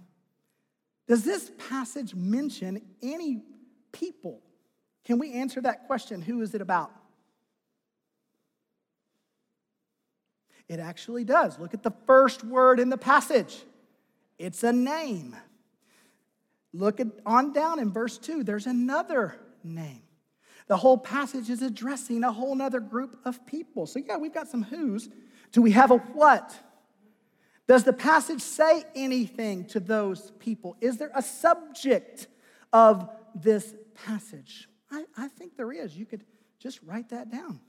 Does 1.08 1.24
this 1.24 1.50
passage 1.68 2.14
mention 2.14 2.80
any 3.02 3.42
people? 3.92 4.40
Can 5.04 5.18
we 5.18 5.34
answer 5.34 5.60
that 5.62 5.88
question? 5.88 6.22
Who 6.22 6.42
is 6.42 6.54
it 6.54 6.62
about? 6.62 6.92
It 10.70 10.80
actually 10.80 11.24
does. 11.24 11.58
Look 11.58 11.74
at 11.74 11.82
the 11.82 11.94
first 12.06 12.44
word 12.44 12.80
in 12.80 12.90
the 12.90 13.00
passage 13.00 13.58
it's 14.38 14.64
a 14.64 14.72
name. 14.72 15.36
Look 16.72 17.00
at, 17.00 17.08
on 17.26 17.54
down 17.54 17.80
in 17.80 17.92
verse 17.92 18.20
2, 18.20 18.44
there's 18.44 18.68
another 18.68 19.36
name. 19.64 20.04
The 20.68 20.78
whole 20.78 21.00
passage 21.00 21.50
is 21.50 21.64
addressing 21.64 22.24
a 22.24 22.32
whole 22.32 22.62
other 22.62 22.80
group 22.80 23.18
of 23.26 23.44
people. 23.48 23.88
So, 23.88 23.98
yeah, 23.98 24.18
we've 24.18 24.36
got 24.36 24.48
some 24.48 24.62
who's. 24.62 25.10
Do 25.52 25.64
we 25.64 25.72
have 25.72 25.90
a 25.90 25.98
what? 25.98 26.56
Does 27.68 27.84
the 27.84 27.94
passage 27.94 28.42
say 28.42 28.86
anything 28.96 29.66
to 29.66 29.80
those 29.80 30.32
people? 30.40 30.78
Is 30.80 30.98
there 30.98 31.12
a 31.14 31.22
subject 31.22 32.28
of 32.72 33.10
this 33.36 33.76
passage? 33.94 34.70
I, 34.90 35.04
I 35.18 35.28
think 35.28 35.58
there 35.58 35.72
is. 35.72 35.96
You 35.96 36.06
could 36.06 36.24
just 36.60 36.80
write 36.84 37.10
that 37.10 37.30
down. 37.30 37.60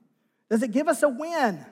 Does 0.49 0.63
it 0.63 0.71
give 0.71 0.89
us 0.89 1.03
a 1.03 1.09
when? 1.09 1.67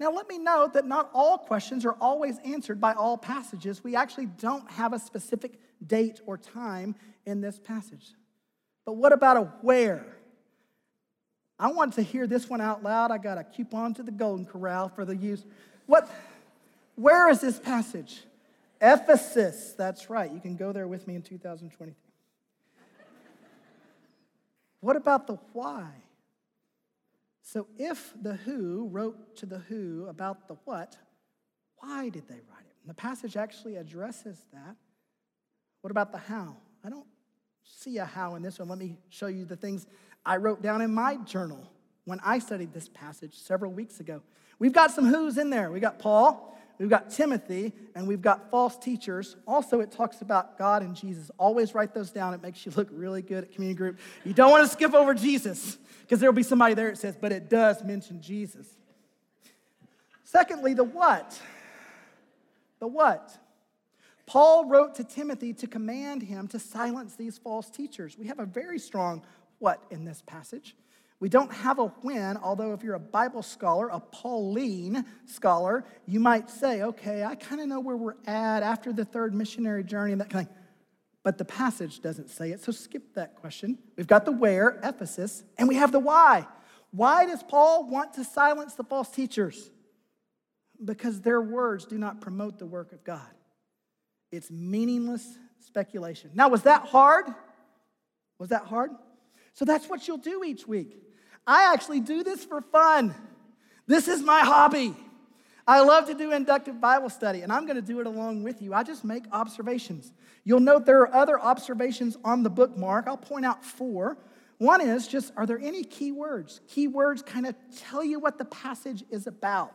Now, 0.00 0.12
let 0.12 0.28
me 0.28 0.38
note 0.38 0.74
that 0.74 0.86
not 0.86 1.10
all 1.12 1.38
questions 1.38 1.84
are 1.84 1.96
always 2.00 2.38
answered 2.44 2.80
by 2.80 2.94
all 2.94 3.18
passages. 3.18 3.82
We 3.82 3.96
actually 3.96 4.26
don't 4.26 4.70
have 4.70 4.92
a 4.92 4.98
specific 4.98 5.58
date 5.84 6.20
or 6.24 6.38
time 6.38 6.94
in 7.26 7.40
this 7.40 7.58
passage. 7.58 8.14
But 8.86 8.92
what 8.94 9.12
about 9.12 9.36
a 9.36 9.42
where? 9.60 10.06
I 11.58 11.72
want 11.72 11.94
to 11.94 12.02
hear 12.02 12.26
this 12.26 12.48
one 12.48 12.60
out 12.60 12.84
loud. 12.84 13.10
I 13.10 13.18
got 13.18 13.38
a 13.38 13.44
coupon 13.44 13.92
to 13.94 14.04
the 14.04 14.12
Golden 14.12 14.46
Corral 14.46 14.88
for 14.88 15.04
the 15.04 15.16
use. 15.16 15.44
What, 15.86 16.08
where 16.98 17.30
is 17.30 17.40
this 17.40 17.58
passage? 17.58 18.22
Ephesus. 18.80 19.74
That's 19.78 20.10
right. 20.10 20.30
You 20.30 20.40
can 20.40 20.56
go 20.56 20.72
there 20.72 20.88
with 20.88 21.06
me 21.06 21.14
in 21.14 21.22
2023. 21.22 21.94
what 24.80 24.96
about 24.96 25.26
the 25.26 25.38
why? 25.52 25.90
So, 27.42 27.66
if 27.78 28.12
the 28.20 28.34
who 28.34 28.88
wrote 28.90 29.36
to 29.36 29.46
the 29.46 29.58
who 29.58 30.06
about 30.08 30.48
the 30.48 30.56
what, 30.64 30.98
why 31.78 32.08
did 32.08 32.28
they 32.28 32.34
write 32.34 32.66
it? 32.66 32.74
And 32.82 32.90
the 32.90 32.94
passage 32.94 33.36
actually 33.36 33.76
addresses 33.76 34.44
that. 34.52 34.76
What 35.80 35.90
about 35.90 36.12
the 36.12 36.18
how? 36.18 36.56
I 36.84 36.90
don't 36.90 37.06
see 37.62 37.98
a 37.98 38.04
how 38.04 38.34
in 38.34 38.42
this 38.42 38.58
one. 38.58 38.68
Let 38.68 38.78
me 38.78 38.98
show 39.08 39.28
you 39.28 39.44
the 39.44 39.56
things 39.56 39.86
I 40.26 40.36
wrote 40.36 40.62
down 40.62 40.82
in 40.82 40.92
my 40.92 41.16
journal 41.16 41.70
when 42.04 42.20
I 42.24 42.38
studied 42.40 42.72
this 42.74 42.88
passage 42.88 43.34
several 43.38 43.72
weeks 43.72 44.00
ago. 44.00 44.20
We've 44.58 44.72
got 44.72 44.90
some 44.90 45.06
who's 45.06 45.38
in 45.38 45.50
there. 45.50 45.70
We 45.70 45.80
got 45.80 45.98
Paul, 45.98 46.57
we've 46.78 46.88
got 46.88 47.10
Timothy, 47.10 47.72
and 47.94 48.06
we've 48.06 48.22
got 48.22 48.50
false 48.50 48.78
teachers. 48.78 49.36
Also, 49.46 49.80
it 49.80 49.90
talks 49.90 50.20
about 50.22 50.58
God 50.58 50.82
and 50.82 50.94
Jesus. 50.94 51.30
Always 51.38 51.74
write 51.74 51.94
those 51.94 52.10
down. 52.10 52.34
It 52.34 52.42
makes 52.42 52.64
you 52.64 52.72
look 52.76 52.88
really 52.90 53.22
good 53.22 53.44
at 53.44 53.52
community 53.52 53.76
group. 53.76 53.98
You 54.24 54.34
don't 54.34 54.50
want 54.50 54.64
to 54.64 54.72
skip 54.72 54.94
over 54.94 55.14
Jesus 55.14 55.78
because 56.02 56.20
there'll 56.20 56.34
be 56.34 56.42
somebody 56.42 56.74
there 56.74 56.90
that 56.90 56.98
says, 56.98 57.16
but 57.20 57.32
it 57.32 57.50
does 57.50 57.82
mention 57.84 58.20
Jesus. 58.22 58.66
Secondly, 60.24 60.74
the 60.74 60.84
what? 60.84 61.40
The 62.80 62.86
what? 62.86 63.36
Paul 64.26 64.66
wrote 64.66 64.94
to 64.96 65.04
Timothy 65.04 65.54
to 65.54 65.66
command 65.66 66.22
him 66.22 66.48
to 66.48 66.58
silence 66.58 67.16
these 67.16 67.38
false 67.38 67.70
teachers. 67.70 68.18
We 68.18 68.26
have 68.26 68.38
a 68.38 68.44
very 68.44 68.78
strong 68.78 69.22
what 69.58 69.82
in 69.90 70.04
this 70.04 70.22
passage. 70.26 70.76
We 71.20 71.28
don't 71.28 71.52
have 71.52 71.80
a 71.80 71.86
when, 71.86 72.36
although 72.36 72.72
if 72.72 72.84
you're 72.84 72.94
a 72.94 73.00
Bible 73.00 73.42
scholar, 73.42 73.88
a 73.88 73.98
Pauline 73.98 75.04
scholar, 75.26 75.84
you 76.06 76.20
might 76.20 76.48
say, 76.48 76.82
okay, 76.82 77.24
I 77.24 77.34
kind 77.34 77.60
of 77.60 77.66
know 77.66 77.80
where 77.80 77.96
we're 77.96 78.14
at 78.26 78.62
after 78.62 78.92
the 78.92 79.04
third 79.04 79.34
missionary 79.34 79.82
journey 79.82 80.12
and 80.12 80.20
that 80.20 80.30
kind 80.30 80.46
of 80.46 80.52
thing. 80.52 80.62
But 81.24 81.36
the 81.36 81.44
passage 81.44 82.00
doesn't 82.00 82.30
say 82.30 82.52
it, 82.52 82.62
so 82.62 82.70
skip 82.70 83.14
that 83.14 83.34
question. 83.34 83.78
We've 83.96 84.06
got 84.06 84.24
the 84.24 84.32
where, 84.32 84.78
Ephesus, 84.84 85.42
and 85.58 85.68
we 85.68 85.74
have 85.74 85.90
the 85.90 85.98
why. 85.98 86.46
Why 86.92 87.26
does 87.26 87.42
Paul 87.42 87.90
want 87.90 88.14
to 88.14 88.24
silence 88.24 88.74
the 88.74 88.84
false 88.84 89.10
teachers? 89.10 89.70
Because 90.82 91.20
their 91.20 91.42
words 91.42 91.84
do 91.84 91.98
not 91.98 92.20
promote 92.20 92.60
the 92.60 92.66
work 92.66 92.92
of 92.92 93.02
God. 93.02 93.26
It's 94.30 94.50
meaningless 94.50 95.26
speculation. 95.58 96.30
Now, 96.34 96.48
was 96.48 96.62
that 96.62 96.82
hard? 96.86 97.26
Was 98.38 98.50
that 98.50 98.64
hard? 98.64 98.92
So 99.54 99.64
that's 99.64 99.88
what 99.88 100.06
you'll 100.06 100.18
do 100.18 100.44
each 100.44 100.68
week. 100.68 100.96
I 101.48 101.72
actually 101.72 102.00
do 102.00 102.22
this 102.22 102.44
for 102.44 102.60
fun. 102.60 103.14
This 103.86 104.06
is 104.06 104.22
my 104.22 104.40
hobby. 104.40 104.94
I 105.66 105.80
love 105.80 106.06
to 106.08 106.14
do 106.14 106.30
inductive 106.32 106.78
Bible 106.78 107.08
study, 107.08 107.40
and 107.40 107.50
I'm 107.50 107.64
going 107.64 107.76
to 107.76 107.82
do 107.82 108.00
it 108.00 108.06
along 108.06 108.42
with 108.42 108.60
you. 108.60 108.74
I 108.74 108.82
just 108.82 109.02
make 109.02 109.24
observations. 109.32 110.12
You'll 110.44 110.60
note 110.60 110.84
there 110.84 111.00
are 111.00 111.14
other 111.14 111.40
observations 111.40 112.18
on 112.22 112.42
the 112.42 112.50
bookmark. 112.50 113.06
I'll 113.06 113.16
point 113.16 113.46
out 113.46 113.64
four. 113.64 114.18
One 114.58 114.82
is 114.82 115.08
just 115.08 115.32
are 115.38 115.46
there 115.46 115.58
any 115.58 115.84
key 115.84 116.12
words? 116.12 116.60
Key 116.68 116.86
words 116.86 117.22
kind 117.22 117.46
of 117.46 117.54
tell 117.78 118.04
you 118.04 118.20
what 118.20 118.36
the 118.36 118.44
passage 118.44 119.02
is 119.10 119.26
about. 119.26 119.72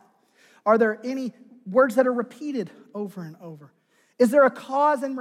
Are 0.64 0.78
there 0.78 1.00
any 1.02 1.32
words 1.66 1.96
that 1.96 2.06
are 2.06 2.12
repeated 2.12 2.70
over 2.94 3.22
and 3.22 3.34
over? 3.42 3.72
Is 4.20 4.30
there 4.30 4.44
a 4.46 4.50
cause 4.50 5.02
and 5.02 5.18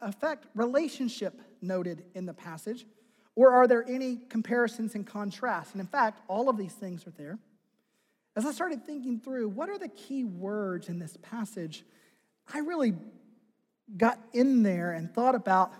effect 0.00 0.46
relationship 0.56 1.40
noted 1.60 2.02
in 2.16 2.26
the 2.26 2.34
passage? 2.34 2.86
Or 3.34 3.52
are 3.52 3.66
there 3.66 3.84
any 3.88 4.16
comparisons 4.28 4.94
and 4.94 5.06
contrasts? 5.06 5.72
And 5.72 5.80
in 5.80 5.86
fact, 5.86 6.20
all 6.28 6.48
of 6.48 6.56
these 6.56 6.72
things 6.72 7.06
are 7.06 7.12
there. 7.12 7.38
As 8.36 8.46
I 8.46 8.52
started 8.52 8.84
thinking 8.84 9.20
through 9.20 9.48
what 9.48 9.68
are 9.68 9.78
the 9.78 9.88
key 9.88 10.24
words 10.24 10.88
in 10.88 10.98
this 10.98 11.16
passage, 11.22 11.84
I 12.52 12.58
really 12.58 12.94
got 13.96 14.18
in 14.32 14.62
there 14.62 14.92
and 14.92 15.12
thought 15.12 15.34
about 15.34 15.72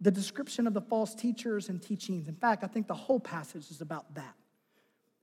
the 0.00 0.10
description 0.10 0.66
of 0.66 0.74
the 0.74 0.80
false 0.80 1.14
teachers 1.14 1.68
and 1.68 1.82
teachings. 1.82 2.28
In 2.28 2.34
fact, 2.34 2.64
I 2.64 2.66
think 2.66 2.86
the 2.86 2.94
whole 2.94 3.20
passage 3.20 3.70
is 3.70 3.80
about 3.80 4.14
that. 4.14 4.34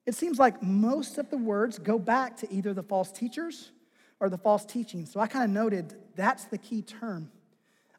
It 0.05 0.15
seems 0.15 0.39
like 0.39 0.63
most 0.63 1.17
of 1.17 1.29
the 1.29 1.37
words 1.37 1.79
go 1.79 1.99
back 1.99 2.37
to 2.37 2.53
either 2.53 2.73
the 2.73 2.83
false 2.83 3.11
teachers 3.11 3.71
or 4.19 4.29
the 4.29 4.37
false 4.37 4.65
teachings. 4.65 5.11
So 5.11 5.19
I 5.19 5.27
kind 5.27 5.43
of 5.43 5.51
noted 5.51 5.95
that's 6.15 6.45
the 6.45 6.57
key 6.57 6.81
term. 6.81 7.31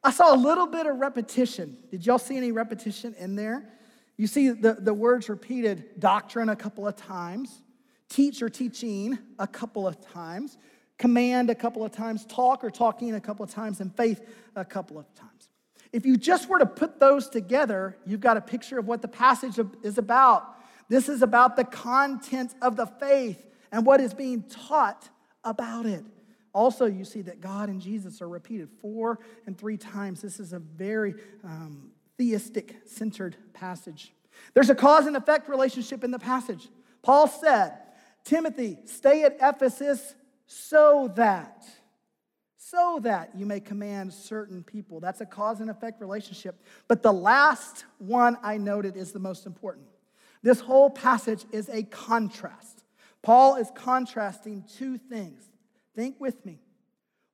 I 0.03 0.11
saw 0.11 0.35
a 0.35 0.37
little 0.37 0.67
bit 0.67 0.87
of 0.87 0.99
repetition. 0.99 1.77
Did 1.91 2.07
y'all 2.07 2.19
see 2.19 2.37
any 2.37 2.53
repetition 2.53 3.15
in 3.19 3.37
there? 3.37 3.69
You 4.17 4.27
see 4.27 4.51
the, 4.51 4.75
the 4.75 4.95
words 4.95 5.29
repeated 5.29 6.01
doctrine 6.01 6.49
a 6.49 6.57
couple 6.57 6.87
of 6.87 6.97
times, 6.97 7.63
teach 8.09 8.43
or 8.43 8.49
teaching 8.49 9.19
a 9.39 9.47
couple 9.47 9.87
of 9.87 10.01
times, 10.01 10.59
command 10.99 11.51
a 11.51 11.55
couple 11.55 11.85
of 11.85 11.93
times, 11.93 12.27
talk 12.27 12.65
or 12.65 12.71
talking 12.71 13.15
a 13.15 13.21
couple 13.21 13.45
of 13.45 13.51
times, 13.51 13.81
and 13.81 13.95
faith 13.97 14.21
a 14.57 14.65
couple 14.65 14.99
of 14.99 15.13
times. 15.15 15.51
If 15.93 16.05
you 16.05 16.17
just 16.17 16.49
were 16.49 16.59
to 16.59 16.67
put 16.67 17.01
those 17.01 17.29
together, 17.29 17.97
you've 18.05 18.21
got 18.21 18.37
a 18.37 18.41
picture 18.41 18.79
of 18.79 18.87
what 18.87 19.03
the 19.03 19.09
passage 19.09 19.59
is 19.83 19.99
about. 19.99 20.57
This 20.89 21.09
is 21.09 21.23
about 21.23 21.57
the 21.57 21.65
content 21.65 22.55
of 22.61 22.77
the 22.77 22.87
faith 22.87 23.45
and 23.73 23.87
what 23.87 24.01
is 24.01 24.15
being 24.15 24.43
taught 24.43 25.09
about 25.45 25.87
it. 25.87 26.05
Also, 26.59 26.87
you 26.87 27.05
see 27.05 27.23
that 27.23 27.41
God 27.41 27.69
and 27.69 27.81
Jesus 27.81 28.21
are 28.21 28.29
repeated 28.29 28.69
four 28.81 29.21
and 29.47 29.57
three 29.57 29.77
times. 29.77 30.23
This 30.23 30.41
is 30.41 30.53
a 30.53 30.59
very 30.59 31.15
um, 31.45 31.93
theistic 32.17 32.75
centered 32.85 33.37
passage. 33.53 34.13
There's 34.55 34.69
a 34.69 34.75
cause 34.75 35.07
and 35.07 35.17
effect 35.17 35.49
relationship 35.49 36.03
in 36.03 36.11
the 36.11 36.19
passage. 36.19 36.69
Paul 37.01 37.29
said, 37.29 37.75
Timothy, 38.25 38.77
stay 38.87 39.23
at 39.23 39.37
Ephesus 39.41 40.17
so 40.49 41.13
that, 41.15 41.65
so 42.57 42.99
that 43.05 43.37
you 43.37 43.47
may 43.47 43.61
command 43.61 44.13
certain 44.13 44.65
people. 44.65 44.99
That's 44.99 45.21
a 45.21 45.27
cause 45.27 45.61
and 45.61 45.71
effect 45.71 46.01
relationship. 46.01 46.61
But 46.89 47.05
the 47.05 47.13
last 47.13 47.85
one 47.99 48.37
I 48.43 48.57
noted 48.57 48.97
is 48.97 49.13
the 49.13 49.21
most 49.21 49.47
important. 49.47 49.87
This 50.43 50.59
whole 50.59 50.91
passage 50.91 51.45
is 51.53 51.69
a 51.69 51.85
contrast. 51.85 52.83
Paul 53.23 53.55
is 53.55 53.71
contrasting 53.77 54.65
two 54.77 54.99
things 54.99 55.49
Think 55.99 56.21
with 56.21 56.47
me. 56.47 56.61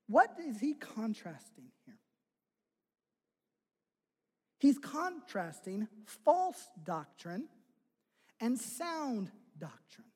What 0.06 0.30
is 0.42 0.58
he 0.58 0.72
contrasting 0.72 1.66
here? 1.84 1.98
He's 4.58 4.78
contrasting 4.78 5.86
false 6.06 6.70
doctrine 6.82 7.44
and 8.40 8.58
sound 8.58 9.30
doctrine. 9.58 10.06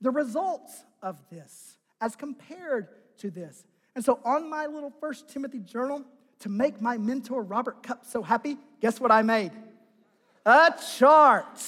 The 0.00 0.12
results 0.12 0.84
of 1.02 1.18
this 1.28 1.76
as 2.00 2.14
compared 2.14 2.86
to 3.18 3.32
this. 3.32 3.64
And 3.96 4.04
so 4.04 4.20
on 4.24 4.48
my 4.48 4.66
little 4.66 4.92
first 5.00 5.28
Timothy 5.28 5.58
journal, 5.58 6.04
to 6.38 6.48
make 6.48 6.80
my 6.80 6.98
mentor 6.98 7.42
Robert 7.42 7.82
Cupp 7.82 8.04
so 8.04 8.22
happy, 8.22 8.58
guess 8.80 9.00
what 9.00 9.10
I 9.10 9.22
made? 9.22 9.50
A 10.46 10.72
chart 10.96 11.58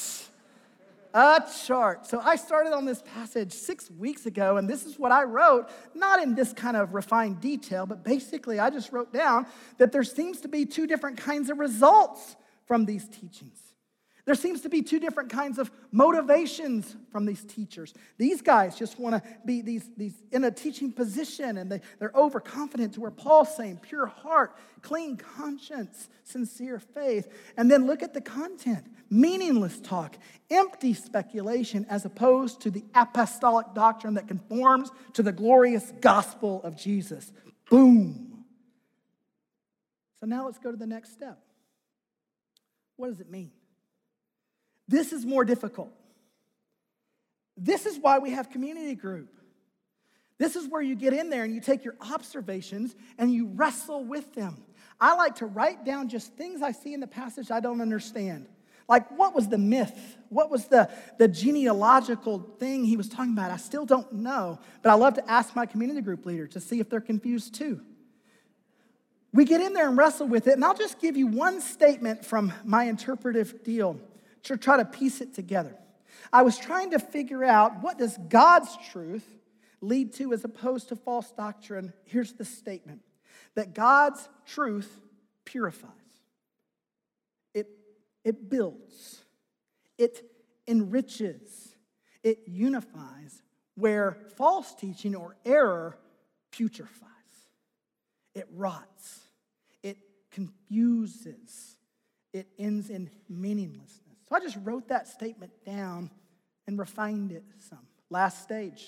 a 1.14 1.42
chart. 1.64 2.06
So 2.06 2.20
I 2.20 2.34
started 2.36 2.72
on 2.72 2.84
this 2.84 3.02
passage 3.14 3.52
six 3.52 3.90
weeks 3.90 4.26
ago, 4.26 4.56
and 4.56 4.68
this 4.68 4.84
is 4.84 4.98
what 4.98 5.12
I 5.12 5.22
wrote, 5.22 5.70
not 5.94 6.20
in 6.20 6.34
this 6.34 6.52
kind 6.52 6.76
of 6.76 6.92
refined 6.92 7.40
detail, 7.40 7.86
but 7.86 8.02
basically 8.02 8.58
I 8.58 8.68
just 8.68 8.92
wrote 8.92 9.12
down 9.12 9.46
that 9.78 9.92
there 9.92 10.02
seems 10.02 10.40
to 10.40 10.48
be 10.48 10.66
two 10.66 10.88
different 10.88 11.16
kinds 11.16 11.50
of 11.50 11.58
results 11.58 12.34
from 12.66 12.84
these 12.84 13.06
teachings. 13.06 13.63
There 14.24 14.34
seems 14.34 14.62
to 14.62 14.70
be 14.70 14.80
two 14.80 14.98
different 14.98 15.28
kinds 15.28 15.58
of 15.58 15.70
motivations 15.92 16.96
from 17.12 17.26
these 17.26 17.44
teachers. 17.44 17.92
These 18.16 18.40
guys 18.40 18.74
just 18.74 18.98
want 18.98 19.22
to 19.22 19.30
be 19.44 19.60
these, 19.60 19.90
these 19.98 20.14
in 20.32 20.44
a 20.44 20.50
teaching 20.50 20.92
position 20.92 21.58
and 21.58 21.70
they, 21.70 21.82
they're 21.98 22.12
overconfident 22.14 22.94
to 22.94 23.00
where 23.00 23.10
Paul's 23.10 23.54
saying 23.54 23.80
pure 23.82 24.06
heart, 24.06 24.56
clean 24.80 25.18
conscience, 25.18 26.08
sincere 26.22 26.78
faith. 26.78 27.28
And 27.58 27.70
then 27.70 27.86
look 27.86 28.02
at 28.02 28.14
the 28.14 28.22
content 28.22 28.86
meaningless 29.10 29.78
talk, 29.78 30.16
empty 30.50 30.94
speculation, 30.94 31.86
as 31.90 32.06
opposed 32.06 32.62
to 32.62 32.70
the 32.70 32.82
apostolic 32.94 33.74
doctrine 33.74 34.14
that 34.14 34.26
conforms 34.26 34.90
to 35.12 35.22
the 35.22 35.32
glorious 35.32 35.92
gospel 36.00 36.62
of 36.64 36.76
Jesus. 36.76 37.30
Boom. 37.70 38.44
So 40.18 40.26
now 40.26 40.46
let's 40.46 40.58
go 40.58 40.70
to 40.70 40.76
the 40.76 40.86
next 40.86 41.12
step. 41.12 41.38
What 42.96 43.08
does 43.08 43.20
it 43.20 43.30
mean? 43.30 43.50
This 44.88 45.12
is 45.12 45.24
more 45.24 45.44
difficult. 45.44 45.92
This 47.56 47.86
is 47.86 47.98
why 47.98 48.18
we 48.18 48.30
have 48.30 48.50
community 48.50 48.94
group. 48.94 49.30
This 50.38 50.56
is 50.56 50.68
where 50.68 50.82
you 50.82 50.96
get 50.96 51.12
in 51.12 51.30
there 51.30 51.44
and 51.44 51.54
you 51.54 51.60
take 51.60 51.84
your 51.84 51.94
observations 52.00 52.94
and 53.18 53.32
you 53.32 53.46
wrestle 53.54 54.04
with 54.04 54.34
them. 54.34 54.62
I 55.00 55.14
like 55.14 55.36
to 55.36 55.46
write 55.46 55.84
down 55.84 56.08
just 56.08 56.34
things 56.34 56.62
I 56.62 56.72
see 56.72 56.92
in 56.92 57.00
the 57.00 57.06
passage 57.06 57.50
I 57.50 57.60
don't 57.60 57.80
understand. 57.80 58.46
Like, 58.88 59.10
what 59.16 59.34
was 59.34 59.48
the 59.48 59.58
myth? 59.58 60.16
What 60.28 60.50
was 60.50 60.66
the, 60.66 60.90
the 61.18 61.28
genealogical 61.28 62.40
thing 62.58 62.84
he 62.84 62.96
was 62.96 63.08
talking 63.08 63.32
about? 63.32 63.50
I 63.50 63.56
still 63.56 63.86
don't 63.86 64.12
know, 64.12 64.58
but 64.82 64.90
I 64.90 64.94
love 64.94 65.14
to 65.14 65.30
ask 65.30 65.56
my 65.56 65.64
community 65.64 66.02
group 66.02 66.26
leader 66.26 66.46
to 66.48 66.60
see 66.60 66.80
if 66.80 66.90
they're 66.90 67.00
confused 67.00 67.54
too. 67.54 67.80
We 69.32 69.46
get 69.46 69.60
in 69.60 69.72
there 69.72 69.88
and 69.88 69.96
wrestle 69.96 70.28
with 70.28 70.46
it, 70.46 70.52
and 70.52 70.64
I'll 70.64 70.76
just 70.76 71.00
give 71.00 71.16
you 71.16 71.26
one 71.26 71.60
statement 71.60 72.24
from 72.24 72.52
my 72.64 72.84
interpretive 72.84 73.64
deal 73.64 73.98
to 74.44 74.56
try 74.56 74.76
to 74.76 74.84
piece 74.84 75.20
it 75.20 75.34
together. 75.34 75.76
I 76.32 76.42
was 76.42 76.56
trying 76.58 76.92
to 76.92 76.98
figure 76.98 77.44
out 77.44 77.82
what 77.82 77.98
does 77.98 78.16
God's 78.28 78.76
truth 78.90 79.26
lead 79.80 80.12
to 80.14 80.32
as 80.32 80.44
opposed 80.44 80.88
to 80.88 80.96
false 80.96 81.30
doctrine. 81.32 81.92
Here's 82.04 82.32
the 82.32 82.44
statement 82.44 83.02
that 83.54 83.74
God's 83.74 84.28
truth 84.46 85.00
purifies. 85.44 85.90
It, 87.52 87.68
it 88.24 88.50
builds, 88.50 89.22
it 89.98 90.24
enriches, 90.66 91.76
it 92.22 92.40
unifies, 92.46 93.42
where 93.76 94.16
false 94.36 94.74
teaching 94.74 95.14
or 95.14 95.36
error 95.44 95.98
putrefies, 96.52 96.88
it 98.34 98.46
rots, 98.52 99.20
it 99.82 99.98
confuses, 100.30 101.76
it 102.32 102.48
ends 102.58 102.90
in 102.90 103.10
meaninglessness. 103.28 104.03
I 104.34 104.40
just 104.40 104.58
wrote 104.64 104.88
that 104.88 105.06
statement 105.08 105.52
down 105.64 106.10
and 106.66 106.78
refined 106.78 107.32
it 107.32 107.44
some. 107.68 107.86
Last 108.10 108.42
stage 108.42 108.86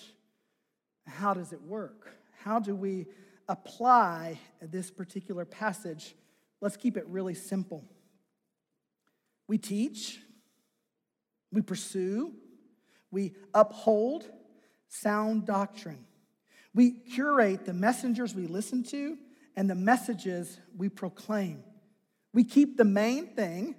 how 1.06 1.34
does 1.34 1.52
it 1.52 1.62
work? 1.62 2.08
How 2.42 2.58
do 2.58 2.74
we 2.74 3.06
apply 3.48 4.40
this 4.60 4.90
particular 4.90 5.44
passage? 5.44 6.16
Let's 6.60 6.76
keep 6.76 6.96
it 6.96 7.06
really 7.06 7.34
simple. 7.34 7.84
We 9.46 9.56
teach, 9.56 10.18
we 11.52 11.62
pursue, 11.62 12.32
we 13.12 13.34
uphold 13.54 14.28
sound 14.88 15.46
doctrine. 15.46 16.04
We 16.74 16.90
curate 16.90 17.66
the 17.66 17.72
messengers 17.72 18.34
we 18.34 18.48
listen 18.48 18.82
to 18.84 19.16
and 19.54 19.70
the 19.70 19.76
messages 19.76 20.58
we 20.76 20.88
proclaim. 20.88 21.62
We 22.34 22.42
keep 22.42 22.76
the 22.76 22.84
main 22.84 23.28
thing 23.28 23.76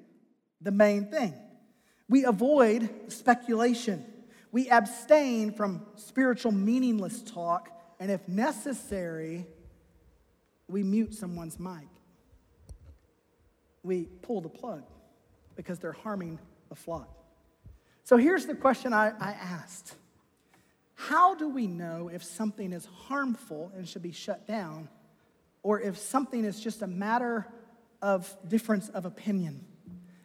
the 0.62 0.72
main 0.72 1.06
thing. 1.06 1.34
We 2.10 2.26
avoid 2.26 2.90
speculation. 3.10 4.06
We 4.52 4.70
abstain 4.70 5.52
from 5.52 5.86
spiritual 5.96 6.52
meaningless 6.52 7.22
talk. 7.22 7.70
And 8.00 8.10
if 8.12 8.28
necessary, 8.28 9.46
we 10.68 10.84
mute 10.84 11.14
someone's 11.14 11.60
mic. 11.60 11.88
We 13.84 14.04
pull 14.22 14.42
the 14.42 14.50
plug 14.50 14.84
because 15.56 15.80
they're 15.80 15.92
harming 15.92 16.40
the 16.70 16.76
flock. 16.76 17.10
So 18.04 18.16
here's 18.16 18.46
the 18.46 18.56
question 18.56 18.94
I, 18.94 19.12
I 19.20 19.32
asked 19.32 19.96
How 20.96 21.36
do 21.36 21.50
we 21.50 21.68
know 21.68 22.10
if 22.14 22.24
something 22.24 22.72
is 22.72 22.86
harmful 22.86 23.72
and 23.76 23.88
should 23.88 24.02
be 24.02 24.14
shut 24.14 24.48
down, 24.48 24.88
or 25.62 25.82
if 25.82 25.98
something 25.98 26.46
is 26.46 26.60
just 26.60 26.82
a 26.82 26.88
matter 26.88 27.48
of 28.02 28.34
difference 28.48 28.88
of 28.90 29.06
opinion? 29.06 29.67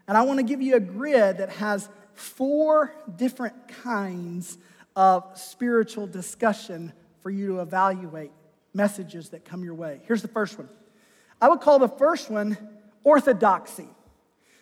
And 0.08 0.16
I 0.16 0.22
want 0.22 0.38
to 0.38 0.44
give 0.44 0.60
you 0.60 0.76
a 0.76 0.80
grid 0.80 1.38
that 1.38 1.50
has 1.50 1.88
four 2.14 2.92
different 3.16 3.68
kinds 3.82 4.58
of 4.96 5.24
spiritual 5.34 6.06
discussion 6.06 6.92
for 7.20 7.30
you 7.30 7.46
to 7.48 7.60
evaluate 7.60 8.32
messages 8.74 9.30
that 9.30 9.44
come 9.44 9.64
your 9.64 9.74
way. 9.74 10.00
Here's 10.06 10.22
the 10.22 10.28
first 10.28 10.58
one. 10.58 10.68
I 11.40 11.48
would 11.48 11.60
call 11.60 11.78
the 11.78 11.88
first 11.88 12.30
one 12.30 12.56
orthodoxy. 13.04 13.88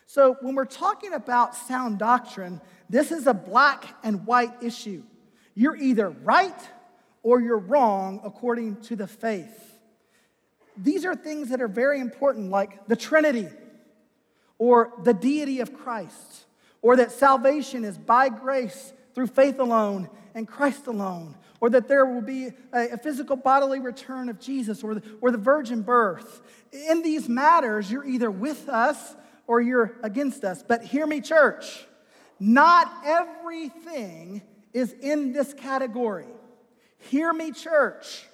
So, 0.07 0.36
when 0.41 0.57
we're 0.57 0.64
talking 0.64 1.12
about 1.12 1.55
sound 1.55 1.99
doctrine, 1.99 2.61
this 2.88 3.12
is 3.12 3.26
a 3.26 3.34
black 3.34 3.84
and 4.03 4.26
white 4.26 4.62
issue. 4.62 5.05
You're 5.55 5.76
either 5.76 6.11
right 6.11 6.59
or 7.22 7.41
you're 7.41 7.59
wrong 7.59 8.20
according 8.24 8.80
to 8.82 8.97
the 8.97 9.07
faith. 9.07 9.78
These 10.76 11.05
are 11.05 11.14
things 11.14 11.51
that 11.51 11.61
are 11.61 11.68
very 11.68 12.01
important, 12.01 12.51
like 12.51 12.88
the 12.88 12.97
Trinity 12.97 13.49
or 14.61 14.92
the 15.02 15.14
deity 15.14 15.61
of 15.61 15.72
Christ, 15.72 16.44
or 16.82 16.94
that 16.96 17.11
salvation 17.11 17.82
is 17.82 17.96
by 17.96 18.28
grace 18.28 18.92
through 19.14 19.28
faith 19.28 19.58
alone 19.58 20.08
and 20.34 20.46
Christ 20.46 20.86
alone, 20.86 21.34
or 21.62 21.70
that 21.70 21.88
there 21.88 22.04
will 22.04 22.20
be 22.20 22.50
a, 22.70 22.98
physical 22.98 23.36
bodily 23.36 23.80
return 23.80 24.28
of 24.28 24.38
Jesus, 24.38 24.84
or 24.84 24.96
the, 24.96 25.02
or 25.22 25.30
the 25.30 25.38
virgin 25.38 25.80
birth. 25.80 26.42
In 26.72 27.02
these 27.02 27.26
matters, 27.26 27.90
you're 27.90 28.04
either 28.04 28.30
with 28.30 28.68
us 28.68 29.16
or 29.46 29.62
you're 29.62 29.96
against 30.02 30.44
us. 30.44 30.62
But 30.62 30.84
hear 30.84 31.06
me, 31.06 31.22
church, 31.22 31.86
not 32.38 32.92
everything 33.04 34.42
is 34.74 34.92
in 34.92 35.32
this 35.32 35.54
category. 35.54 36.28
Hear 36.98 37.32
me, 37.32 37.50
church. 37.52 38.26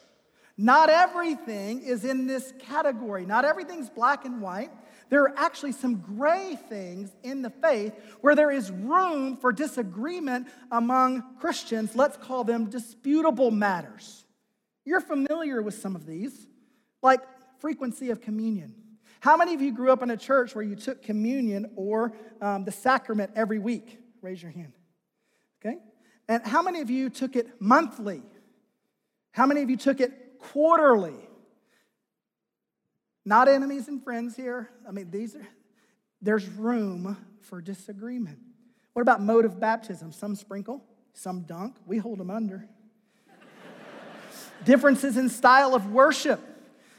Not 0.58 0.90
everything 0.90 1.82
is 1.82 2.04
in 2.04 2.26
this 2.26 2.52
category. 2.58 3.26
Not 3.26 3.44
everything's 3.44 3.88
black 3.88 4.24
and 4.24 4.40
white. 4.42 4.72
There 5.08 5.22
are 5.22 5.34
actually 5.36 5.72
some 5.72 5.96
gray 5.96 6.58
things 6.68 7.14
in 7.22 7.42
the 7.42 7.50
faith 7.50 7.94
where 8.20 8.34
there 8.34 8.50
is 8.50 8.70
room 8.70 9.36
for 9.36 9.52
disagreement 9.52 10.48
among 10.70 11.36
Christians. 11.38 11.94
Let's 11.94 12.16
call 12.16 12.44
them 12.44 12.68
disputable 12.68 13.50
matters. 13.50 14.24
You're 14.84 15.00
familiar 15.00 15.62
with 15.62 15.74
some 15.74 15.94
of 15.94 16.06
these, 16.06 16.48
like 17.02 17.20
frequency 17.60 18.10
of 18.10 18.20
communion. 18.20 18.74
How 19.20 19.36
many 19.36 19.54
of 19.54 19.62
you 19.62 19.72
grew 19.72 19.90
up 19.90 20.02
in 20.02 20.10
a 20.10 20.16
church 20.16 20.54
where 20.54 20.64
you 20.64 20.76
took 20.76 21.02
communion 21.02 21.70
or 21.76 22.12
um, 22.40 22.64
the 22.64 22.72
sacrament 22.72 23.32
every 23.34 23.58
week? 23.58 23.98
Raise 24.22 24.42
your 24.42 24.52
hand. 24.52 24.72
Okay? 25.60 25.78
And 26.28 26.44
how 26.46 26.62
many 26.62 26.80
of 26.80 26.90
you 26.90 27.10
took 27.10 27.36
it 27.36 27.60
monthly? 27.60 28.22
How 29.32 29.46
many 29.46 29.62
of 29.62 29.70
you 29.70 29.76
took 29.76 30.00
it 30.00 30.38
quarterly? 30.38 31.25
Not 33.26 33.48
enemies 33.48 33.88
and 33.88 34.02
friends 34.02 34.36
here. 34.36 34.70
I 34.88 34.92
mean, 34.92 35.10
these 35.10 35.34
are, 35.34 35.46
there's 36.22 36.48
room 36.48 37.16
for 37.40 37.60
disagreement. 37.60 38.38
What 38.92 39.02
about 39.02 39.20
mode 39.20 39.44
of 39.44 39.58
baptism? 39.58 40.12
Some 40.12 40.36
sprinkle, 40.36 40.82
some 41.12 41.42
dunk. 41.42 41.74
We 41.86 41.98
hold 41.98 42.18
them 42.18 42.30
under. 42.30 42.68
Differences 44.64 45.16
in 45.16 45.28
style 45.28 45.74
of 45.74 45.90
worship. 45.90 46.40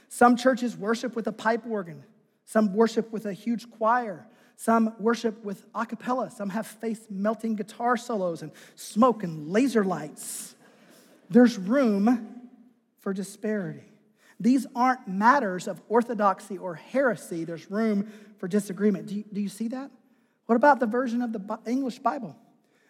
Some 0.09 0.36
churches 0.36 0.75
worship 0.75 1.15
with 1.15 1.28
a 1.28 1.32
pipe 1.32 1.65
organ, 1.65 2.03
some 2.45 2.73
worship 2.73 3.11
with 3.11 3.25
a 3.25 3.34
huge 3.34 3.69
choir, 3.71 4.28
some 4.57 4.93
worship 4.99 5.43
with 5.45 5.65
a 5.73 5.86
cappella, 5.86 6.30
some 6.30 6.49
have 6.49 6.67
face 6.67 7.05
melting 7.09 7.55
guitar 7.55 7.95
solos 7.95 8.41
and 8.41 8.51
smoke 8.75 9.23
and 9.23 9.49
laser 9.49 9.84
lights. 9.84 10.55
There's 11.30 11.57
room 11.57 12.45
for 12.99 13.13
disparity. 13.13 13.84
These 14.39 14.67
aren't 14.75 15.07
matters 15.07 15.67
of 15.67 15.81
orthodoxy 15.89 16.57
or 16.57 16.75
heresy. 16.75 17.43
There's 17.43 17.69
room 17.71 18.11
for 18.38 18.47
disagreement. 18.47 19.07
Do 19.07 19.15
you, 19.15 19.23
do 19.31 19.41
you 19.41 19.49
see 19.49 19.67
that? 19.69 19.89
What 20.45 20.55
about 20.55 20.79
the 20.79 20.85
version 20.85 21.21
of 21.21 21.33
the 21.33 21.59
English 21.65 21.99
Bible? 21.99 22.35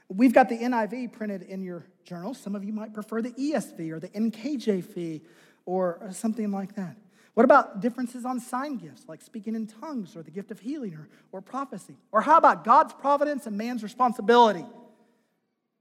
We've 0.10 0.34
got 0.34 0.50
the 0.50 0.58
NIV 0.58 1.14
printed 1.14 1.44
in 1.44 1.64
your 1.64 1.86
journal. 2.04 2.34
Some 2.34 2.56
of 2.56 2.64
you 2.64 2.72
might 2.72 2.94
prefer 2.94 3.22
the 3.22 3.32
ESV 3.32 3.92
or 3.92 4.00
the 4.00 4.10
NKJV 4.10 5.22
or 5.66 6.00
something 6.12 6.52
like 6.52 6.76
that. 6.76 6.96
What 7.34 7.44
about 7.44 7.82
differences 7.82 8.26
on 8.26 8.40
sign 8.40 8.78
gifts, 8.78 9.04
like 9.08 9.22
speaking 9.22 9.54
in 9.54 9.68
tongues 9.68 10.16
or 10.16 10.24
the 10.24 10.32
gift 10.32 10.50
of 10.50 10.60
healing 10.60 10.96
or, 10.96 11.08
or 11.32 11.42
prophecy? 11.42 11.96
Or 12.12 12.22
how 12.22 12.38
about 12.38 12.64
God's 12.64 12.94
providence 12.94 13.46
and 13.46 13.58
man's 13.58 13.84
responsibility? 13.84 14.66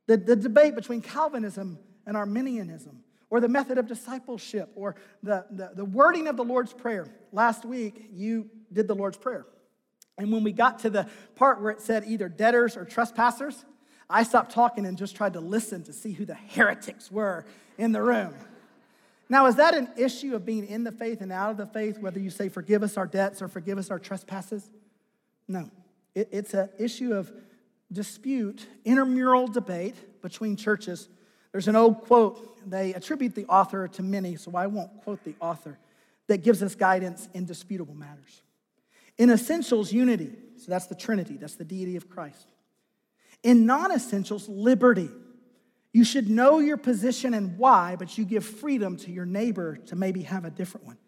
The, 0.06 0.16
the 0.16 0.36
debate 0.36 0.74
between 0.74 1.00
Calvinism 1.00 1.78
and 2.06 2.16
Arminianism 2.16 3.02
or 3.30 3.40
the 3.40 3.48
method 3.48 3.78
of 3.78 3.86
discipleship, 3.86 4.70
or 4.76 4.94
the, 5.22 5.44
the, 5.50 5.72
the, 5.74 5.84
wording 5.84 6.28
of 6.28 6.36
the 6.36 6.44
Lord's 6.44 6.72
Prayer. 6.72 7.06
Last 7.32 7.64
week, 7.64 8.08
you 8.12 8.48
did 8.72 8.86
the 8.86 8.94
Lord's 8.94 9.18
Prayer. 9.18 9.46
And 10.16 10.30
when 10.32 10.44
we 10.44 10.52
got 10.52 10.78
to 10.80 10.90
the 10.90 11.08
part 11.34 11.60
where 11.60 11.70
it 11.72 11.80
said 11.80 12.04
either 12.06 12.28
debtors 12.28 12.76
or 12.76 12.84
trespassers, 12.84 13.64
I 14.08 14.22
stopped 14.22 14.52
talking 14.52 14.86
and 14.86 14.96
just 14.96 15.16
tried 15.16 15.32
to 15.32 15.40
listen 15.40 15.82
to 15.84 15.92
see 15.92 16.12
who 16.12 16.24
the 16.24 16.34
heretics 16.34 17.10
were 17.10 17.44
in 17.76 17.92
the 17.92 18.00
room. 18.00 18.34
Now, 19.28 19.46
is 19.46 19.56
that 19.56 19.74
an 19.74 19.88
issue 19.96 20.36
of 20.36 20.46
being 20.46 20.66
in 20.66 20.84
the 20.84 20.92
faith 20.92 21.20
and 21.20 21.32
out 21.32 21.50
of 21.50 21.56
the 21.56 21.66
faith, 21.66 21.98
whether 21.98 22.20
you 22.20 22.30
say 22.30 22.48
forgive 22.48 22.84
us 22.84 22.96
our 22.96 23.06
debts 23.06 23.42
or 23.42 23.48
forgive 23.48 23.76
us 23.76 23.90
our 23.90 23.98
trespasses? 23.98 24.70
No. 25.48 25.68
It, 26.14 26.28
it's 26.30 26.54
an 26.54 26.68
issue 26.78 27.12
of 27.12 27.32
dispute, 27.92 28.66
intramural 28.84 29.48
debate 29.48 30.22
between 30.22 30.56
churches 30.56 31.08
there's 31.57 31.68
an 31.68 31.76
old 31.76 32.02
quote, 32.02 32.68
they 32.68 32.92
attribute 32.92 33.34
the 33.34 33.46
author 33.46 33.88
to 33.88 34.02
many, 34.02 34.36
so 34.36 34.54
I 34.54 34.66
won't 34.66 34.90
quote 35.04 35.24
the 35.24 35.34
author, 35.40 35.78
that 36.26 36.42
gives 36.42 36.62
us 36.62 36.74
guidance 36.74 37.30
in 37.32 37.46
disputable 37.46 37.94
matters. 37.94 38.42
In 39.16 39.30
essentials, 39.30 39.90
unity. 39.90 40.32
So 40.59 40.66
that's 40.68 40.86
the 40.86 40.94
Trinity, 40.94 41.38
that's 41.38 41.54
the 41.54 41.64
deity 41.64 41.96
of 41.96 42.11
Christ. 42.11 42.46
In 43.42 43.64
non 43.64 43.90
essentials, 43.90 44.50
liberty. 44.50 45.09
You 45.94 46.04
should 46.04 46.28
know 46.28 46.59
your 46.59 46.76
position 46.76 47.32
and 47.32 47.57
why, 47.57 47.96
but 47.98 48.18
you 48.18 48.26
give 48.26 48.44
freedom 48.44 48.98
to 48.98 49.11
your 49.11 49.24
neighbor 49.24 49.78
to 49.86 49.96
maybe 49.96 50.24
have 50.24 50.44
a 50.44 50.50
different 50.50 50.84
one. 50.84 50.98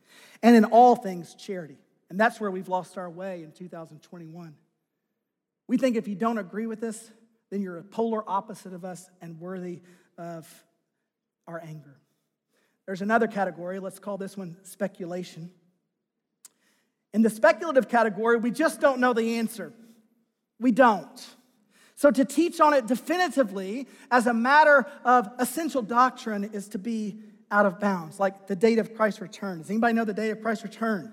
And 0.43 0.57
in 0.57 0.65
all 0.65 0.97
things, 0.97 1.35
charity. 1.35 1.77
And 2.09 2.19
that's 2.19 2.41
where 2.41 2.51
we've 2.51 2.71
lost 2.71 2.97
our 2.97 3.11
way 3.11 3.43
in 3.43 3.53
2021. 3.53 4.55
We 5.67 5.77
think 5.77 5.97
if 5.97 6.09
you 6.09 6.15
don't 6.15 6.39
agree 6.39 6.67
with 6.67 6.83
us, 6.85 7.11
then 7.51 7.61
you're 7.61 7.77
a 7.77 7.83
polar 7.83 8.23
opposite 8.27 8.73
of 8.73 8.87
us 8.87 9.11
and 9.21 9.39
worthy 9.39 9.83
of 10.19 10.65
our 11.47 11.61
anger. 11.65 11.97
There's 12.87 13.03
another 13.03 13.27
category, 13.27 13.79
let's 13.81 13.99
call 13.99 14.19
this 14.19 14.37
one 14.37 14.57
speculation. 14.63 15.51
In 17.13 17.23
the 17.23 17.31
speculative 17.31 17.89
category, 17.89 18.37
we 18.37 18.51
just 18.51 18.81
don't 18.81 19.01
know 19.01 19.13
the 19.13 19.37
answer. 19.37 19.73
We 20.61 20.73
don't. 20.73 21.27
So 21.95 22.11
to 22.11 22.25
teach 22.25 22.61
on 22.61 22.75
it 22.75 22.87
definitively 22.87 23.89
as 24.11 24.27
a 24.27 24.35
matter 24.35 24.87
of 25.05 25.31
essential 25.39 25.83
doctrine 25.83 26.45
is 26.53 26.69
to 26.69 26.79
be 26.79 27.19
out 27.51 27.67
of 27.67 27.81
bounds, 27.81 28.21
like 28.21 28.47
the 28.47 28.57
date 28.57 28.79
of 28.79 28.95
Christ's 28.95 29.21
return. 29.21 29.59
Does 29.59 29.71
anybody 29.71 29.95
know 29.95 30.05
the 30.05 30.15
date 30.15 30.31
of 30.31 30.43
Christ's 30.43 30.65
return? 30.65 31.13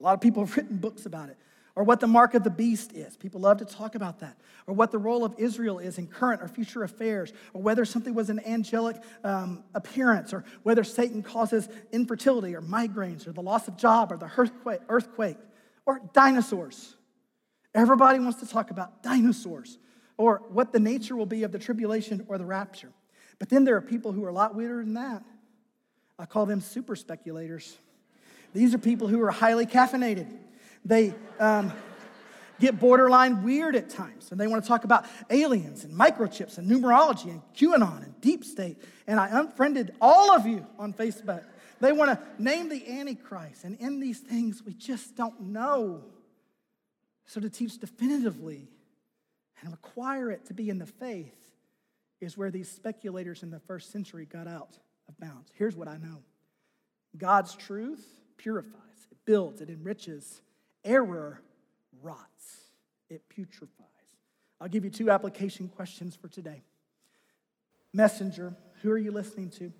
A 0.00 0.02
lot 0.02 0.14
of 0.14 0.20
people 0.20 0.44
have 0.44 0.56
written 0.56 0.78
books 0.78 1.06
about 1.06 1.28
it 1.28 1.36
or 1.76 1.84
what 1.84 2.00
the 2.00 2.06
mark 2.06 2.34
of 2.34 2.44
the 2.44 2.50
beast 2.50 2.92
is. 2.92 3.16
People 3.16 3.40
love 3.40 3.58
to 3.58 3.64
talk 3.64 3.94
about 3.94 4.20
that. 4.20 4.36
Or 4.66 4.74
what 4.74 4.90
the 4.90 4.98
role 4.98 5.24
of 5.24 5.34
Israel 5.38 5.78
is 5.78 5.98
in 5.98 6.06
current 6.06 6.42
or 6.42 6.48
future 6.48 6.82
affairs, 6.82 7.32
or 7.54 7.62
whether 7.62 7.84
something 7.84 8.14
was 8.14 8.30
an 8.30 8.40
angelic 8.46 8.96
um, 9.24 9.64
appearance, 9.74 10.32
or 10.32 10.44
whether 10.62 10.84
Satan 10.84 11.22
causes 11.22 11.68
infertility 11.92 12.54
or 12.54 12.62
migraines, 12.62 13.26
or 13.26 13.32
the 13.32 13.42
loss 13.42 13.68
of 13.68 13.76
job, 13.76 14.12
or 14.12 14.16
the 14.16 14.30
earthquake, 14.36 14.80
earthquake 14.88 15.38
or 15.86 16.00
dinosaurs. 16.12 16.94
Everybody 17.74 18.18
wants 18.18 18.40
to 18.40 18.46
talk 18.46 18.70
about 18.70 19.02
dinosaurs, 19.02 19.78
or 20.16 20.42
what 20.50 20.72
the 20.72 20.80
nature 20.80 21.16
will 21.16 21.26
be 21.26 21.42
of 21.42 21.52
the 21.52 21.58
tribulation 21.58 22.24
or 22.28 22.38
the 22.38 22.44
rapture. 22.44 22.92
But 23.38 23.48
then 23.48 23.64
there 23.64 23.76
are 23.76 23.80
people 23.80 24.12
who 24.12 24.24
are 24.24 24.28
a 24.28 24.32
lot 24.32 24.54
weirder 24.54 24.84
than 24.84 24.94
that. 24.94 25.24
I 26.18 26.26
call 26.26 26.46
them 26.46 26.60
super 26.60 26.94
speculators. 26.94 27.78
These 28.52 28.74
are 28.74 28.78
people 28.78 29.08
who 29.08 29.20
are 29.22 29.30
highly 29.30 29.66
caffeinated. 29.66 30.28
They 30.84 31.14
um, 31.38 31.72
get 32.60 32.78
borderline 32.78 33.42
weird 33.42 33.74
at 33.74 33.88
times, 33.90 34.30
and 34.30 34.40
they 34.40 34.46
want 34.46 34.62
to 34.62 34.68
talk 34.68 34.84
about 34.84 35.06
aliens 35.30 35.84
and 35.84 35.98
microchips 35.98 36.58
and 36.58 36.70
numerology 36.70 37.30
and 37.30 37.42
QAnon 37.54 38.04
and 38.04 38.20
deep 38.20 38.44
state. 38.44 38.76
And 39.06 39.18
I 39.18 39.40
unfriended 39.40 39.94
all 40.00 40.30
of 40.30 40.46
you 40.46 40.66
on 40.78 40.92
Facebook. 40.92 41.44
They 41.80 41.92
want 41.92 42.10
to 42.10 42.42
name 42.42 42.68
the 42.68 42.98
Antichrist, 42.98 43.64
and 43.64 43.78
in 43.78 44.00
these 44.00 44.20
things, 44.20 44.62
we 44.64 44.74
just 44.74 45.16
don't 45.16 45.40
know. 45.40 46.04
So, 47.26 47.40
to 47.40 47.48
teach 47.48 47.78
definitively 47.78 48.68
and 49.62 49.70
require 49.70 50.30
it 50.30 50.46
to 50.46 50.54
be 50.54 50.68
in 50.68 50.78
the 50.78 50.86
faith 50.86 51.34
is 52.20 52.36
where 52.36 52.50
these 52.50 52.70
speculators 52.70 53.42
in 53.42 53.50
the 53.50 53.60
first 53.60 53.90
century 53.92 54.26
got 54.26 54.46
out 54.46 54.78
of 55.08 55.18
bounds. 55.18 55.50
Here's 55.54 55.76
what 55.76 55.88
I 55.88 55.96
know 55.96 56.18
God's 57.16 57.54
truth 57.54 58.06
purifies, 58.36 59.06
it 59.10 59.18
builds, 59.24 59.60
it 59.60 59.70
enriches. 59.70 60.42
Error 60.84 61.40
rots, 62.02 62.60
it 63.08 63.22
putrefies. 63.28 63.68
I'll 64.60 64.68
give 64.68 64.84
you 64.84 64.90
two 64.90 65.10
application 65.10 65.68
questions 65.68 66.16
for 66.16 66.28
today. 66.28 66.62
Messenger, 67.92 68.54
who 68.82 68.90
are 68.90 68.98
you 68.98 69.10
listening 69.10 69.50
to? 69.50 69.72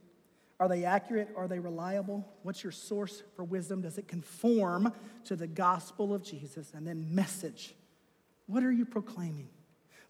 Are 0.58 0.68
they 0.68 0.84
accurate? 0.84 1.28
Are 1.36 1.48
they 1.48 1.58
reliable? 1.58 2.26
What's 2.42 2.62
your 2.62 2.72
source 2.72 3.22
for 3.34 3.44
wisdom? 3.44 3.80
Does 3.80 3.96
it 3.96 4.08
conform 4.08 4.92
to 5.24 5.36
the 5.36 5.46
gospel 5.46 6.12
of 6.12 6.22
Jesus? 6.22 6.72
And 6.74 6.86
then, 6.86 7.14
message. 7.14 7.74
What 8.46 8.62
are 8.62 8.72
you 8.72 8.84
proclaiming? 8.84 9.48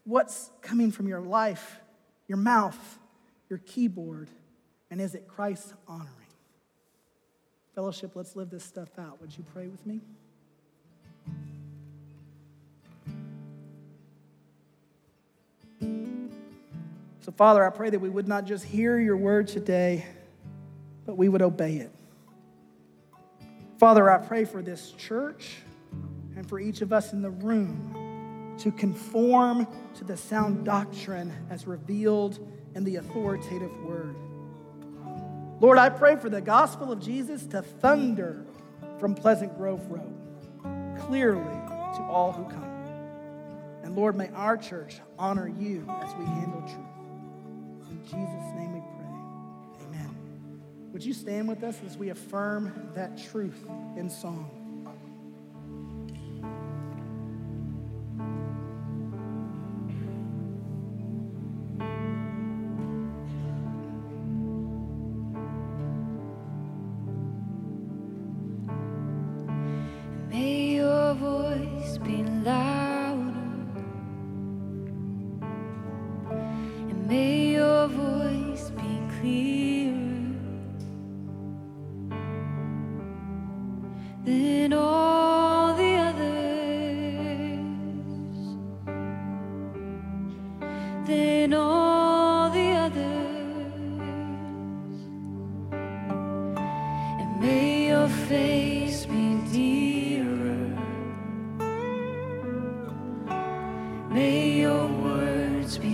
What's 0.03 0.49
coming 0.61 0.91
from 0.91 1.07
your 1.07 1.21
life, 1.21 1.79
your 2.27 2.37
mouth, 2.37 2.99
your 3.49 3.59
keyboard? 3.59 4.29
And 4.89 4.99
is 4.99 5.15
it 5.15 5.27
Christ 5.27 5.73
honoring? 5.87 6.09
Fellowship, 7.75 8.11
let's 8.15 8.35
live 8.35 8.49
this 8.49 8.65
stuff 8.65 8.89
out. 8.99 9.21
Would 9.21 9.37
you 9.37 9.45
pray 9.53 9.67
with 9.67 9.85
me? 9.85 10.01
So, 17.21 17.31
Father, 17.31 17.63
I 17.65 17.69
pray 17.69 17.91
that 17.91 17.99
we 17.99 18.09
would 18.09 18.27
not 18.27 18.45
just 18.45 18.65
hear 18.65 18.99
your 18.99 19.15
word 19.15 19.47
today, 19.47 20.05
but 21.05 21.17
we 21.17 21.29
would 21.29 21.43
obey 21.43 21.75
it. 21.75 21.91
Father, 23.77 24.09
I 24.09 24.17
pray 24.17 24.45
for 24.45 24.61
this 24.61 24.91
church 24.91 25.57
and 26.35 26.47
for 26.49 26.59
each 26.59 26.81
of 26.81 26.91
us 26.91 27.13
in 27.13 27.21
the 27.21 27.29
room 27.29 28.55
to 28.59 28.71
conform 28.71 29.67
to 29.95 30.03
the 30.03 30.17
sound 30.17 30.65
doctrine 30.65 31.31
as 31.49 31.67
revealed 31.67 32.39
in 32.75 32.83
the 32.83 32.97
authoritative 32.97 33.75
word. 33.83 34.15
Lord, 35.59 35.77
I 35.77 35.89
pray 35.89 36.15
for 36.15 36.29
the 36.29 36.41
gospel 36.41 36.91
of 36.91 36.99
Jesus 36.99 37.45
to 37.47 37.61
thunder 37.61 38.45
from 38.99 39.13
Pleasant 39.13 39.55
Grove 39.57 39.89
Road 39.91 40.10
clearly 41.07 41.43
to 41.43 42.01
all 42.09 42.31
who 42.31 42.43
come. 42.45 42.71
And 43.83 43.95
Lord, 43.95 44.15
may 44.15 44.29
our 44.29 44.57
church 44.57 44.99
honor 45.17 45.47
you 45.47 45.85
as 46.01 46.13
we 46.15 46.25
handle 46.25 46.61
truth. 46.61 47.89
In 47.89 48.03
Jesus' 48.03 48.55
name 48.55 48.73
we 48.73 48.79
pray. 48.79 49.87
Amen. 49.87 50.61
Would 50.93 51.03
you 51.03 51.13
stand 51.13 51.47
with 51.47 51.63
us 51.63 51.77
as 51.85 51.97
we 51.97 52.09
affirm 52.09 52.91
that 52.95 53.17
truth 53.31 53.65
in 53.97 54.09
song? 54.09 54.60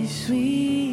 Words 0.08 0.87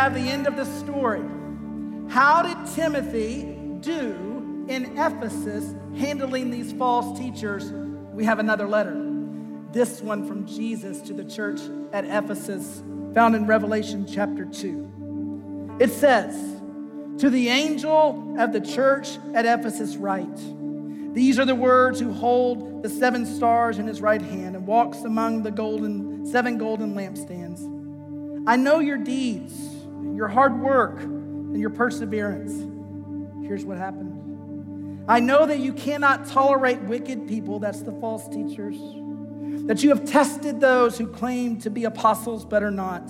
have 0.00 0.14
the 0.14 0.30
end 0.30 0.46
of 0.46 0.56
the 0.56 0.64
story. 0.64 1.20
How 2.08 2.40
did 2.40 2.74
Timothy 2.74 3.54
do 3.80 4.64
in 4.66 4.98
Ephesus 4.98 5.74
handling 5.94 6.50
these 6.50 6.72
false 6.72 7.18
teachers? 7.18 7.70
We 8.14 8.24
have 8.24 8.38
another 8.38 8.66
letter. 8.66 8.96
This 9.72 10.00
one 10.00 10.26
from 10.26 10.46
Jesus 10.46 11.02
to 11.02 11.12
the 11.12 11.24
church 11.24 11.60
at 11.92 12.06
Ephesus, 12.06 12.82
found 13.12 13.36
in 13.36 13.46
Revelation 13.46 14.06
chapter 14.10 14.46
2. 14.46 15.76
It 15.78 15.90
says, 15.90 16.34
To 17.20 17.28
the 17.28 17.50
angel 17.50 18.36
of 18.38 18.54
the 18.54 18.60
church 18.62 19.18
at 19.34 19.44
Ephesus, 19.44 19.96
write, 19.96 20.34
These 21.12 21.38
are 21.38 21.44
the 21.44 21.54
words 21.54 22.00
who 22.00 22.10
hold 22.10 22.82
the 22.82 22.88
seven 22.88 23.26
stars 23.26 23.78
in 23.78 23.86
his 23.86 24.00
right 24.00 24.22
hand 24.22 24.56
and 24.56 24.66
walks 24.66 25.02
among 25.02 25.42
the 25.42 25.50
golden, 25.50 26.24
seven 26.24 26.56
golden 26.56 26.94
lampstands. 26.94 27.60
I 28.46 28.56
know 28.56 28.78
your 28.78 28.96
deeds, 28.96 29.69
your 30.20 30.28
hard 30.28 30.60
work, 30.60 31.00
and 31.00 31.58
your 31.58 31.70
perseverance. 31.70 32.52
Here's 33.46 33.64
what 33.64 33.78
happened. 33.78 35.04
I 35.08 35.18
know 35.18 35.46
that 35.46 35.58
you 35.58 35.72
cannot 35.72 36.26
tolerate 36.26 36.80
wicked 36.82 37.26
people, 37.26 37.58
that's 37.58 37.80
the 37.82 37.92
false 37.92 38.28
teachers 38.28 38.76
that 39.66 39.82
you 39.82 39.90
have 39.90 40.04
tested 40.04 40.60
those 40.60 40.98
who 40.98 41.06
claim 41.06 41.56
to 41.60 41.70
be 41.70 41.84
apostles 41.84 42.44
but 42.44 42.62
are 42.62 42.70
not, 42.70 43.08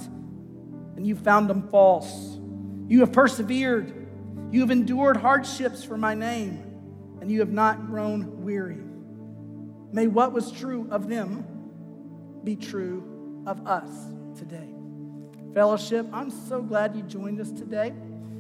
and 0.97 1.07
you 1.07 1.17
found 1.17 1.49
them 1.49 1.69
false. 1.69 2.39
You 2.87 3.01
have 3.01 3.13
persevered, 3.13 4.07
you 4.51 4.61
have 4.61 4.71
endured 4.71 5.17
hardships 5.17 5.83
for 5.83 5.97
my 5.97 6.15
name, 6.15 6.63
and 7.21 7.31
you 7.31 7.41
have 7.41 7.53
not 7.53 7.87
grown 7.87 8.43
weary. 8.43 8.81
May 9.93 10.07
what 10.07 10.33
was 10.33 10.53
true 10.53 10.87
of 10.91 11.09
them 11.09 11.45
be 12.45 12.57
true 12.57 13.43
of 13.47 13.67
us 13.67 13.91
today. 14.37 14.80
Fellowship, 15.55 16.07
I'm 16.13 16.31
so 16.31 16.63
glad 16.63 16.95
you 16.95 17.03
joined 17.03 17.41
us 17.41 17.51
today. 17.51 17.93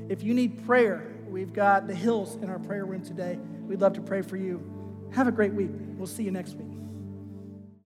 If 0.09 0.23
you 0.23 0.33
need 0.33 0.65
prayer, 0.65 1.11
we've 1.29 1.53
got 1.53 1.89
the 1.89 1.95
hills 1.95 2.37
in 2.37 2.49
our 2.49 2.61
prayer 2.61 2.85
room 2.85 3.03
today. 3.03 3.37
We'd 3.67 3.81
love 3.81 3.95
to 3.95 4.01
pray 4.01 4.23
for 4.23 4.37
you. 4.37 4.63
Have 5.13 5.27
a 5.27 5.33
great 5.33 5.53
week. 5.53 5.71
We'll 5.97 6.07
see 6.07 6.23
you 6.23 6.31
next 6.31 6.55
week. 6.55 6.80